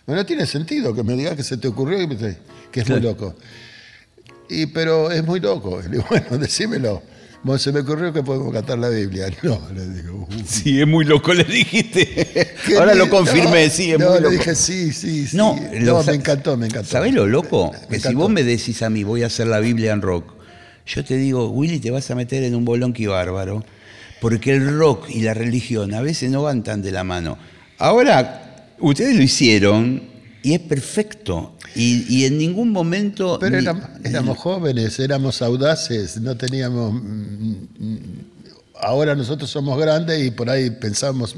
Bueno, 0.06 0.24
tiene 0.24 0.46
sentido 0.46 0.94
que 0.94 1.02
me 1.02 1.12
digas 1.12 1.36
que 1.36 1.42
se 1.42 1.58
te 1.58 1.68
ocurrió 1.68 2.00
y 2.00 2.06
me 2.06 2.14
dice 2.14 2.38
que 2.72 2.80
es 2.80 2.88
muy 2.88 3.00
loco. 3.00 3.34
Y 4.48 4.64
pero 4.64 5.10
es 5.10 5.22
muy 5.22 5.38
loco. 5.38 5.82
Y 5.92 5.98
bueno, 6.08 6.38
decímelo. 6.38 7.02
Bueno, 7.44 7.58
se 7.58 7.70
me 7.72 7.80
ocurrió 7.80 8.12
que 8.12 8.22
podemos 8.22 8.52
cantar 8.52 8.78
la 8.78 8.88
Biblia. 8.88 9.26
No, 9.42 9.60
le 9.74 9.88
digo. 9.88 10.26
"Uh". 10.28 10.42
Sí, 10.46 10.80
es 10.80 10.86
muy 10.86 11.04
loco, 11.04 11.32
le 11.32 11.44
dijiste. 11.44 12.54
¿Qué 12.66 12.76
Ahora 12.76 12.94
lo 12.94 13.08
confirmé, 13.08 13.66
no, 13.66 13.70
sí, 13.72 13.92
es 13.92 13.98
no, 13.98 14.06
muy 14.10 14.14
le 14.16 14.20
loco. 14.22 14.32
dije 14.32 14.54
sí, 14.54 14.92
sí, 14.92 15.26
sí. 15.26 15.36
No, 15.36 15.54
me 15.54 16.14
encantó, 16.14 16.56
me 16.56 16.66
encantó. 16.66 16.88
¿Sabés 16.90 17.14
lo 17.14 17.26
loco? 17.26 17.72
Me 17.88 17.96
Que 17.98 18.08
si 18.08 18.14
vos 18.14 18.28
me 18.30 18.42
decís 18.42 18.82
a 18.82 18.90
mí, 18.90 19.04
voy 19.04 19.22
a 19.22 19.26
hacer 19.26 19.46
la 19.46 19.60
Biblia 19.60 19.92
en 19.92 20.02
rock, 20.02 20.32
yo 20.86 21.04
te 21.04 21.16
digo, 21.16 21.50
Willy, 21.50 21.78
te 21.80 21.90
vas 21.90 22.10
a 22.10 22.14
meter 22.14 22.42
en 22.42 22.54
un 22.54 22.64
bolonqui 22.64 23.06
bárbaro, 23.06 23.64
porque 24.20 24.52
el 24.52 24.76
rock 24.76 25.08
y 25.10 25.20
la 25.20 25.34
religión 25.34 25.94
a 25.94 26.00
veces 26.00 26.30
no 26.30 26.42
van 26.42 26.62
tan 26.64 26.82
de 26.82 26.90
la 26.90 27.04
mano. 27.04 27.38
Ahora, 27.78 28.66
ustedes 28.80 29.14
lo 29.16 29.22
hicieron 29.22 30.02
y 30.42 30.54
es 30.54 30.60
perfecto. 30.60 31.56
Y, 31.74 32.04
y 32.08 32.24
en 32.24 32.38
ningún 32.38 32.70
momento. 32.70 33.38
Pero 33.40 33.56
ni- 33.56 33.62
éramos, 33.62 33.84
éramos 34.04 34.38
jóvenes, 34.38 34.98
éramos 34.98 35.42
audaces, 35.42 36.20
no 36.20 36.36
teníamos 36.36 36.92
mm, 36.94 37.52
mm, 37.78 37.98
ahora 38.80 39.14
nosotros 39.14 39.50
somos 39.50 39.78
grandes 39.80 40.24
y 40.24 40.30
por 40.30 40.48
ahí 40.48 40.70
pensamos 40.70 41.34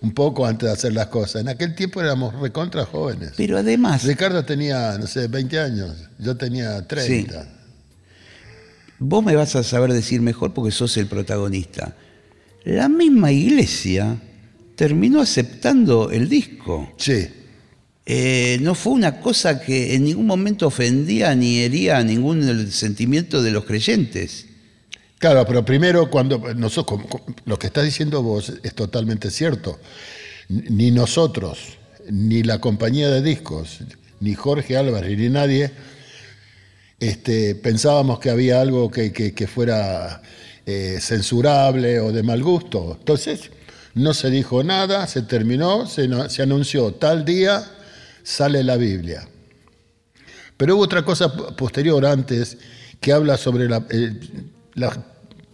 un 0.00 0.12
poco 0.12 0.46
antes 0.46 0.68
de 0.68 0.72
hacer 0.72 0.92
las 0.92 1.06
cosas. 1.08 1.42
En 1.42 1.48
aquel 1.48 1.74
tiempo 1.74 2.00
éramos 2.00 2.34
recontra 2.40 2.84
jóvenes. 2.84 3.32
Pero 3.36 3.58
además, 3.58 4.04
Ricardo 4.04 4.44
tenía, 4.44 4.96
no 4.98 5.06
sé, 5.06 5.26
20 5.26 5.58
años, 5.58 5.92
yo 6.18 6.36
tenía 6.36 6.86
30. 6.86 7.48
vos 8.98 9.24
me 9.24 9.34
vas 9.36 9.56
a 9.56 9.62
saber 9.62 9.92
decir 9.92 10.20
mejor 10.20 10.54
porque 10.54 10.70
sos 10.70 10.96
el 10.96 11.06
protagonista. 11.06 11.94
La 12.64 12.88
misma 12.88 13.30
iglesia 13.32 14.16
terminó 14.74 15.20
aceptando 15.20 16.10
el 16.10 16.28
disco. 16.28 16.92
Sí, 16.96 17.26
Eh, 18.08 18.58
no 18.60 18.74
fue 18.76 18.92
una 18.92 19.20
cosa 19.20 19.60
que 19.60 19.94
en 19.96 20.04
ningún 20.04 20.26
momento 20.26 20.68
ofendía 20.68 21.34
ni 21.34 21.58
hería 21.58 22.02
ningún 22.04 22.46
del 22.46 22.72
sentimiento 22.72 23.42
de 23.42 23.50
los 23.50 23.64
creyentes. 23.64 24.46
claro, 25.18 25.44
pero 25.46 25.64
primero 25.64 26.08
cuando 26.08 26.38
nosotros, 26.54 27.00
lo 27.46 27.58
que 27.58 27.66
estás 27.66 27.84
diciendo 27.84 28.22
vos 28.22 28.52
es 28.62 28.74
totalmente 28.74 29.30
cierto. 29.30 29.80
Ni 30.48 30.92
nosotros, 30.92 31.58
ni 32.08 32.44
la 32.44 32.60
compañía 32.60 33.10
de 33.10 33.22
discos, 33.22 33.78
ni 34.20 34.34
Jorge 34.34 34.76
Álvarez, 34.76 35.18
ni 35.18 35.28
nadie, 35.28 35.72
este, 37.00 37.54
pensábamos 37.56 38.20
que 38.20 38.30
había 38.30 38.60
algo 38.60 38.90
que, 38.90 39.12
que- 39.12 39.46
fuera 39.48 40.22
eh, 40.64 40.98
censurable 41.00 41.98
o 42.00 42.12
de 42.12 42.22
mal 42.22 42.42
gusto. 42.42 42.96
Entonces, 42.98 43.50
no 43.94 44.14
se 44.14 44.30
dijo 44.30 44.62
nada, 44.62 45.06
se 45.08 45.22
terminó, 45.22 45.86
se, 45.86 46.08
se 46.28 46.42
anunció 46.42 46.92
tal 46.92 47.24
día, 47.24 47.64
sale 48.26 48.64
la 48.64 48.76
Biblia. 48.76 49.28
Pero 50.56 50.74
hubo 50.74 50.82
otra 50.82 51.04
cosa 51.04 51.32
posterior 51.54 52.04
antes 52.04 52.58
que 53.00 53.12
habla 53.12 53.36
sobre 53.36 53.68
la- 53.68 53.86
eh, 53.90 54.18
las 54.74 54.98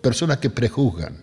personas 0.00 0.38
que 0.38 0.48
prejuzgan. 0.48 1.18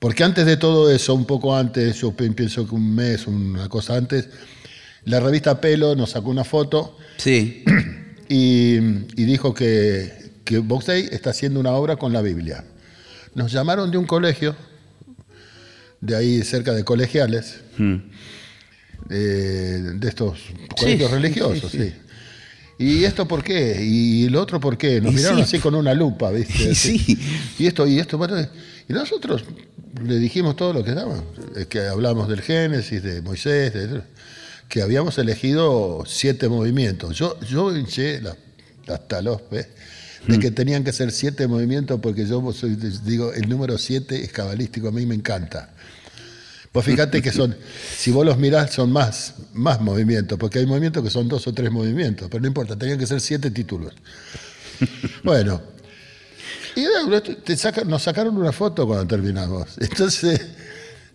Porque 0.00 0.24
antes 0.24 0.46
de 0.46 0.56
todo 0.56 0.90
eso, 0.90 1.14
un 1.14 1.26
poco 1.26 1.56
antes, 1.56 2.00
yo 2.00 2.10
pi- 2.12 2.30
pienso 2.30 2.66
que 2.68 2.74
un 2.74 2.94
mes, 2.94 3.26
una 3.28 3.68
cosa 3.68 3.96
antes, 3.96 4.28
la 5.04 5.20
revista 5.20 5.60
Pelo 5.60 5.94
nos 5.94 6.10
sacó 6.10 6.30
una 6.30 6.44
foto 6.44 6.98
Sí, 7.16 7.62
y, 8.28 8.74
y 8.76 9.24
dijo 9.24 9.54
que, 9.54 10.32
que 10.44 10.58
Box 10.58 10.86
Day 10.86 11.08
está 11.12 11.30
haciendo 11.30 11.60
una 11.60 11.72
obra 11.72 11.96
con 11.96 12.12
la 12.12 12.20
Biblia. 12.20 12.64
Nos 13.34 13.52
llamaron 13.52 13.90
de 13.92 13.98
un 13.98 14.06
colegio, 14.06 14.56
de 16.00 16.16
ahí 16.16 16.42
cerca 16.42 16.72
de 16.72 16.84
colegiales, 16.84 17.60
eh, 19.10 19.80
de 19.94 20.08
estos 20.08 20.38
colegios 20.78 21.10
sí, 21.10 21.14
religiosos, 21.16 21.70
sí, 21.70 21.78
sí. 21.78 21.92
¿Y 22.78 23.04
esto 23.04 23.28
por 23.28 23.44
qué? 23.44 23.78
¿Y 23.82 24.28
lo 24.28 24.42
otro 24.42 24.58
por 24.58 24.76
qué? 24.76 25.00
Nos 25.00 25.12
Y 25.12 25.16
miraron 25.16 25.38
sí. 25.38 25.42
así 25.44 25.58
con 25.60 25.74
una 25.74 25.94
lupa, 25.94 26.30
¿viste? 26.30 26.52
Y 26.70 26.74
sí. 26.74 27.18
Y 27.58 27.66
esto, 27.66 27.86
y 27.86 27.98
esto, 28.00 28.18
bueno, 28.18 28.36
y 28.88 28.92
nosotros 28.92 29.44
le 30.04 30.18
dijimos 30.18 30.56
todo 30.56 30.72
lo 30.72 30.82
que 30.84 30.92
daba, 30.92 31.22
eh, 31.56 31.66
que 31.68 31.80
hablamos 31.86 32.28
del 32.28 32.40
Génesis, 32.42 33.02
de 33.02 33.22
Moisés, 33.22 33.72
de- 33.74 34.02
que 34.68 34.82
habíamos 34.82 35.18
elegido 35.18 36.02
siete 36.06 36.48
movimientos. 36.48 37.16
Yo, 37.16 37.38
yo 37.42 37.76
hinché 37.76 38.20
la, 38.20 38.36
hasta 38.88 39.22
los 39.22 39.40
de 39.50 40.38
que 40.40 40.50
tenían 40.50 40.82
que 40.82 40.92
ser 40.92 41.12
siete 41.12 41.46
movimientos 41.46 42.00
porque 42.00 42.26
yo 42.26 42.50
soy, 42.52 42.76
digo, 43.04 43.32
el 43.34 43.48
número 43.48 43.76
siete 43.78 44.24
es 44.24 44.32
cabalístico, 44.32 44.88
a 44.88 44.90
mí 44.90 45.04
me 45.06 45.14
encanta. 45.14 45.74
Pues 46.74 46.86
fíjate 46.86 47.22
que 47.22 47.30
son, 47.30 47.56
si 47.96 48.10
vos 48.10 48.26
los 48.26 48.36
mirás, 48.36 48.72
son 48.72 48.90
más, 48.90 49.34
más 49.52 49.80
movimientos, 49.80 50.36
porque 50.40 50.58
hay 50.58 50.66
movimientos 50.66 51.04
que 51.04 51.08
son 51.10 51.28
dos 51.28 51.46
o 51.46 51.52
tres 51.54 51.70
movimientos, 51.70 52.26
pero 52.28 52.40
no 52.40 52.48
importa, 52.48 52.76
tenían 52.76 52.98
que 52.98 53.06
ser 53.06 53.20
siete 53.20 53.50
títulos. 53.52 53.94
Bueno, 55.22 55.62
y 56.74 56.82
te 57.44 57.56
saca- 57.56 57.84
nos 57.84 58.02
sacaron 58.02 58.36
una 58.36 58.50
foto 58.50 58.88
cuando 58.88 59.06
terminamos. 59.06 59.68
Entonces, 59.78 60.40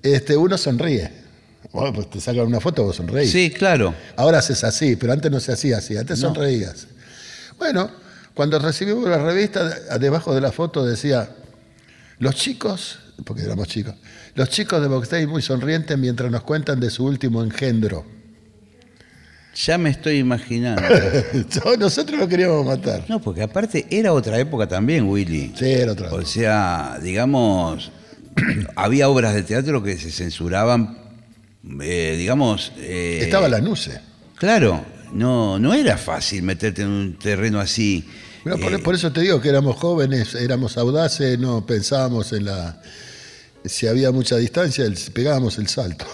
este, 0.01 0.37
uno 0.37 0.57
sonríe. 0.57 1.11
Bueno, 1.73 1.91
pues 1.93 2.09
te 2.09 2.21
sacan 2.21 2.45
una 2.47 2.61
foto, 2.61 2.83
vos 2.85 2.95
sonreís. 2.95 3.29
sí, 3.29 3.49
claro. 3.51 3.93
Ahora 4.15 4.39
haces 4.39 4.63
así, 4.63 4.95
pero 4.95 5.11
antes 5.11 5.29
no 5.29 5.41
se 5.41 5.51
hacía 5.51 5.79
así, 5.79 5.97
antes 5.97 6.19
No. 6.21 6.29
sonreías. 6.29 6.87
Bueno, 7.57 7.91
cuando 8.33 8.57
recibimos 8.59 9.09
la 9.09 9.17
revista, 9.21 9.65
de- 9.67 9.99
debajo 9.99 10.33
de 10.33 10.39
la 10.39 10.53
foto 10.53 10.85
decía, 10.85 11.29
los 12.19 12.35
chicos, 12.35 12.99
porque 13.23 13.43
éramos 13.43 13.67
chicos, 13.67 13.95
los 14.35 14.49
chicos 14.49 14.81
de 14.81 14.87
Box 14.87 15.09
Day 15.09 15.25
muy 15.27 15.41
sonrientes 15.41 15.97
mientras 15.97 16.31
nos 16.31 16.43
cuentan 16.43 16.79
de 16.79 16.89
su 16.89 17.05
último 17.05 17.43
engendro. 17.43 18.05
Ya 19.65 19.77
me 19.77 19.89
estoy 19.89 20.17
imaginando. 20.19 20.81
Nosotros 21.79 22.17
lo 22.19 22.27
queríamos 22.27 22.65
matar. 22.65 23.03
No, 23.09 23.19
porque 23.19 23.41
aparte 23.41 23.85
era 23.89 24.13
otra 24.13 24.39
época 24.39 24.67
también, 24.67 25.07
Willy. 25.07 25.51
Sí, 25.55 25.65
era 25.65 25.91
otra. 25.93 26.13
O 26.13 26.25
sea, 26.25 26.97
digamos, 27.01 27.91
había 28.75 29.09
obras 29.09 29.33
de 29.33 29.43
teatro 29.43 29.83
que 29.83 29.97
se 29.97 30.11
censuraban, 30.11 30.97
eh, 31.81 32.15
digamos... 32.17 32.71
eh, 32.77 33.19
Estaba 33.23 33.49
la 33.49 33.59
nuce. 33.59 33.99
Claro, 34.37 34.85
no, 35.13 35.59
no 35.59 35.73
era 35.73 35.97
fácil 35.97 36.43
meterte 36.43 36.83
en 36.83 36.89
un 36.89 37.13
terreno 37.19 37.59
así. 37.59 38.07
Bueno, 38.45 38.59
por, 38.59 38.73
Eh, 38.73 38.79
por 38.79 38.95
eso 38.95 39.11
te 39.11 39.21
digo 39.21 39.41
que 39.41 39.49
éramos 39.49 39.75
jóvenes, 39.75 40.35
éramos 40.35 40.77
audaces, 40.77 41.37
no 41.37 41.65
pensábamos 41.65 42.31
en 42.31 42.45
la... 42.45 42.81
Si 43.65 43.87
había 43.87 44.11
mucha 44.11 44.37
distancia, 44.37 44.85
pegábamos 45.13 45.57
el 45.57 45.67
salto. 45.67 46.05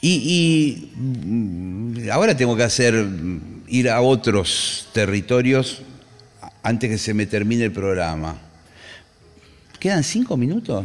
Y, 0.00 0.10
y, 0.10 0.92
mm, 0.96 2.10
ahora 2.12 2.36
tengo 2.36 2.54
que 2.56 2.62
hacer 2.62 2.94
mm, 2.94 3.64
ir 3.68 3.88
a 3.90 4.00
otros 4.00 4.88
territorios 4.92 5.82
antes 6.62 6.90
que 6.90 6.98
se 6.98 7.12
me 7.14 7.26
termine 7.26 7.64
el 7.64 7.72
programa. 7.72 8.38
¿Quedan 9.80 10.04
cinco 10.04 10.36
minutos? 10.36 10.84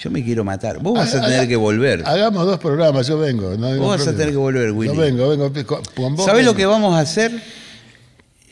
Yo 0.00 0.10
me 0.10 0.24
quiero 0.24 0.44
matar. 0.44 0.78
Vos 0.80 0.94
vas 0.94 1.14
a 1.14 1.20
tener 1.22 1.40
haga- 1.40 1.48
que 1.48 1.56
volver. 1.56 2.02
Hagamos 2.06 2.46
dos 2.46 2.58
programas, 2.58 3.06
yo 3.06 3.18
vengo. 3.18 3.56
no 3.56 3.76
Vos 3.78 3.98
vas 3.98 4.06
a 4.08 4.12
tener 4.12 4.30
que 4.30 4.36
volver, 4.36 4.70
Willy. 4.72 4.94
Yo 4.94 5.00
vengo, 5.00 5.28
vengo. 5.28 5.52
con- 5.66 5.82
con 5.96 6.16
vos 6.16 6.24
¿Sabés 6.26 6.44
lo 6.44 6.54
que 6.54 6.66
vamos 6.66 6.94
a 6.94 7.00
hacer? 7.00 7.32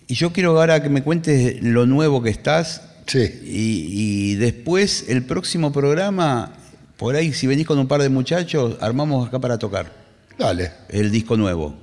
Y 0.09 0.15
yo 0.15 0.33
quiero 0.33 0.51
ahora 0.59 0.83
que 0.83 0.89
me 0.89 1.03
cuentes 1.03 1.63
lo 1.63 1.87
nuevo 1.87 2.23
que 2.23 2.31
estás. 2.31 2.83
Sí. 3.07 3.19
Y, 3.45 4.33
y 4.33 4.35
después, 4.37 5.05
el 5.09 5.25
próximo 5.25 5.73
programa, 5.73 6.53
por 6.97 7.15
ahí, 7.15 7.33
si 7.33 7.47
venís 7.47 7.67
con 7.67 7.79
un 7.79 7.87
par 7.87 8.03
de 8.03 8.09
muchachos, 8.09 8.77
armamos 8.81 9.29
acá 9.29 9.39
para 9.39 9.59
tocar 9.59 9.93
Dale, 10.39 10.73
el 10.91 11.11
disco 11.11 11.37
nuevo. 11.37 11.77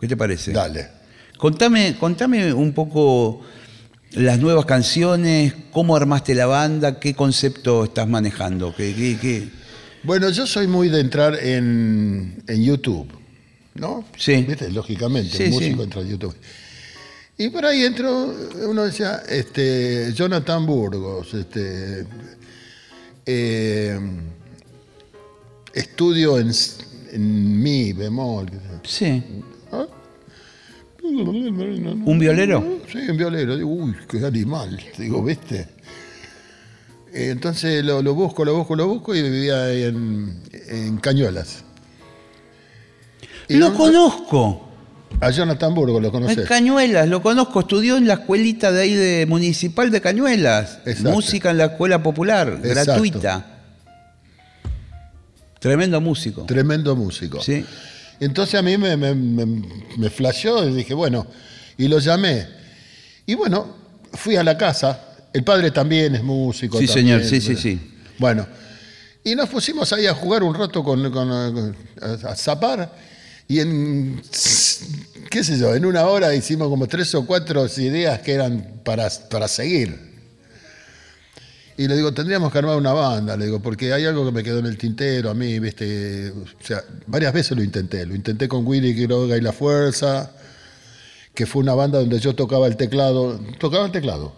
¿Qué 0.00 0.08
te 0.08 0.16
parece? 0.16 0.52
dale. 0.52 0.88
Contame, 1.38 1.96
contame 1.98 2.52
un 2.52 2.72
poco 2.72 3.40
las 4.12 4.38
nuevas 4.38 4.64
canciones, 4.66 5.54
cómo 5.72 5.96
armaste 5.96 6.34
la 6.34 6.46
banda, 6.46 7.00
qué 7.00 7.14
concepto 7.14 7.84
estás 7.84 8.08
manejando. 8.08 8.74
¿Qué, 8.74 8.94
qué- 8.94 9.18
qué? 9.20 9.48
Bueno, 10.04 10.28
yo 10.30 10.46
soy 10.46 10.66
muy 10.66 10.88
de 10.90 11.00
entrar 11.00 11.34
en, 11.42 12.42
en 12.46 12.62
YouTube, 12.64 13.08
¿no? 13.74 14.04
Sí. 14.16 14.44
¿Viste? 14.46 14.70
Lógicamente, 14.70 15.36
Sí, 15.36 15.42
el 15.44 15.50
músico 15.50 15.76
sí. 15.78 15.82
entra 15.84 16.02
en 16.02 16.08
YouTube. 16.08 16.34
Y 17.36 17.48
por 17.48 17.64
ahí 17.66 17.82
entro, 17.84 18.32
uno 18.68 18.84
decía, 18.84 19.22
este, 19.28 20.12
Jonathan 20.14 20.64
Burgos, 20.64 21.34
este, 21.34 22.06
eh, 23.26 23.98
estudio 25.72 26.38
en, 26.38 26.52
en 27.12 27.60
mi 27.62 27.92
bemol. 27.92 28.48
Sí. 28.84 29.22
¿Ah? 29.72 29.86
¿Un 31.02 32.18
violero? 32.18 32.80
Sí, 32.90 32.98
un 32.98 33.16
violero. 33.16 33.56
Digo, 33.56 33.68
uy, 33.68 33.94
qué 34.08 34.24
animal. 34.24 34.80
Digo, 34.96 35.22
¿viste? 35.24 35.68
Eh, 37.12 37.30
Entonces 37.30 37.84
lo, 37.84 38.00
lo 38.00 38.14
busco, 38.14 38.44
lo 38.44 38.56
busco, 38.56 38.76
lo 38.76 38.86
busco 38.86 39.14
y 39.14 39.22
vivía 39.22 39.64
ahí 39.64 39.82
en, 39.82 40.40
en 40.68 40.96
Cañuelas. 40.98 41.64
Y 43.48 43.56
Lo 43.56 43.70
no- 43.70 43.76
conozco. 43.76 44.68
A 45.20 45.30
Jonathan 45.30 45.74
Burgo, 45.74 46.00
¿lo 46.00 46.08
En 46.08 46.12
conoces? 46.12 46.46
Cañuelas, 46.48 47.08
lo 47.08 47.22
conozco. 47.22 47.60
Estudió 47.60 47.96
en 47.96 48.06
la 48.06 48.14
escuelita 48.14 48.72
de 48.72 48.82
ahí 48.82 48.94
de 48.94 49.26
Municipal 49.26 49.90
de 49.90 50.00
Cañuelas. 50.00 50.78
Exacto. 50.84 51.10
Música 51.12 51.50
en 51.50 51.58
la 51.58 51.64
escuela 51.66 52.02
popular, 52.02 52.60
Exacto. 52.62 52.92
gratuita. 52.92 53.46
Tremendo 55.60 56.00
músico. 56.00 56.44
Tremendo 56.44 56.94
músico. 56.94 57.40
Sí. 57.40 57.64
Entonces 58.20 58.54
a 58.56 58.62
mí 58.62 58.76
me, 58.76 58.96
me, 58.96 59.14
me, 59.14 59.46
me 59.96 60.10
flasheó 60.10 60.68
y 60.68 60.74
dije, 60.74 60.92
bueno, 60.94 61.26
y 61.78 61.88
lo 61.88 61.98
llamé. 62.00 62.46
Y 63.26 63.34
bueno, 63.34 63.74
fui 64.12 64.36
a 64.36 64.44
la 64.44 64.58
casa. 64.58 65.00
El 65.32 65.42
padre 65.42 65.70
también 65.70 66.14
es 66.14 66.22
músico. 66.22 66.78
Sí, 66.78 66.86
también, 66.86 67.22
señor, 67.22 67.24
sí, 67.24 67.40
sí, 67.40 67.54
bueno. 67.54 67.60
sí. 67.60 67.90
Bueno, 68.18 68.46
y 69.24 69.34
nos 69.34 69.48
pusimos 69.48 69.90
ahí 69.94 70.06
a 70.06 70.14
jugar 70.14 70.42
un 70.42 70.54
rato 70.54 70.84
con, 70.84 71.10
con- 71.10 71.76
a 72.02 72.36
zapar. 72.36 73.13
Y 73.46 73.60
en, 73.60 74.22
qué 75.30 75.44
sé 75.44 75.58
yo, 75.58 75.74
en 75.74 75.84
una 75.84 76.04
hora 76.06 76.34
hicimos 76.34 76.68
como 76.68 76.86
tres 76.86 77.14
o 77.14 77.26
cuatro 77.26 77.66
ideas 77.76 78.20
que 78.20 78.32
eran 78.32 78.80
para, 78.84 79.08
para 79.30 79.48
seguir. 79.48 80.14
Y 81.76 81.88
le 81.88 81.96
digo, 81.96 82.14
tendríamos 82.14 82.52
que 82.52 82.58
armar 82.58 82.76
una 82.76 82.92
banda, 82.92 83.36
le 83.36 83.46
digo, 83.46 83.60
porque 83.60 83.92
hay 83.92 84.04
algo 84.04 84.24
que 84.24 84.30
me 84.30 84.44
quedó 84.44 84.60
en 84.60 84.66
el 84.66 84.78
tintero 84.78 85.30
a 85.30 85.34
mí, 85.34 85.58
viste. 85.58 86.30
O 86.30 86.64
sea, 86.64 86.84
varias 87.06 87.32
veces 87.32 87.56
lo 87.56 87.64
intenté. 87.64 88.06
Lo 88.06 88.14
intenté 88.14 88.48
con 88.48 88.64
Willy 88.64 88.94
Quiroga 88.94 89.36
y 89.36 89.40
La 89.40 89.52
Fuerza, 89.52 90.30
que 91.34 91.46
fue 91.46 91.62
una 91.62 91.74
banda 91.74 91.98
donde 91.98 92.20
yo 92.20 92.34
tocaba 92.34 92.68
el 92.68 92.76
teclado, 92.76 93.40
tocaba 93.58 93.86
el 93.86 93.92
teclado. 93.92 94.32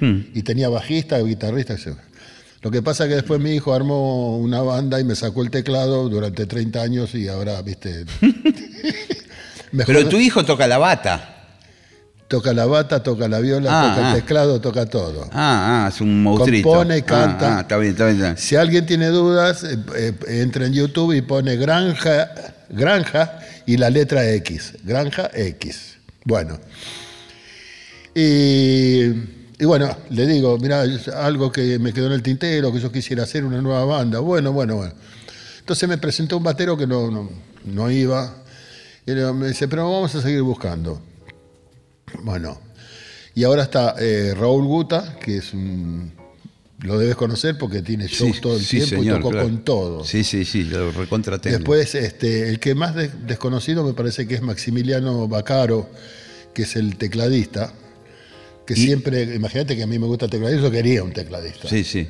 Hmm. 0.00 0.20
Y 0.32 0.42
tenía 0.42 0.70
bajista, 0.70 1.18
guitarrista, 1.18 1.74
etc. 1.74 1.98
Lo 2.62 2.70
que 2.70 2.82
pasa 2.82 3.04
es 3.04 3.08
que 3.08 3.14
después 3.16 3.40
mi 3.40 3.52
hijo 3.52 3.72
armó 3.74 4.36
una 4.36 4.60
banda 4.62 5.00
y 5.00 5.04
me 5.04 5.14
sacó 5.16 5.42
el 5.42 5.50
teclado 5.50 6.08
durante 6.10 6.44
30 6.46 6.82
años 6.82 7.14
y 7.14 7.26
ahora, 7.28 7.60
viste. 7.62 8.04
mejor- 9.72 9.86
Pero 9.94 10.08
tu 10.08 10.16
hijo 10.18 10.44
toca 10.44 10.66
la 10.66 10.78
bata. 10.78 11.36
Toca 12.28 12.52
la 12.52 12.66
bata, 12.66 13.02
toca 13.02 13.26
la 13.28 13.40
viola, 13.40 13.70
Ah, 13.72 13.94
toca 13.94 14.06
ah. 14.06 14.14
el 14.14 14.20
teclado, 14.22 14.60
toca 14.60 14.86
todo. 14.86 15.24
Ah, 15.32 15.86
ah, 15.86 15.88
es 15.92 16.00
un 16.00 16.22
monstruito. 16.22 16.68
Compone, 16.68 16.96
Ah, 16.98 17.04
canta. 17.04 17.58
Ah, 17.58 17.60
está 17.62 17.76
bien, 17.78 17.92
está 17.92 18.04
bien. 18.04 18.16
está 18.18 18.26
bien. 18.28 18.36
Si 18.38 18.54
alguien 18.56 18.86
tiene 18.86 19.06
dudas, 19.08 19.64
eh, 19.64 19.76
eh, 19.96 20.12
entra 20.28 20.66
en 20.66 20.72
YouTube 20.72 21.12
y 21.16 21.22
pone 21.22 21.56
granja, 21.56 22.30
granja 22.68 23.40
y 23.66 23.78
la 23.78 23.90
letra 23.90 24.24
X. 24.34 24.74
Granja 24.84 25.28
X. 25.34 25.96
Bueno. 26.24 26.60
Y, 28.14 29.08
y 29.60 29.64
bueno, 29.66 29.94
le 30.08 30.26
digo, 30.26 30.58
mira, 30.58 30.84
algo 31.16 31.52
que 31.52 31.78
me 31.78 31.92
quedó 31.92 32.06
en 32.06 32.12
el 32.12 32.22
tintero, 32.22 32.72
que 32.72 32.80
yo 32.80 32.90
quisiera 32.90 33.22
hacer 33.24 33.44
una 33.44 33.60
nueva 33.60 33.84
banda. 33.84 34.18
Bueno, 34.20 34.52
bueno, 34.52 34.76
bueno. 34.76 34.94
Entonces 35.60 35.88
me 35.88 35.98
presentó 35.98 36.36
un 36.38 36.42
batero 36.42 36.76
que 36.76 36.86
no, 36.86 37.10
no, 37.10 37.30
no 37.66 37.90
iba. 37.90 38.36
Y 39.06 39.12
me 39.12 39.48
dice, 39.48 39.68
pero 39.68 39.90
vamos 39.90 40.14
a 40.14 40.22
seguir 40.22 40.42
buscando. 40.42 41.00
Bueno, 42.22 42.60
y 43.34 43.44
ahora 43.44 43.62
está 43.62 43.94
eh, 43.98 44.34
Raúl 44.36 44.64
Guta, 44.66 45.16
que 45.22 45.36
es 45.38 45.52
un. 45.52 46.12
Lo 46.80 46.98
debes 46.98 47.14
conocer 47.14 47.58
porque 47.58 47.82
tiene 47.82 48.06
shows 48.06 48.36
Sí, 48.36 48.40
todo 48.40 48.56
el 48.56 48.62
sí, 48.62 48.78
tiempo 48.78 48.96
señor, 48.96 49.18
y 49.18 49.20
tocó 49.20 49.30
claro. 49.32 49.46
con 49.46 49.64
todo. 49.64 50.04
Sí, 50.04 50.24
sí, 50.24 50.46
sí, 50.46 50.64
lo 50.64 50.90
recontra 50.92 51.38
tengo. 51.38 51.58
Después, 51.58 51.94
este, 51.94 52.48
el 52.48 52.58
que 52.58 52.74
más 52.74 52.94
des- 52.94 53.26
desconocido 53.26 53.84
me 53.84 53.92
parece 53.92 54.26
que 54.26 54.36
es 54.36 54.40
Maximiliano 54.42 55.28
Bacaro, 55.28 55.90
que 56.54 56.62
es 56.62 56.76
el 56.76 56.96
tecladista. 56.96 57.74
Que 58.72 58.80
Y- 58.80 58.84
siempre, 58.84 59.22
imagínate 59.34 59.76
que 59.76 59.82
a 59.82 59.86
mí 59.88 59.98
me 59.98 60.06
gusta 60.06 60.26
el 60.26 60.30
tecladista, 60.30 60.62
yo 60.62 60.70
quería 60.70 61.02
un 61.02 61.12
tecladista. 61.12 61.68
Sí, 61.68 61.82
sí. 61.82 62.06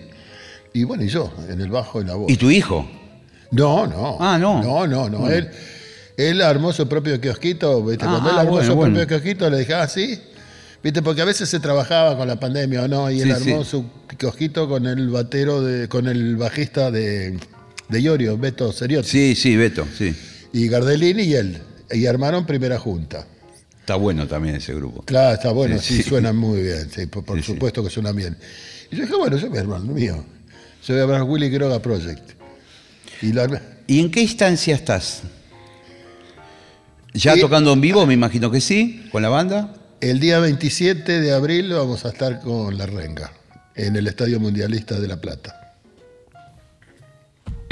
Y 0.75 0.85
bueno, 0.85 1.03
y 1.05 1.09
yo, 1.09 1.33
en 1.49 1.59
el 1.59 1.71
bajo 1.71 2.03
y 2.03 2.05
la 2.05 2.17
voz. 2.17 2.31
¿Y 2.31 2.37
tu 2.37 2.51
hijo? 2.51 2.87
No, 3.51 3.87
no. 3.87 4.19
Ah, 4.21 4.37
no. 4.39 4.63
No, 4.63 4.87
no, 4.87 5.09
no. 5.09 5.31
Él, 5.31 5.49
él 6.19 6.43
armó 6.43 6.71
su 6.75 6.87
propio 6.87 7.19
kiosquito. 7.19 7.83
¿viste? 7.83 8.05
Ah, 8.05 8.09
Cuando 8.11 8.29
él 8.29 8.37
ah, 8.37 8.41
armó 8.43 8.51
bueno, 8.53 8.67
su 8.67 8.75
bueno. 8.77 8.95
propio 8.95 9.09
kiosquito, 9.09 9.49
le 9.49 9.59
dije, 9.61 9.73
ah, 9.73 9.89
sí. 9.89 10.21
¿Viste? 10.83 11.01
Porque 11.01 11.23
a 11.23 11.25
veces 11.25 11.49
se 11.49 11.61
trabajaba 11.61 12.15
con 12.19 12.29
la 12.29 12.39
pandemia 12.39 12.83
o 12.83 12.89
no, 12.89 13.11
y 13.11 13.23
él 13.23 13.35
Sí, 13.43 13.51
armó 13.51 13.65
sí. 13.65 13.71
su 13.71 13.87
kiosquito 14.19 14.69
con 14.69 14.87
el 14.87 15.09
batero, 15.09 15.63
de, 15.63 15.89
con 15.89 16.09
el 16.09 16.37
bajista 16.37 16.91
de, 16.91 17.39
de 17.89 18.01
Iorio, 18.03 18.37
Beto 18.37 18.71
Seriotti. 18.71 19.09
Sí, 19.09 19.35
sí, 19.35 19.57
Beto, 19.57 19.87
sí. 19.97 20.15
Y 20.53 20.69
Gardellini 20.69 21.23
y 21.23 21.35
él. 21.35 21.59
Y 21.91 22.05
armaron 22.05 22.45
primera 22.45 22.79
junta. 22.79 23.27
Está 23.91 23.99
bueno 23.99 24.29
también 24.29 24.55
ese 24.55 24.73
grupo. 24.73 25.03
Claro, 25.03 25.35
está 25.35 25.51
bueno, 25.51 25.77
sí, 25.81 25.97
Sí, 25.97 26.03
sí. 26.05 26.11
suenan 26.11 26.37
muy 26.37 26.63
bien, 26.63 26.89
sí, 26.95 27.07
por, 27.07 27.43
supuesto 27.43 27.83
que 27.83 27.91
suenan 27.91 28.15
bien. 28.15 28.37
Y 28.89 28.95
yo 28.95 29.03
dije, 29.03 29.17
bueno, 29.17 29.37
yo 29.37 29.49
armar 29.59 29.81
lo 29.81 29.93
mío. 29.93 30.25
Yo 30.87 30.95
voy 30.95 31.01
a 31.01 31.03
armar 31.03 31.25
Willy 31.25 31.51
Quiroga 31.51 31.83
Project. 31.83 32.23
Y 33.21 33.33
lo 33.33 33.43
armé. 33.43 33.59
¿Y 33.89 33.99
en 33.99 34.13
qué 34.13 34.21
instancia 34.21 34.77
estás? 34.77 35.23
¿Ya 37.15 37.37
tocando 37.37 37.73
en 37.73 37.81
vivo? 37.81 38.07
Me 38.07 38.15
imagino 38.15 38.49
que 38.49 38.61
sí, 38.61 39.09
con 39.11 39.23
la 39.23 39.29
banda. 39.29 39.75
El 40.01 40.21
día 40.21 40.39
27 40.39 41.21
de 41.21 41.33
abril 41.33 41.73
vamos 41.73 42.05
a 42.05 42.11
estar 42.11 42.43
con 42.43 42.79
La 42.79 42.87
Renga, 42.87 43.33
en 43.75 43.97
el 43.97 44.07
Estadio 44.07 44.39
Mundialista 44.39 45.01
de 45.01 45.09
La 45.09 45.21
Plata. 45.21 45.75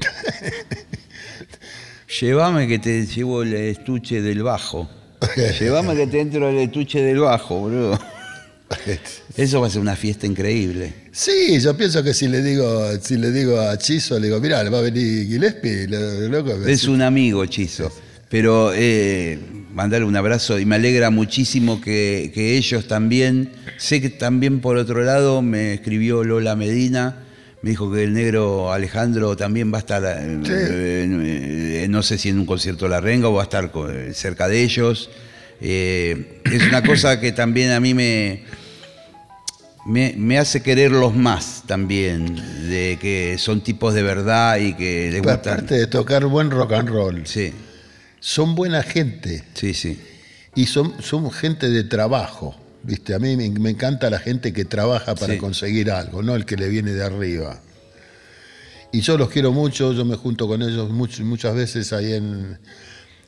Llévame 2.20 2.66
que 2.66 2.80
te 2.80 3.06
llevo 3.06 3.44
el 3.44 3.54
estuche 3.54 4.20
del 4.20 4.42
bajo. 4.42 4.90
Llévame 5.60 5.94
que 5.94 6.06
te 6.06 6.20
entro 6.20 6.48
el 6.48 6.58
estuche 6.58 7.02
del 7.02 7.20
bajo, 7.20 7.60
boludo. 7.60 7.98
Eso 9.36 9.60
va 9.60 9.66
a 9.66 9.70
ser 9.70 9.80
una 9.80 9.96
fiesta 9.96 10.26
increíble. 10.26 10.92
Sí, 11.12 11.58
yo 11.60 11.76
pienso 11.76 12.02
que 12.02 12.12
si 12.12 12.28
le 12.28 12.42
digo, 12.42 12.90
si 13.00 13.16
le 13.16 13.32
digo 13.32 13.58
a 13.58 13.76
Chizo, 13.78 14.18
le 14.18 14.26
digo, 14.26 14.40
mirá, 14.40 14.62
va 14.68 14.78
a 14.78 14.82
venir 14.82 15.26
Gillespie, 15.26 15.86
loco. 16.28 16.52
Es 16.66 16.84
un 16.84 17.02
amigo, 17.02 17.44
Chizo. 17.46 17.90
Pero 18.28 18.72
eh, 18.74 19.38
mandarle 19.72 20.06
un 20.06 20.16
abrazo 20.16 20.58
y 20.58 20.66
me 20.66 20.74
alegra 20.76 21.10
muchísimo 21.10 21.80
que, 21.80 22.30
que 22.34 22.56
ellos 22.58 22.86
también. 22.86 23.52
Sé 23.78 24.02
que 24.02 24.10
también 24.10 24.60
por 24.60 24.76
otro 24.76 25.02
lado 25.02 25.40
me 25.40 25.74
escribió 25.74 26.24
Lola 26.24 26.54
Medina, 26.54 27.24
me 27.62 27.70
dijo 27.70 27.90
que 27.92 28.04
el 28.04 28.12
negro 28.12 28.72
Alejandro 28.72 29.36
también 29.36 29.72
va 29.72 29.78
a 29.78 29.80
estar, 29.80 30.02
eh, 30.04 30.40
Sí. 30.44 30.52
eh, 30.52 31.86
no 31.90 32.02
sé 32.02 32.16
si 32.18 32.28
en 32.28 32.38
un 32.38 32.46
concierto 32.46 32.84
de 32.84 32.90
La 32.90 33.00
Renga 33.00 33.28
o 33.28 33.32
va 33.34 33.42
a 33.42 33.44
estar 33.44 33.70
co- 33.70 33.88
cerca 34.12 34.48
de 34.48 34.62
ellos. 34.62 35.10
Eh, 35.60 36.40
es 36.44 36.62
una 36.68 36.82
cosa 36.82 37.18
que 37.20 37.32
también 37.32 37.70
a 37.72 37.80
mí 37.80 37.94
me, 37.94 38.44
me, 39.86 40.14
me 40.16 40.38
hace 40.38 40.62
quererlos 40.62 41.14
más 41.16 41.64
también, 41.66 42.36
de 42.68 42.98
que 43.00 43.36
son 43.38 43.60
tipos 43.62 43.94
de 43.94 44.02
verdad 44.02 44.58
y 44.58 44.74
que 44.74 45.10
les 45.10 45.20
gusta. 45.22 45.52
Aparte 45.54 45.74
de 45.76 45.86
tocar 45.86 46.24
buen 46.26 46.50
rock 46.50 46.72
and 46.72 46.88
roll, 46.88 47.26
Sí, 47.26 47.52
son 48.20 48.54
buena 48.54 48.82
gente 48.82 49.42
sí, 49.54 49.74
sí. 49.74 49.98
y 50.54 50.66
son, 50.66 50.94
son 51.02 51.30
gente 51.32 51.68
de 51.70 51.82
trabajo. 51.84 52.54
¿Viste? 52.82 53.14
A 53.14 53.18
mí 53.18 53.36
me, 53.36 53.70
encanta 53.70 54.08
la 54.10 54.18
gente 54.18 54.52
que 54.52 54.64
trabaja 54.64 55.14
para 55.14 55.34
Sí. 55.34 55.38
conseguir 55.38 55.90
algo, 55.90 56.22
no 56.22 56.34
el 56.34 56.44
que 56.44 56.56
le 56.56 56.68
viene 56.68 56.92
de 56.92 57.04
arriba. 57.04 57.60
Y 58.92 59.00
yo 59.00 59.18
los 59.18 59.28
quiero 59.28 59.52
mucho, 59.52 59.92
yo 59.92 60.04
me 60.04 60.16
junto 60.16 60.46
con 60.48 60.62
ellos 60.62 60.90
much- 60.90 61.20
muchas 61.22 61.54
veces 61.54 61.92
ahí 61.92 62.14
en, 62.14 62.58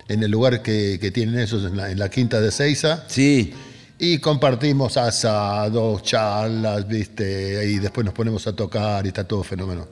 en 0.08 0.22
el 0.22 0.30
lugar 0.30 0.62
que, 0.62 0.98
que 1.00 1.10
tienen 1.10 1.38
ellos, 1.38 1.64
en 1.64 1.76
la, 1.76 1.90
en 1.90 1.98
la 1.98 2.08
quinta 2.08 2.40
de 2.40 2.50
Seiza. 2.50 3.04
Sí, 3.08 3.52
Y 3.98 4.16
compartimos 4.18 4.96
asados, 4.96 6.02
charlas, 6.02 6.88
¿viste? 6.88 7.66
Y 7.68 7.78
después 7.78 8.02
nos 8.06 8.14
ponemos 8.14 8.46
a 8.46 8.56
tocar 8.56 9.04
y 9.04 9.08
está 9.08 9.24
todo 9.24 9.42
fenómeno. 9.42 9.86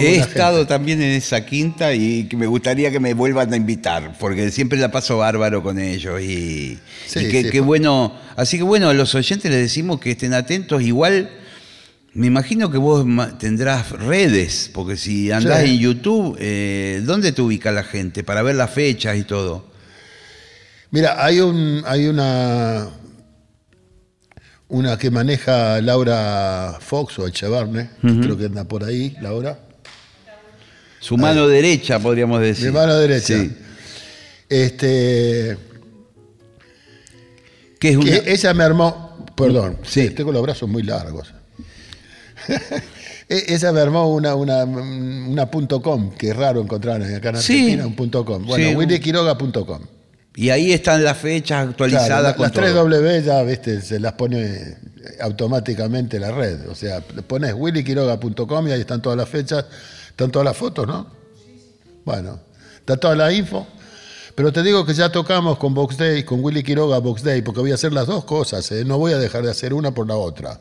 He 0.00 0.16
estado 0.16 0.58
gente. 0.58 0.68
también 0.68 1.02
en 1.02 1.12
esa 1.12 1.44
quinta 1.46 1.94
y 1.94 2.28
me 2.36 2.46
gustaría 2.46 2.90
que 2.90 3.00
me 3.00 3.14
vuelvan 3.14 3.52
a 3.52 3.56
invitar, 3.56 4.16
porque 4.18 4.50
siempre 4.50 4.78
la 4.78 4.90
paso 4.90 5.18
bárbaro 5.18 5.62
con 5.62 5.78
ellos 5.78 6.20
y, 6.20 6.78
Sí, 7.06 7.20
y 7.52 7.58
bueno. 7.60 8.14
Así 8.36 8.56
que 8.58 8.62
bueno, 8.62 8.88
a 8.88 8.94
los 8.94 9.14
oyentes 9.14 9.50
les 9.50 9.60
decimos 9.60 10.00
que 10.00 10.12
estén 10.12 10.34
atentos. 10.34 10.82
Igual, 10.82 11.30
me 12.14 12.26
imagino 12.26 12.70
que 12.70 12.78
vos 12.78 13.06
tendrás 13.38 13.90
redes, 13.90 14.70
porque 14.72 14.96
si 14.96 15.30
andás 15.30 15.62
Sí. 15.64 15.70
en 15.74 15.78
YouTube, 15.78 16.36
eh, 16.40 17.00
¿dónde 17.04 17.32
te 17.32 17.42
ubica 17.42 17.72
la 17.72 17.84
gente 17.84 18.22
para 18.24 18.42
ver 18.42 18.54
las 18.56 18.70
fechas 18.70 19.16
y 19.16 19.24
todo? 19.24 19.70
Mira, 20.90 21.24
hay, 21.24 21.40
un, 21.40 21.82
hay 21.86 22.06
una, 22.06 22.88
una 24.68 24.98
que 24.98 25.10
maneja 25.10 25.80
Laura 25.80 26.76
Fox 26.80 27.18
o 27.18 27.26
Echevarne, 27.26 27.90
que 28.00 28.20
creo 28.20 28.36
que 28.36 28.44
anda 28.46 28.64
por 28.64 28.84
ahí, 28.84 29.16
Laura. 29.22 29.58
Su 31.02 31.16
mano 31.16 31.48
derecha, 31.48 31.98
podríamos 31.98 32.40
decir. 32.40 32.66
Mi 32.66 32.72
mano 32.72 32.94
derecha. 32.96 33.26
Sí. 33.38 33.50
Este, 34.48 35.58
Que 37.80 37.90
es 37.90 37.96
una- 37.96 38.20
que 38.20 38.32
ella 38.32 38.54
me 38.54 38.62
armó, 38.64 39.26
perdón, 39.36 39.78
Sí. 39.82 40.10
tengo 40.10 40.30
los 40.30 40.42
brazos 40.42 40.68
muy 40.68 40.82
largos. 40.84 41.34
E- 43.28 43.54
ella 43.54 43.72
me 43.72 43.80
armó 43.80 44.12
una, 44.12 44.34
una, 44.34 44.64
una 44.64 45.50
punto 45.50 45.80
.com, 45.80 46.10
que 46.14 46.30
es 46.30 46.36
raro 46.36 46.60
encontrar 46.60 47.00
acá 47.02 47.30
en 47.30 47.36
Sí. 47.38 47.52
Argentina, 47.54 47.86
un 47.86 47.96
punto 47.96 48.24
.com. 48.24 48.44
Bueno, 48.44 48.68
Sí. 48.68 48.74
willyquiroga.com. 48.76 49.80
Y 50.34 50.50
ahí 50.50 50.72
están 50.72 51.02
las 51.02 51.16
fechas 51.18 51.66
actualizadas 51.68 52.06
Claro, 52.08 52.22
la- 52.24 52.34
con 52.36 52.42
las 52.44 52.52
tres 52.52 52.70
todo. 52.72 52.84
W 52.88 53.22
ya, 53.22 53.42
viste, 53.42 53.80
se 53.80 53.98
las 54.00 54.12
pone 54.14 54.76
automáticamente 55.20 56.18
la 56.20 56.30
red. 56.30 56.68
O 56.68 56.74
sea, 56.74 57.00
pones 57.00 57.54
willyquiroga.com 57.56 58.68
y 58.68 58.72
ahí 58.72 58.80
están 58.80 59.00
todas 59.00 59.16
las 59.16 59.28
fechas, 59.28 59.64
están 60.12 60.30
todas 60.30 60.44
las 60.44 60.56
fotos, 60.56 60.86
¿no? 60.86 61.06
Bueno, 62.04 62.38
está 62.76 62.96
toda 62.96 63.16
la 63.16 63.32
info. 63.32 63.66
Pero 64.34 64.52
te 64.52 64.62
digo 64.62 64.84
que 64.86 64.94
ya 64.94 65.10
tocamos 65.10 65.58
con 65.58 65.74
Box 65.74 65.96
Day, 65.96 66.22
con 66.22 66.42
Willy 66.42 66.62
Quiroga 66.62 66.98
Box 66.98 67.22
Day, 67.22 67.42
porque 67.42 67.60
voy 67.60 67.70
a 67.70 67.74
hacer 67.74 67.92
las 67.92 68.06
dos 68.06 68.24
cosas, 68.24 68.70
¿eh? 68.72 68.84
no 68.84 68.96
voy 68.98 69.12
a 69.12 69.18
dejar 69.18 69.42
de 69.44 69.50
hacer 69.50 69.74
una 69.74 69.92
por 69.92 70.06
la 70.06 70.16
otra. 70.16 70.60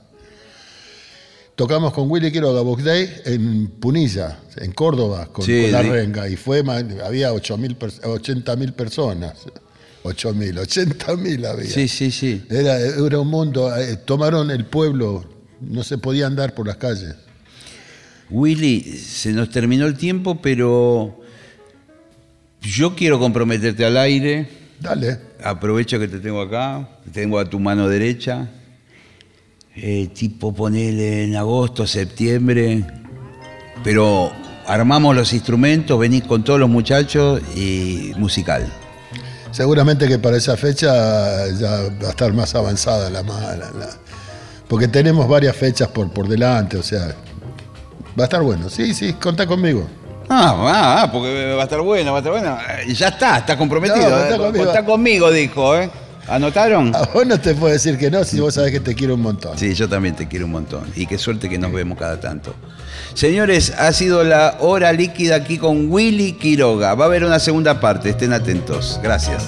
Tocamos 1.55 1.93
con 1.93 2.09
Willy 2.09 2.31
Quiroga 2.31 2.61
Box 2.61 2.83
Day 2.83 3.09
en 3.25 3.67
Punilla, 3.67 4.39
en 4.57 4.71
Córdoba, 4.71 5.27
con, 5.31 5.45
Sí, 5.45 5.63
con 5.63 5.71
la 5.73 5.81
sí. 5.83 5.89
renga, 5.89 6.27
y 6.27 6.35
fue, 6.35 6.63
había 7.05 7.31
80 7.33 8.55
mil 8.55 8.73
personas. 8.73 9.33
8 10.03 10.33
mil, 10.33 10.57
80 10.57 11.15
mil 11.17 11.45
había. 11.45 11.69
Sí, 11.69 11.87
sí, 11.87 12.09
sí. 12.11 12.43
Era, 12.49 12.79
era 12.79 13.19
un 13.19 13.27
mundo, 13.27 13.73
eh, 13.77 13.97
tomaron 13.97 14.49
el 14.49 14.65
pueblo, 14.65 15.23
no 15.59 15.83
se 15.83 15.97
podía 15.97 16.25
andar 16.25 16.55
por 16.55 16.67
las 16.67 16.77
calles. 16.77 17.15
Willy, 18.31 18.81
se 18.81 19.31
nos 19.33 19.49
terminó 19.49 19.85
el 19.85 19.95
tiempo, 19.97 20.41
pero 20.41 21.19
yo 22.61 22.95
quiero 22.95 23.19
comprometerte 23.19 23.85
al 23.85 23.97
aire. 23.97 24.47
Dale. 24.79 25.19
Aprovecho 25.43 25.99
que 25.99 26.07
te 26.07 26.19
tengo 26.19 26.41
acá, 26.41 26.87
te 27.03 27.11
tengo 27.11 27.37
a 27.39 27.49
tu 27.49 27.59
mano 27.59 27.87
derecha. 27.87 28.49
Eh, 29.75 30.09
tipo 30.13 30.53
ponele 30.53 31.23
en 31.25 31.35
agosto, 31.35 31.85
septiembre. 31.85 32.85
Pero 33.83 34.31
armamos 34.67 35.15
los 35.15 35.33
instrumentos, 35.33 35.99
venís 35.99 36.23
con 36.23 36.43
todos 36.43 36.59
los 36.59 36.69
muchachos 36.69 37.41
y 37.55 38.11
musical. 38.17 38.71
Seguramente 39.51 40.07
que 40.07 40.17
para 40.19 40.37
esa 40.37 40.55
fecha 40.55 40.87
ya 41.59 41.69
va 42.01 42.07
a 42.07 42.09
estar 42.11 42.31
más 42.33 42.55
avanzada 42.55 43.09
la 43.09 43.23
mala. 43.23 43.71
la- 43.77 43.97
porque 44.67 44.87
tenemos 44.87 45.27
varias 45.27 45.53
fechas 45.57 45.89
por, 45.89 46.09
por 46.13 46.29
delante, 46.29 46.77
o 46.77 46.83
sea, 46.83 47.13
Va 48.19 48.23
a 48.23 48.25
estar 48.25 48.41
bueno. 48.41 48.69
Sí, 48.69 48.93
sí, 48.93 49.13
contá 49.13 49.45
conmigo. 49.47 49.87
Ah, 50.29 50.55
ah, 50.57 51.01
ah, 51.01 51.11
porque 51.11 51.53
va 51.55 51.61
a 51.61 51.63
estar 51.65 51.81
bueno, 51.81 52.11
va 52.11 52.19
a 52.19 52.21
estar 52.21 52.31
bueno. 52.31 52.57
Eh, 52.87 52.93
Ya 52.93 53.09
está, 53.09 53.39
está 53.39 53.57
comprometido. 53.57 54.09
No, 54.09 54.25
eh. 54.25 54.37
conmigo. 54.37 54.65
Contá 54.65 54.85
conmigo, 54.85 55.31
dijo, 55.31 55.75
¿eh? 55.77 55.89
¿Anotaron? 56.27 56.95
A 56.95 57.01
vos 57.13 57.25
no 57.25 57.39
te 57.39 57.55
puedo 57.55 57.73
decir 57.73 57.97
que 57.97 58.09
no 58.11 58.23
si 58.23 58.39
vos 58.39 58.53
sabés 58.53 58.71
que 58.71 58.79
te 58.79 58.95
quiero 58.95 59.15
un 59.15 59.21
montón. 59.21 59.57
Sí, 59.57 59.73
yo 59.73 59.89
también 59.89 60.15
te 60.15 60.27
quiero 60.27 60.45
un 60.45 60.51
montón. 60.51 60.83
Y 60.95 61.05
qué 61.07 61.17
suerte 61.17 61.49
que 61.49 61.57
nos 61.57 61.73
vemos 61.73 61.97
cada 61.97 62.19
tanto. 62.19 62.53
Señores, 63.13 63.73
ha 63.77 63.91
sido 63.91 64.23
la 64.23 64.57
hora 64.59 64.93
líquida 64.93 65.35
aquí 65.35 65.57
con 65.57 65.91
Willy 65.91 66.33
Quiroga. 66.33 66.93
Va 66.95 67.05
a 67.05 67.07
haber 67.07 67.25
una 67.25 67.39
segunda 67.39 67.79
parte, 67.81 68.11
estén 68.11 68.31
atentos. 68.33 68.99
Gracias. 69.03 69.43